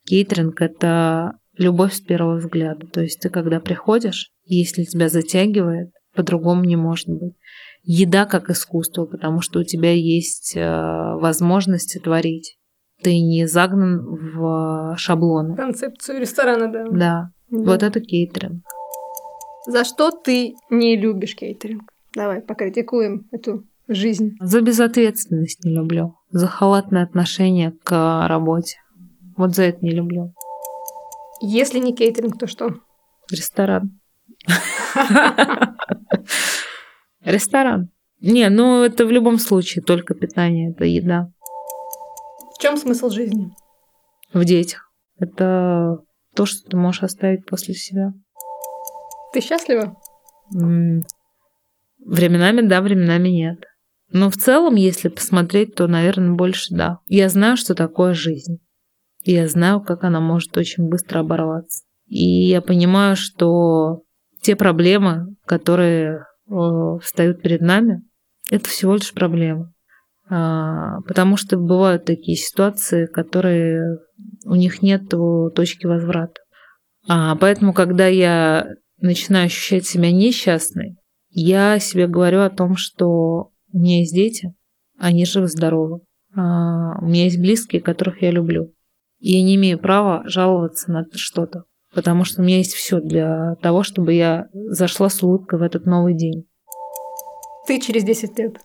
Кейтеринг– 0.05 0.59
это 0.63 1.33
любовь 1.57 1.93
с 1.93 2.01
первого 2.01 2.37
взгляда. 2.37 2.87
То 2.87 3.01
есть 3.01 3.19
ты 3.19 3.29
когда 3.29 3.59
приходишь, 3.59 4.31
если 4.45 4.83
тебя 4.83 5.09
затягивает, 5.09 5.91
по-другому 6.15 6.63
не 6.63 6.75
может 6.75 7.07
быть. 7.07 7.35
Еда 7.83 8.25
как 8.25 8.49
искусство, 8.49 9.05
потому 9.05 9.41
что 9.41 9.59
у 9.59 9.63
тебя 9.63 9.91
есть 9.91 10.55
э, 10.55 10.61
возможности 10.61 11.99
творить. 11.99 12.57
Ты 13.03 13.19
не 13.19 13.47
загнан 13.47 14.01
в 14.05 14.95
шаблоны. 14.97 15.55
Концепцию 15.55 16.19
ресторана, 16.19 16.71
да. 16.71 16.85
Да. 16.85 17.31
да. 17.49 17.71
Вот 17.71 17.83
это 17.83 17.99
кейтеринг. 17.99 18.63
За 19.67 19.83
что 19.83 20.11
ты 20.11 20.55
не 20.69 20.97
любишь 20.97 21.35
кейтеринг? 21.35 21.83
Давай 22.15 22.41
покритикуем 22.41 23.27
эту 23.31 23.65
жизнь. 23.87 24.35
За 24.39 24.61
безответственность 24.61 25.63
не 25.63 25.73
люблю. 25.73 26.15
За 26.31 26.47
халатное 26.47 27.03
отношение 27.03 27.73
к 27.83 28.27
работе. 28.27 28.77
Вот 29.37 29.55
за 29.55 29.63
это 29.63 29.79
не 29.81 29.91
люблю. 29.91 30.33
Если 31.41 31.79
не 31.79 31.95
кейтеринг, 31.95 32.37
то 32.37 32.47
что? 32.47 32.75
Ресторан. 33.31 33.99
Ресторан. 37.23 37.89
Не, 38.19 38.49
ну 38.49 38.83
это 38.83 39.05
в 39.05 39.11
любом 39.11 39.39
случае 39.39 39.83
только 39.83 40.13
питание, 40.13 40.71
это 40.71 40.85
еда. 40.85 41.31
В 42.61 42.63
чем 42.63 42.77
смысл 42.77 43.09
жизни? 43.09 43.55
В 44.33 44.45
детях. 44.45 44.91
Это 45.17 45.97
то, 46.35 46.45
что 46.45 46.69
ты 46.69 46.77
можешь 46.77 47.01
оставить 47.01 47.43
после 47.47 47.73
себя. 47.73 48.13
Ты 49.33 49.41
счастлива? 49.41 49.97
Временами 52.05 52.61
да, 52.61 52.81
временами 52.81 53.29
нет. 53.29 53.65
Но 54.11 54.29
в 54.29 54.37
целом, 54.37 54.75
если 54.75 55.09
посмотреть, 55.09 55.73
то, 55.73 55.87
наверное, 55.87 56.35
больше 56.35 56.75
да. 56.75 56.99
Я 57.07 57.29
знаю, 57.29 57.57
что 57.57 57.73
такое 57.73 58.13
жизнь. 58.13 58.59
Я 59.23 59.47
знаю, 59.47 59.81
как 59.81 60.03
она 60.03 60.19
может 60.19 60.55
очень 60.55 60.87
быстро 60.87 61.21
оборваться. 61.21 61.83
И 62.05 62.47
я 62.47 62.61
понимаю, 62.61 63.15
что 63.15 64.03
те 64.43 64.55
проблемы, 64.55 65.35
которые 65.47 66.27
э, 66.47 66.53
встают 67.01 67.41
перед 67.41 67.61
нами, 67.61 68.03
это 68.51 68.69
всего 68.69 68.93
лишь 68.93 69.15
проблемы. 69.15 69.73
А, 70.33 71.01
потому 71.01 71.35
что 71.35 71.57
бывают 71.57 72.05
такие 72.05 72.37
ситуации, 72.37 73.05
которые 73.05 73.97
у 74.45 74.55
них 74.55 74.81
нет 74.81 75.09
точки 75.09 75.85
возврата. 75.85 76.39
А, 77.09 77.35
поэтому, 77.35 77.73
когда 77.73 78.07
я 78.07 78.65
начинаю 79.01 79.47
ощущать 79.47 79.85
себя 79.85 80.09
несчастной, 80.09 80.95
я 81.31 81.79
себе 81.79 82.07
говорю 82.07 82.41
о 82.41 82.49
том, 82.49 82.77
что 82.77 83.51
у 83.73 83.77
меня 83.77 83.99
есть 83.99 84.13
дети, 84.13 84.53
они 84.97 85.25
живы-здоровы. 85.25 85.99
А, 86.33 86.97
у 87.01 87.07
меня 87.07 87.25
есть 87.25 87.39
близкие, 87.39 87.81
которых 87.81 88.21
я 88.21 88.31
люблю. 88.31 88.73
И 89.19 89.33
я 89.33 89.43
не 89.43 89.55
имею 89.55 89.79
права 89.79 90.23
жаловаться 90.27 90.91
на 90.91 91.05
что-то, 91.13 91.65
потому 91.93 92.23
что 92.23 92.41
у 92.41 92.45
меня 92.45 92.57
есть 92.57 92.73
все 92.73 93.01
для 93.01 93.55
того, 93.61 93.83
чтобы 93.83 94.13
я 94.13 94.47
зашла 94.53 95.09
с 95.09 95.21
улыбкой 95.21 95.59
в 95.59 95.61
этот 95.61 95.85
новый 95.85 96.15
день. 96.15 96.45
Ты 97.67 97.81
через 97.81 98.05
10 98.05 98.39
лет? 98.39 98.57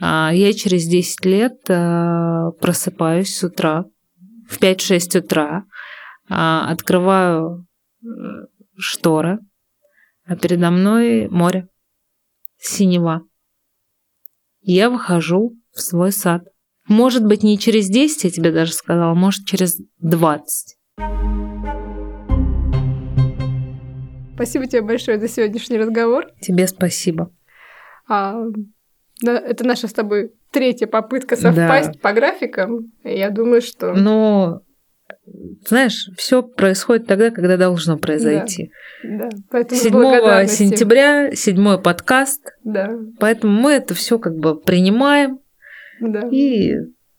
А, 0.00 0.30
я 0.32 0.52
через 0.52 0.86
10 0.86 1.24
лет 1.24 1.58
а, 1.68 2.50
просыпаюсь 2.60 3.34
с 3.34 3.42
утра 3.44 3.84
в 4.48 4.60
5-6 4.60 5.18
утра, 5.18 5.64
а, 6.28 6.70
открываю 6.70 7.66
э, 8.02 8.06
шторы, 8.76 9.40
а 10.24 10.36
передо 10.36 10.70
мной 10.70 11.28
море, 11.28 11.68
синева. 12.58 13.22
Я 14.60 14.90
выхожу 14.90 15.54
в 15.72 15.80
свой 15.80 16.12
сад. 16.12 16.44
Может 16.86 17.24
быть, 17.24 17.42
не 17.42 17.58
через 17.58 17.88
10, 17.88 18.24
я 18.24 18.30
тебе 18.30 18.52
даже 18.52 18.72
сказала, 18.72 19.14
может, 19.14 19.46
через 19.46 19.78
20. 19.98 20.76
Спасибо 24.34 24.66
тебе 24.66 24.82
большое 24.82 25.18
за 25.18 25.28
сегодняшний 25.28 25.78
разговор. 25.78 26.26
Тебе 26.40 26.68
спасибо. 26.68 27.34
А, 28.08 28.36
это 29.24 29.64
наша 29.64 29.88
с 29.88 29.92
тобой 29.92 30.32
третья 30.50 30.86
попытка 30.86 31.36
совпасть 31.36 31.92
да. 31.92 31.98
по 32.00 32.12
графикам. 32.12 32.86
Я 33.04 33.30
думаю, 33.30 33.62
что... 33.62 33.92
Но 33.94 34.62
знаешь, 35.66 36.08
все 36.16 36.42
происходит 36.42 37.06
тогда, 37.06 37.30
когда 37.30 37.56
должно 37.56 37.98
произойти. 37.98 38.70
Да, 39.02 39.28
да. 39.28 39.36
Поэтому 39.50 39.80
7 39.80 40.46
сентября, 40.46 41.32
седьмой 41.34 41.80
подкаст. 41.80 42.42
Да. 42.64 42.90
Поэтому 43.18 43.52
мы 43.60 43.72
это 43.72 43.94
все 43.94 44.18
как 44.18 44.36
бы 44.36 44.58
принимаем 44.58 45.40
да. 46.00 46.28
и 46.30 46.76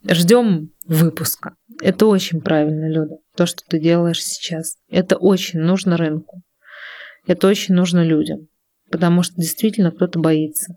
ждем 0.08 0.72
выпуска. 0.86 1.56
Это 1.82 2.08
очень 2.08 2.42
правильно, 2.42 2.92
Люда, 2.92 3.18
то, 3.36 3.46
что 3.46 3.62
ты 3.68 3.80
делаешь 3.80 4.24
сейчас. 4.24 4.76
Это 4.90 5.16
очень 5.16 5.60
нужно 5.60 5.98
рынку. 5.98 6.42
Это 7.28 7.48
очень 7.48 7.76
нужно 7.76 8.04
людям. 8.04 8.48
Потому 8.92 9.22
что 9.22 9.36
действительно 9.36 9.92
кто-то 9.92 10.20
боится 10.20 10.76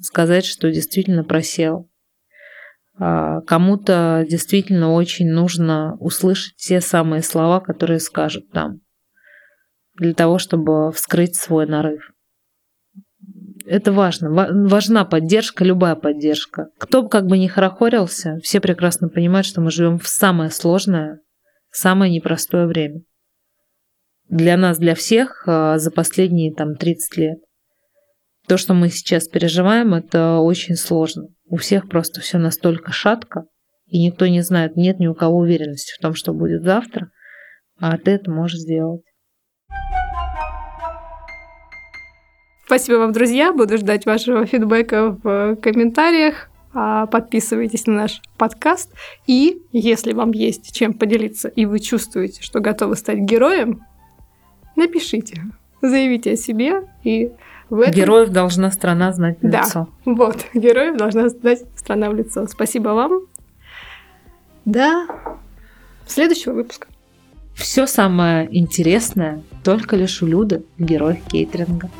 сказать, 0.00 0.44
что 0.44 0.70
действительно 0.70 1.24
просел. 1.24 1.90
А, 2.98 3.40
кому-то 3.42 4.26
действительно 4.28 4.92
очень 4.92 5.30
нужно 5.30 5.96
услышать 6.00 6.56
те 6.56 6.80
самые 6.80 7.22
слова, 7.22 7.60
которые 7.60 8.00
скажут 8.00 8.50
там, 8.50 8.80
для 9.94 10.12
того, 10.12 10.38
чтобы 10.38 10.92
вскрыть 10.92 11.36
свой 11.36 11.66
нарыв. 11.66 12.12
Это 13.66 13.92
важно. 13.92 14.30
Важна 14.30 15.04
поддержка, 15.04 15.64
любая 15.64 15.94
поддержка. 15.94 16.70
Кто 16.78 17.02
бы 17.02 17.08
как 17.08 17.26
бы 17.26 17.38
ни 17.38 17.46
хорохорился, 17.46 18.38
все 18.42 18.60
прекрасно 18.60 19.08
понимают, 19.08 19.46
что 19.46 19.60
мы 19.60 19.70
живем 19.70 19.98
в 19.98 20.08
самое 20.08 20.50
сложное, 20.50 21.20
самое 21.70 22.12
непростое 22.12 22.66
время. 22.66 23.02
Для 24.28 24.56
нас, 24.56 24.78
для 24.78 24.94
всех 24.94 25.44
а, 25.46 25.78
за 25.78 25.90
последние 25.90 26.54
там 26.54 26.76
30 26.76 27.16
лет. 27.16 27.38
То, 28.50 28.56
что 28.56 28.74
мы 28.74 28.88
сейчас 28.88 29.28
переживаем, 29.28 29.94
это 29.94 30.38
очень 30.38 30.74
сложно. 30.74 31.28
У 31.48 31.56
всех 31.56 31.88
просто 31.88 32.20
все 32.20 32.36
настолько 32.36 32.90
шатко, 32.90 33.44
и 33.86 34.04
никто 34.04 34.26
не 34.26 34.40
знает, 34.40 34.74
нет 34.74 34.98
ни 34.98 35.06
у 35.06 35.14
кого 35.14 35.36
уверенности 35.36 35.94
в 35.96 36.02
том, 36.02 36.14
что 36.14 36.32
будет 36.32 36.64
завтра, 36.64 37.12
а 37.78 37.96
ты 37.96 38.10
это 38.10 38.28
можешь 38.28 38.58
сделать. 38.58 39.02
Спасибо 42.66 42.96
вам, 42.96 43.12
друзья. 43.12 43.52
Буду 43.52 43.78
ждать 43.78 44.04
вашего 44.04 44.44
фидбэка 44.44 45.16
в 45.22 45.54
комментариях. 45.62 46.50
А, 46.74 47.06
подписывайтесь 47.06 47.86
на 47.86 47.92
наш 47.92 48.20
подкаст. 48.36 48.92
И 49.28 49.62
если 49.70 50.12
вам 50.12 50.32
есть 50.32 50.74
чем 50.74 50.94
поделиться, 50.94 51.46
и 51.46 51.66
вы 51.66 51.78
чувствуете, 51.78 52.42
что 52.42 52.58
готовы 52.58 52.96
стать 52.96 53.20
героем, 53.20 53.86
напишите, 54.74 55.40
заявите 55.82 56.32
о 56.32 56.36
себе, 56.36 56.82
и 57.04 57.30
в 57.70 57.80
этом... 57.80 57.94
Героев 57.94 58.30
должна 58.30 58.70
страна 58.70 59.12
знать 59.12 59.38
в 59.40 59.48
да, 59.48 59.62
лицо. 59.62 59.88
Вот, 60.04 60.36
героев 60.54 60.96
должна 60.96 61.28
знать 61.28 61.62
страна 61.76 62.10
в 62.10 62.14
лицо. 62.14 62.46
Спасибо 62.46 62.90
вам. 62.90 63.22
До 64.64 65.06
следующего 66.06 66.52
выпуска. 66.52 66.88
Все 67.54 67.86
самое 67.86 68.48
интересное 68.56 69.42
только 69.64 69.96
лишь 69.96 70.22
у 70.22 70.26
Люды, 70.26 70.64
героев 70.78 71.18
кейтеринга. 71.30 71.90